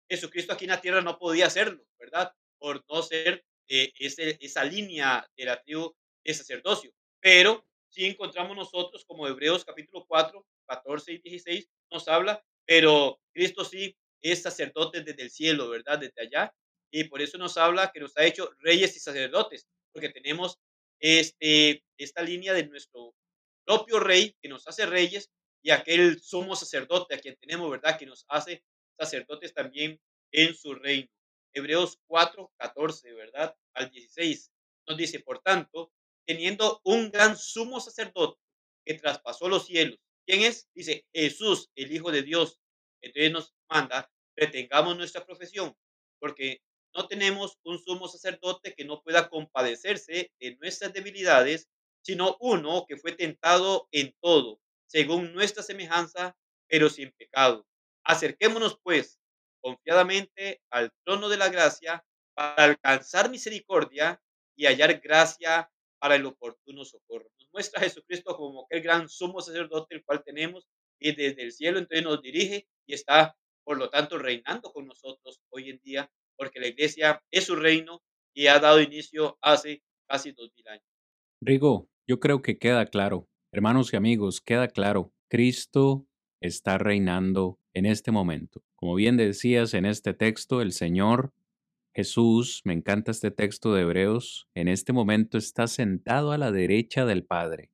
[0.08, 2.32] Jesucristo aquí en la tierra no podía hacerlo, ¿verdad?
[2.58, 5.94] Por no ser eh, ese, esa línea de la tribu
[6.24, 6.92] de sacerdocio.
[7.20, 13.64] Pero si encontramos nosotros como Hebreos capítulo 4, 14 y 16 nos habla, pero Cristo
[13.64, 15.98] sí es sacerdote desde el cielo, ¿verdad?
[15.98, 16.54] Desde allá.
[16.90, 20.58] Y por eso nos habla que nos ha hecho reyes y sacerdotes, porque tenemos
[21.00, 23.14] este, esta línea de nuestro
[23.64, 25.30] propio rey que nos hace reyes
[25.62, 27.98] y aquel sumo sacerdote a quien tenemos, ¿verdad?
[27.98, 28.62] Que nos hace
[28.98, 30.00] sacerdotes también
[30.32, 31.08] en su reino.
[31.52, 33.56] Hebreos 4, 14, ¿verdad?
[33.74, 34.52] Al 16
[34.88, 35.92] nos dice, por tanto,
[36.26, 38.40] teniendo un gran sumo sacerdote
[38.84, 39.98] que traspasó los cielos.
[40.26, 40.68] ¿Quién es?
[40.74, 42.60] Dice Jesús, el Hijo de Dios.
[43.00, 45.74] Entonces nos manda retengamos nuestra profesión,
[46.20, 46.60] porque
[46.96, 51.68] no tenemos un sumo sacerdote que no pueda compadecerse de nuestras debilidades,
[52.02, 56.36] sino uno que fue tentado en todo, según nuestra semejanza,
[56.68, 57.66] pero sin pecado.
[58.04, 59.20] Acerquémonos, pues,
[59.60, 62.04] confiadamente al trono de la gracia
[62.34, 64.22] para alcanzar misericordia
[64.56, 67.30] y hallar gracia para el oportuno socorro.
[67.38, 70.66] Nos muestra a Jesucristo como el gran sumo sacerdote, el cual tenemos,
[71.00, 75.40] y desde el cielo entonces nos dirige y está, por lo tanto, reinando con nosotros
[75.50, 78.02] hoy en día, porque la iglesia es su reino
[78.34, 80.84] y ha dado inicio hace casi dos mil años.
[81.40, 86.06] Rigo, yo creo que queda claro, hermanos y amigos, queda claro, Cristo
[86.40, 88.62] está reinando en este momento.
[88.74, 91.32] Como bien decías en este texto, el Señor
[91.96, 97.06] Jesús, me encanta este texto de Hebreos, en este momento está sentado a la derecha
[97.06, 97.70] del Padre.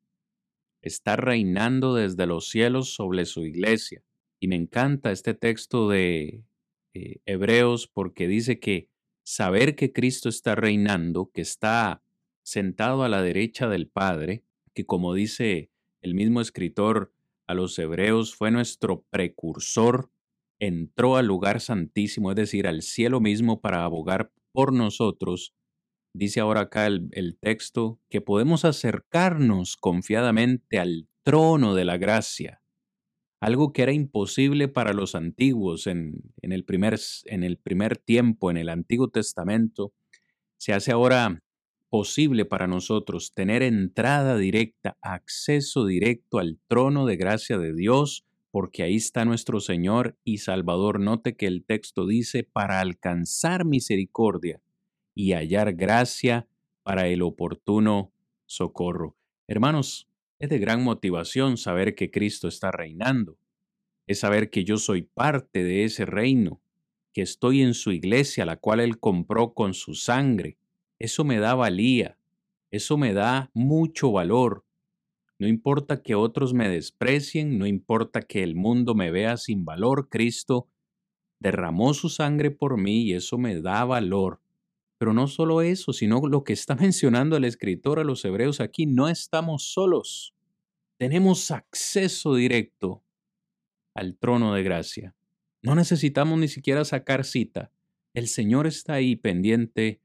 [0.80, 4.04] Está reinando desde los cielos sobre su iglesia.
[4.40, 6.44] Y me encanta este texto de
[6.94, 8.88] eh, Hebreos porque dice que
[9.24, 12.02] saber que Cristo está reinando, que está
[12.42, 14.44] sentado a la derecha del Padre,
[14.74, 15.70] que como dice
[16.00, 17.12] el mismo escritor
[17.46, 20.10] a los Hebreos, fue nuestro precursor
[20.62, 25.54] entró al lugar santísimo, es decir, al cielo mismo para abogar por nosotros,
[26.14, 32.61] dice ahora acá el, texto, que podemos acercarnos confiadamente al trono de la gracia,
[33.42, 38.56] algo que era imposible para los antiguos en, el primer, en el primer tiempo, en
[38.56, 39.92] el Antiguo Testamento,
[40.58, 41.42] se hace ahora
[41.90, 48.84] posible para nosotros tener entrada directa, acceso directo al trono de gracia de Dios, porque
[48.84, 51.00] ahí está nuestro Señor y Salvador.
[51.00, 54.60] Note que el texto dice, para alcanzar misericordia
[55.16, 56.46] y hallar gracia
[56.84, 58.12] para el oportuno
[58.46, 59.16] socorro.
[59.48, 60.11] Hermanos,
[60.42, 63.38] es de gran motivación saber que Cristo está reinando.
[64.08, 66.60] Es saber que yo soy parte de ese reino,
[67.14, 70.58] que estoy en su iglesia, la cual Él compró con su sangre.
[70.98, 72.18] Eso me da valía,
[72.72, 74.64] eso me da mucho valor,
[75.38, 80.08] no importa que otros me desprecien, no importa que el mundo me vea sin valor,
[80.08, 80.68] Cristo
[81.40, 84.41] derramó su sangre por mí y eso me da valor.
[85.02, 88.86] Pero no solo eso, sino lo que está mencionando el escritor a los hebreos aquí,
[88.86, 90.32] no estamos solos.
[90.96, 93.02] Tenemos acceso directo
[93.94, 95.12] al trono de gracia.
[95.60, 97.72] No necesitamos ni siquiera sacar cita.
[98.14, 100.00] El Señor está ahí pendiente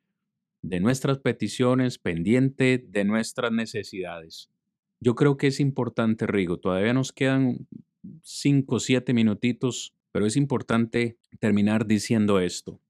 [0.63, 4.49] de nuestras peticiones, pendiente de nuestras necesidades.
[4.99, 7.67] Yo creo que es importante, Rigo, todavía nos quedan
[8.23, 12.81] cinco o siete minutitos, pero es importante terminar diciendo esto.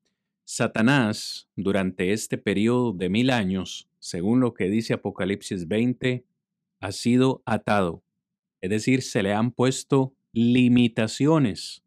[0.48, 6.26] Satanás, durante este periodo de mil años, según lo que dice Apocalipsis 20,
[6.80, 8.04] ha sido atado.
[8.62, 11.84] Es decir, se le han puesto limitaciones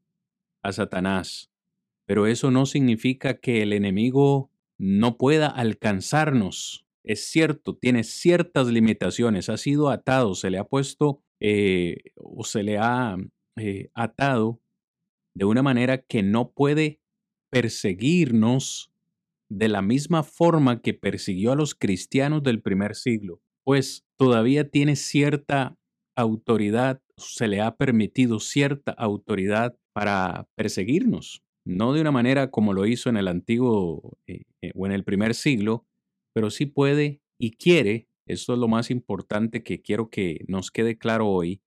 [0.62, 1.50] a Satanás.
[2.06, 9.48] Pero eso no significa que el enemigo no pueda alcanzarnos es cierto, tiene ciertas limitaciones,
[9.48, 13.16] ha sido atado, se le ha puesto eh, o se le ha
[13.56, 14.60] eh, atado
[15.34, 16.99] de una manera que no puede
[17.50, 18.90] perseguirnos
[19.48, 24.96] de la misma forma que persiguió a los cristianos del primer siglo, pues todavía tiene
[24.96, 25.76] cierta
[26.16, 32.86] autoridad, se le ha permitido cierta autoridad para perseguirnos, no de una manera como lo
[32.86, 34.44] hizo en el antiguo eh,
[34.74, 35.86] o en el primer siglo,
[36.32, 40.96] pero sí puede y quiere, esto es lo más importante que quiero que nos quede
[40.96, 41.60] claro hoy,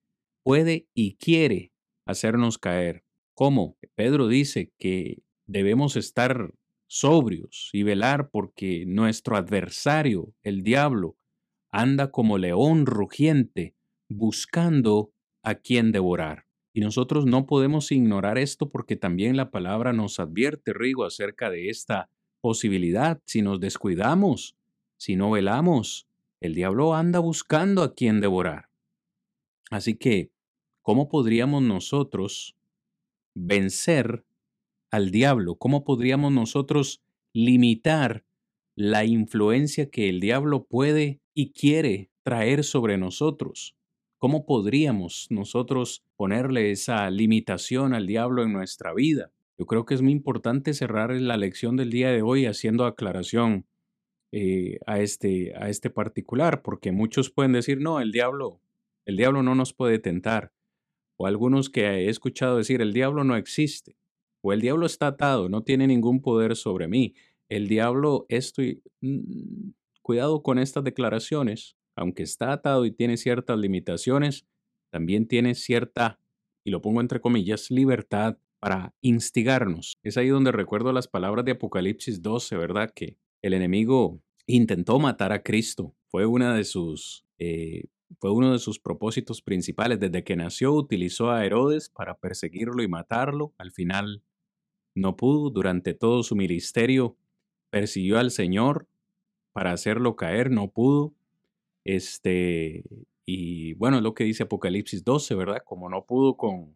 [0.44, 1.74] puede y quiere
[2.06, 3.04] hacernos caer.
[3.36, 3.78] ¿Cómo?
[3.96, 5.24] Pedro dice que
[5.54, 6.52] debemos estar
[6.88, 11.16] sobrios y velar porque nuestro adversario, el diablo,
[11.72, 13.76] anda como león rugiente
[14.10, 15.14] buscando
[15.44, 16.48] a quien devorar.
[16.74, 21.70] Y nosotros no podemos ignorar esto porque también la palabra nos advierte, Rigo, acerca de
[21.70, 22.10] esta
[22.42, 24.58] posibilidad si nos descuidamos,
[24.98, 26.08] si no velamos.
[26.42, 28.70] El diablo anda buscando a quien devorar.
[29.70, 30.32] Así que,
[30.82, 32.56] ¿cómo podríamos nosotros
[33.36, 34.26] vencer
[34.94, 35.56] al diablo?
[35.56, 37.02] ¿Cómo podríamos nosotros
[37.34, 38.26] limitar
[38.76, 43.76] la influencia que el diablo puede y quiere traer sobre nosotros?
[44.20, 49.32] ¿Cómo podríamos nosotros ponerle esa limitación al diablo en nuestra vida?
[49.58, 53.66] Yo creo que es muy importante cerrar la lección del día de hoy haciendo aclaración
[54.32, 58.62] eh, a, este, a este particular, porque muchos pueden decir, no, el diablo,
[59.06, 60.54] el diablo no nos puede tentar.
[61.18, 63.98] O algunos que he escuchado decir, el diablo no existe.
[64.44, 67.16] O el diablo está atado, no tiene ningún poder sobre mí.
[67.50, 68.84] El diablo, estoy...
[69.02, 69.72] Mm,
[70.04, 71.76] cuidado con estas declaraciones.
[71.96, 74.46] Aunque está atado y tiene ciertas limitaciones,
[74.90, 76.20] también tiene cierta,
[76.64, 79.98] y lo pongo entre comillas, libertad para instigarnos.
[80.04, 82.92] Es ahí donde recuerdo las palabras de Apocalipsis 12, ¿verdad?
[82.94, 85.96] Que el enemigo intentó matar a Cristo.
[86.08, 87.86] Fue una de sus eh,
[88.20, 90.00] fue uno de sus propósitos principales.
[90.00, 93.54] Desde que nació utilizó a Herodes para perseguirlo y matarlo.
[93.58, 94.22] Al final
[94.96, 95.50] no pudo.
[95.50, 97.16] Durante todo su ministerio
[97.70, 98.88] persiguió al Señor
[99.52, 101.14] para hacerlo caer, no pudo.
[101.86, 102.84] Este,
[103.26, 105.64] y bueno, lo que dice Apocalipsis 12, ¿verdad?
[105.64, 106.76] Como no pudo con,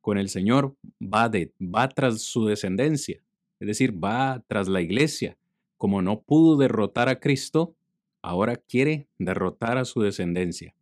[0.00, 3.20] con el Señor, va, de, va tras su descendencia,
[3.60, 5.36] es decir, va tras la iglesia.
[5.76, 7.74] Como no pudo derrotar a Cristo,
[8.22, 10.74] ahora quiere derrotar a su descendencia,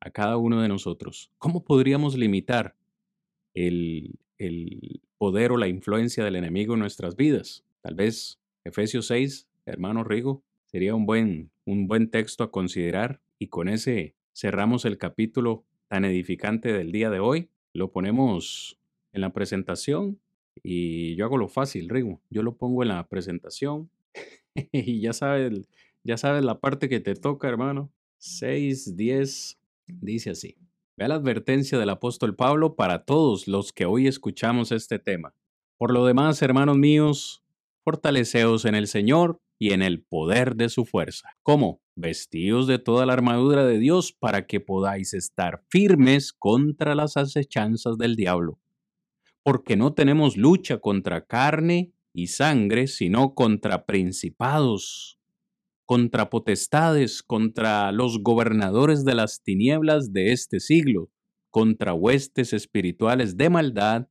[0.00, 1.30] a cada uno de nosotros.
[1.38, 2.76] ¿Cómo podríamos limitar
[3.52, 7.64] el, el poder o la influencia del enemigo en nuestras vidas?
[7.82, 13.48] Tal vez Efesios 6, hermano Rigo, sería un buen, un buen texto a considerar y
[13.48, 17.50] con ese cerramos el capítulo tan edificante del día de hoy.
[17.72, 18.78] Lo ponemos
[19.12, 20.20] en la presentación
[20.62, 22.20] y yo hago lo fácil, Rigo.
[22.30, 23.90] Yo lo pongo en la presentación
[24.72, 25.68] y ya sabes
[26.04, 27.92] ya sabes la parte que te toca, hermano.
[28.18, 30.56] 6, 10, dice así.
[30.98, 35.32] Ve la advertencia del apóstol Pablo para todos los que hoy escuchamos este tema.
[35.76, 37.44] Por lo demás, hermanos míos,
[37.84, 41.36] fortaleceos en el Señor y en el poder de su fuerza.
[41.44, 41.80] ¿Cómo?
[41.94, 47.96] Vestidos de toda la armadura de Dios para que podáis estar firmes contra las acechanzas
[47.96, 48.58] del diablo.
[49.44, 55.17] Porque no tenemos lucha contra carne y sangre, sino contra principados
[55.88, 61.10] contra potestades, contra los gobernadores de las tinieblas de este siglo,
[61.50, 64.06] contra huestes espirituales de maldad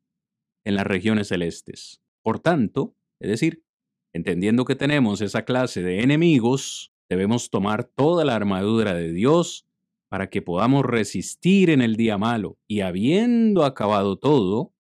[0.66, 2.02] en las regiones celestes.
[2.24, 3.64] Por tanto, es decir,
[4.12, 9.68] entendiendo que tenemos esa clase de enemigos, debemos tomar toda la armadura de Dios
[10.10, 14.74] para que podamos resistir en el día malo y habiendo acabado todo,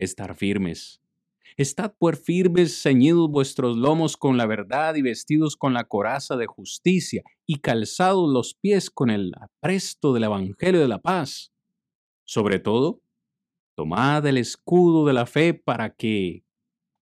[0.00, 0.99] estar firmes.
[1.60, 6.46] Estad por firmes, ceñidos vuestros lomos con la verdad y vestidos con la coraza de
[6.46, 11.52] justicia y calzados los pies con el apresto del Evangelio de la paz.
[12.24, 13.02] Sobre todo,
[13.76, 16.44] tomad el escudo de la fe para que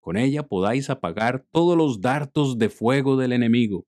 [0.01, 3.87] con ella podáis apagar todos los dardos de fuego del enemigo.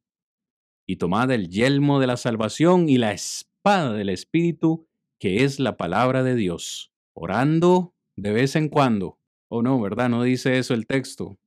[0.87, 4.87] Y tomad el yelmo de la salvación y la espada del Espíritu,
[5.19, 9.20] que es la palabra de Dios, orando de vez en cuando
[9.51, 10.09] Oh, no, ¿verdad?
[10.09, 11.39] No dice eso el texto.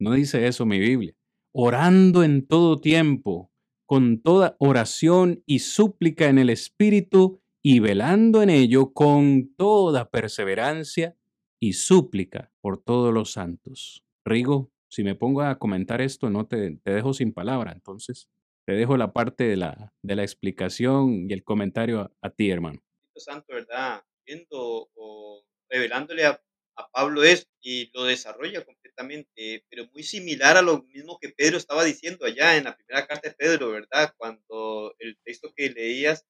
[0.00, 1.14] No dice eso mi Biblia.
[1.52, 3.52] Orando en todo tiempo,
[3.86, 11.16] con toda oración y súplica en el Espíritu, y velando en ello con toda perseverancia
[11.58, 14.04] y súplica por todos los santos.
[14.22, 17.72] Rigo, si me pongo a comentar esto, no te, te dejo sin palabra.
[17.72, 18.28] Entonces,
[18.66, 22.82] te dejo la parte de la, de la explicación y el comentario a, ti, hermano.
[23.16, 24.02] Santo, ¿verdad?
[24.26, 26.42] Viendo o revelándole a
[26.76, 31.56] a Pablo es y lo desarrolla completamente, pero muy similar a lo mismo que Pedro
[31.58, 34.12] estaba diciendo allá en la primera carta de Pedro, ¿verdad?
[34.16, 36.26] Cuando el texto que leías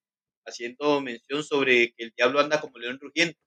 [0.47, 3.39] haciendo mención sobre que el diablo anda como león rugiente,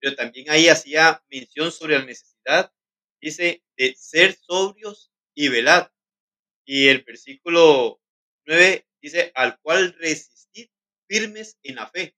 [0.00, 2.72] pero también ahí hacía mención sobre la necesidad,
[3.20, 5.88] dice, de ser sobrios y velad.
[6.66, 8.00] Y el versículo
[8.46, 10.68] 9 dice, al cual resistid
[11.08, 12.14] firmes en la fe.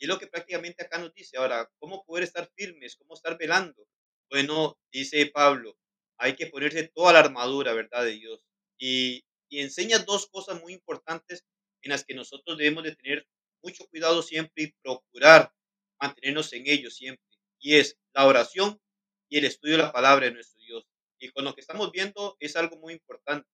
[0.00, 1.36] Y es lo que prácticamente acá nos dice.
[1.36, 2.96] Ahora, ¿cómo poder estar firmes?
[2.96, 3.86] ¿Cómo estar velando?
[4.30, 5.76] Bueno, dice Pablo,
[6.16, 8.04] hay que ponerse toda la armadura, ¿verdad?
[8.04, 8.42] De Dios.
[8.78, 11.44] Y, y enseña dos cosas muy importantes
[11.82, 13.28] en las que nosotros debemos de tener
[13.62, 15.52] mucho cuidado siempre y procurar
[16.00, 17.24] mantenernos en ello siempre.
[17.58, 18.80] Y es la oración
[19.28, 20.86] y el estudio de la palabra de nuestro Dios.
[21.18, 23.46] Y con lo que estamos viendo es algo muy importante.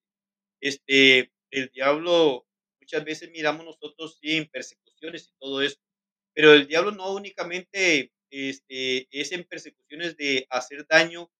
[0.60, 2.46] Este, el diablo,
[2.80, 5.80] muchas veces miramos nosotros sin persecuciones y todo eso,
[6.36, 11.32] pero el diablo no únicamente este, es en persecuciones de hacer daño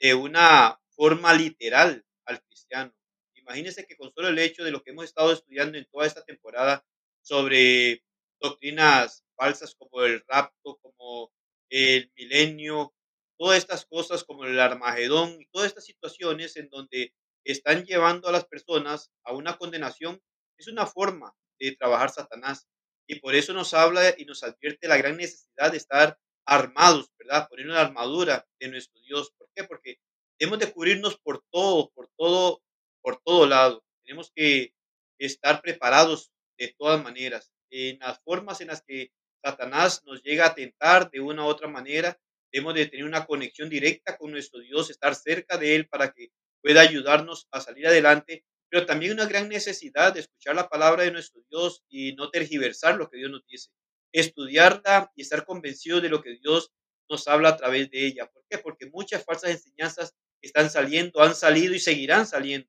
[0.00, 2.94] de una forma literal al cristiano.
[3.34, 6.24] Imagínense que con solo el hecho de lo que hemos estado estudiando en toda esta
[6.24, 6.86] temporada
[7.22, 8.04] sobre
[8.40, 11.32] doctrinas falsas como el rapto, como
[11.68, 12.94] el milenio,
[13.36, 17.12] todas estas cosas como el Armagedón y todas estas situaciones en donde
[17.44, 20.22] están llevando a las personas a una condenación,
[20.56, 22.68] es una forma de trabajar Satanás.
[23.06, 27.48] Y por eso nos habla y nos advierte la gran necesidad de estar armados, ¿verdad?
[27.48, 29.32] Poner una armadura de nuestro Dios.
[29.36, 29.64] ¿Por qué?
[29.64, 29.98] Porque
[30.38, 32.62] debemos de cubrirnos por todo, por todo,
[33.02, 33.84] por todo lado.
[34.04, 34.72] Tenemos que
[35.18, 37.52] estar preparados de todas maneras.
[37.70, 39.12] En las formas en las que
[39.42, 42.18] Satanás nos llega a tentar de una u otra manera,
[42.52, 46.30] debemos de tener una conexión directa con nuestro Dios, estar cerca de Él para que
[46.62, 48.44] pueda ayudarnos a salir adelante
[48.76, 52.96] pero también una gran necesidad de escuchar la palabra de nuestro Dios y no tergiversar
[52.96, 53.70] lo que Dios nos dice.
[54.12, 56.74] Estudiarla y estar convencido de lo que Dios
[57.08, 58.30] nos habla a través de ella.
[58.30, 58.58] ¿Por qué?
[58.58, 62.68] Porque muchas falsas enseñanzas están saliendo, han salido y seguirán saliendo.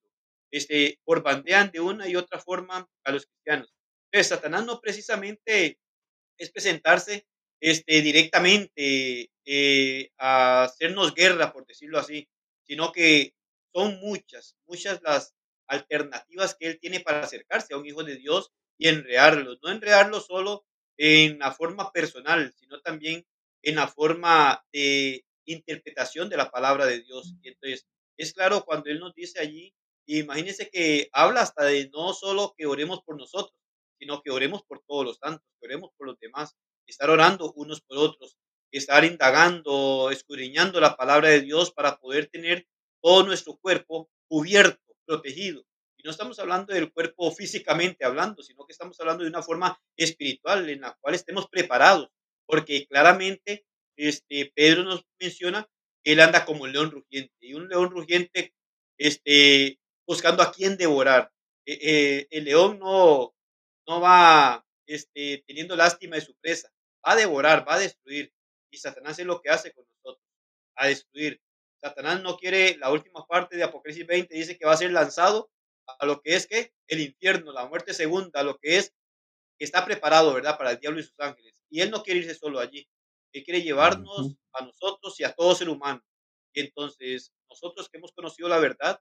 [0.50, 3.76] Este, bandean de una y otra forma a los cristianos.
[4.06, 5.78] Entonces, Satanás no precisamente
[6.38, 7.28] es presentarse
[7.60, 12.30] este, directamente eh, a hacernos guerra, por decirlo así,
[12.64, 13.34] sino que
[13.74, 15.37] son muchas, muchas las
[15.68, 20.20] alternativas que él tiene para acercarse a un hijo de Dios y enrearlo, no enrearlo
[20.20, 20.66] solo
[20.98, 23.26] en la forma personal, sino también
[23.64, 27.34] en la forma de interpretación de la palabra de Dios.
[27.42, 27.88] Y entonces,
[28.18, 29.74] es claro cuando Él nos dice allí,
[30.08, 33.58] imagínense que habla hasta de no solo que oremos por nosotros,
[34.00, 37.82] sino que oremos por todos los santos, que oremos por los demás, estar orando unos
[37.82, 38.38] por otros,
[38.72, 42.68] estar indagando, escudriñando la palabra de Dios para poder tener
[43.02, 45.66] todo nuestro cuerpo cubierto, protegido.
[45.98, 49.80] Y no estamos hablando del cuerpo físicamente hablando, sino que estamos hablando de una forma
[49.96, 52.10] espiritual en la cual estemos preparados,
[52.46, 53.66] porque claramente
[53.96, 55.68] este, Pedro nos menciona
[56.04, 58.54] que él anda como un león rugiente, y un león rugiente
[59.00, 61.32] este, buscando a quién devorar.
[61.66, 63.34] Eh, eh, el león no,
[63.88, 66.70] no va este, teniendo lástima de su presa,
[67.06, 68.32] va a devorar, va a destruir.
[68.70, 70.24] Y Satanás es lo que hace con nosotros,
[70.76, 71.42] a destruir.
[71.82, 75.50] Satanás no quiere, la última parte de Apocalipsis 20 dice que va a ser lanzado
[76.00, 78.94] a lo que es que el infierno, la muerte segunda, lo que es
[79.58, 80.58] que está preparado, ¿verdad?
[80.58, 81.62] Para el diablo y sus ángeles.
[81.70, 82.88] Y él no quiere irse solo allí.
[83.34, 86.02] Él quiere llevarnos a nosotros y a todo ser humano.
[86.54, 89.00] Y entonces, nosotros que hemos conocido la verdad,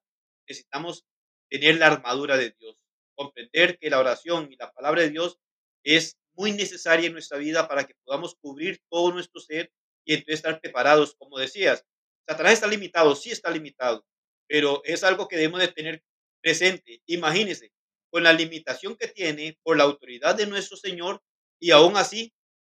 [0.48, 1.04] necesitamos
[1.48, 2.76] tener la armadura de Dios,
[3.14, 5.38] comprender que la oración y la palabra de Dios
[5.84, 9.72] es muy necesaria en nuestra vida para que podamos cubrir todo nuestro ser
[10.04, 11.14] y entonces estar preparados.
[11.14, 11.84] Como decías,
[12.26, 14.04] Satanás está limitado, sí está limitado,
[14.48, 16.02] pero es algo que debemos de tener
[16.42, 17.02] presente.
[17.06, 17.72] Imagínense,
[18.10, 21.22] con la limitación que tiene por la autoridad de nuestro Señor
[21.60, 22.32] y aún así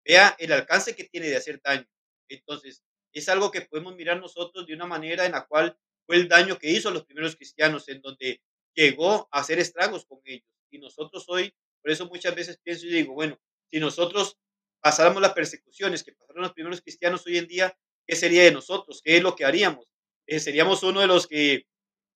[0.05, 1.87] vea el alcance que tiene de hacer daño.
[2.29, 2.83] Entonces,
[3.13, 6.57] es algo que podemos mirar nosotros de una manera en la cual fue el daño
[6.57, 8.41] que hizo a los primeros cristianos, en donde
[8.73, 10.47] llegó a hacer estragos con ellos.
[10.71, 14.37] Y nosotros hoy, por eso muchas veces pienso y digo, bueno, si nosotros
[14.81, 19.01] pasáramos las persecuciones que pasaron los primeros cristianos hoy en día, ¿qué sería de nosotros?
[19.03, 19.85] ¿Qué es lo que haríamos?
[20.25, 21.67] Eh, seríamos uno de los que,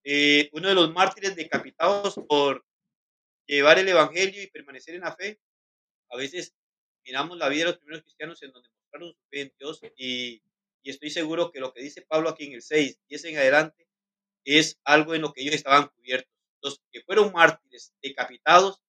[0.03, 2.65] eh, uno de los mártires decapitados por
[3.45, 5.39] llevar el evangelio y permanecer en la fe.
[6.09, 6.53] A veces
[7.05, 10.41] miramos la vida de los primeros cristianos en donde mostraron su fe en Dios y,
[10.83, 13.37] y estoy seguro que lo que dice Pablo aquí en el 6, y es en
[13.37, 13.87] adelante,
[14.45, 16.31] es algo en lo que ellos estaban cubiertos.
[16.61, 18.81] Los que fueron mártires decapitados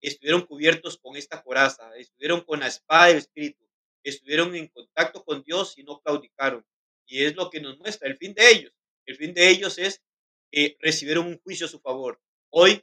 [0.00, 3.65] estuvieron cubiertos con esta coraza, estuvieron con la espada del Espíritu,
[4.10, 6.64] estuvieron en contacto con Dios y no claudicaron.
[7.06, 8.72] Y es lo que nos muestra el fin de ellos.
[9.06, 10.02] El fin de ellos es
[10.50, 12.20] que recibieron un juicio a su favor.
[12.50, 12.82] Hoy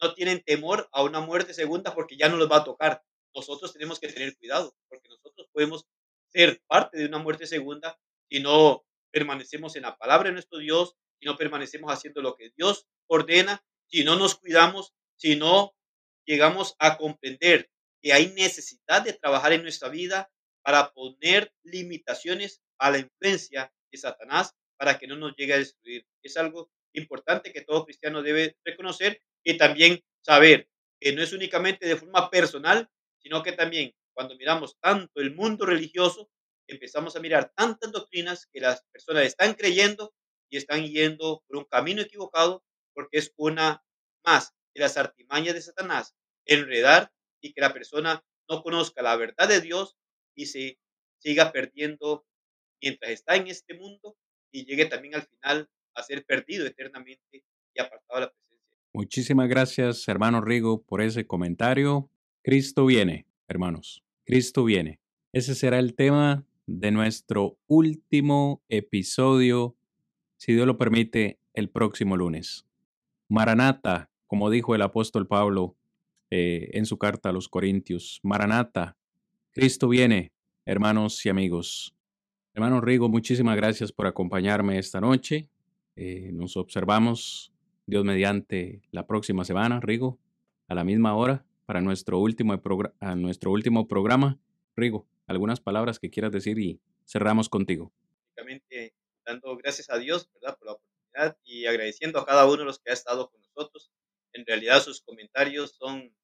[0.00, 3.02] no tienen temor a una muerte segunda porque ya no los va a tocar.
[3.34, 5.86] Nosotros tenemos que tener cuidado porque nosotros podemos
[6.28, 7.98] ser parte de una muerte segunda
[8.28, 12.52] si no permanecemos en la palabra de nuestro Dios, si no permanecemos haciendo lo que
[12.56, 15.74] Dios ordena, si no nos cuidamos, si no
[16.24, 17.70] llegamos a comprender
[18.02, 20.30] que hay necesidad de trabajar en nuestra vida
[20.66, 26.04] para poner limitaciones a la influencia de Satanás para que no nos llegue a destruir.
[26.24, 30.68] Es algo importante que todo cristiano debe reconocer y también saber
[30.98, 32.90] que no es únicamente de forma personal,
[33.22, 36.28] sino que también cuando miramos tanto el mundo religioso,
[36.66, 40.14] empezamos a mirar tantas doctrinas que las personas están creyendo
[40.50, 43.84] y están yendo por un camino equivocado porque es una
[44.24, 49.46] más de las artimañas de Satanás, enredar y que la persona no conozca la verdad
[49.46, 49.96] de Dios
[50.36, 50.78] y se
[51.18, 52.24] siga perdiendo
[52.80, 54.16] mientras está en este mundo
[54.52, 57.42] y llegue también al final a ser perdido eternamente
[57.74, 58.46] y apartado de la presencia.
[58.92, 62.10] Muchísimas gracias, hermano Rigo, por ese comentario.
[62.42, 64.04] Cristo viene, hermanos.
[64.24, 65.00] Cristo viene.
[65.32, 69.76] Ese será el tema de nuestro último episodio,
[70.36, 72.66] si Dios lo permite, el próximo lunes.
[73.28, 75.76] Maranata, como dijo el apóstol Pablo
[76.30, 78.20] eh, en su carta a los Corintios.
[78.22, 78.96] Maranata,
[79.56, 80.34] Cristo viene,
[80.66, 81.96] hermanos y amigos.
[82.52, 85.48] Hermano Rigo, muchísimas gracias por acompañarme esta noche.
[85.96, 87.54] Eh, nos observamos,
[87.86, 90.18] Dios mediante, la próxima semana, Rigo,
[90.68, 92.52] a la misma hora, para nuestro último,
[93.00, 94.38] a nuestro último programa.
[94.76, 97.94] Rigo, algunas palabras que quieras decir y cerramos contigo.
[99.24, 100.58] Dando gracias a Dios, ¿verdad?
[100.58, 103.90] Por la oportunidad y agradeciendo a cada uno de los que ha estado con nosotros
[104.36, 106.14] en realidad sus comentarios son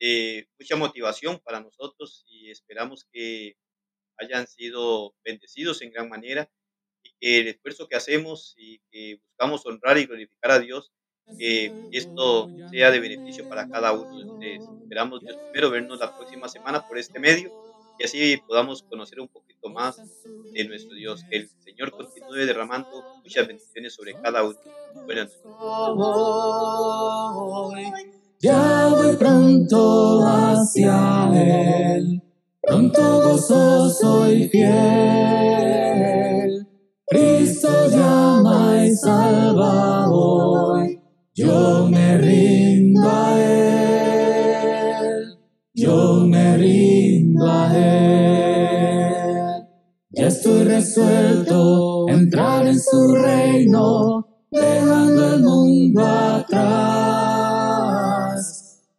[0.00, 3.56] de mucha motivación para nosotros y esperamos que
[4.18, 6.50] hayan sido bendecidos en gran manera
[7.02, 10.92] y que el esfuerzo que hacemos y que buscamos honrar y glorificar a Dios,
[11.38, 14.62] que esto sea de beneficio para cada uno de ustedes.
[14.82, 17.52] Esperamos Dios primero vernos la próxima semana por este medio
[17.98, 20.02] y así podamos conocer un poquito más
[20.52, 21.24] de nuestro Dios.
[21.30, 24.58] Que el Señor continúe derramando muchas bendiciones sobre cada uno.
[25.06, 25.74] Buenas noches.
[28.44, 32.22] Ya voy pronto hacia Él,
[32.60, 34.74] pronto gozoso y fiel.
[37.06, 41.00] Cristo llama y salva hoy,
[41.34, 45.38] yo me rindo a Él,
[45.72, 49.68] yo me rindo a Él.
[50.10, 56.83] Ya estoy resuelto a entrar en su reino, dejando el mundo atrás.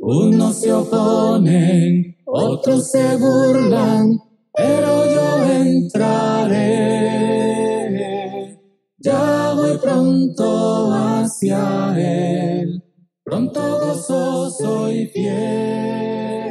[0.07, 4.19] Unos se oponen, otros se burlan,
[4.53, 6.61] pero yo entraré.
[8.99, 12.83] Ya voy pronto hacia Él,
[13.23, 16.45] pronto gozoso y fiel.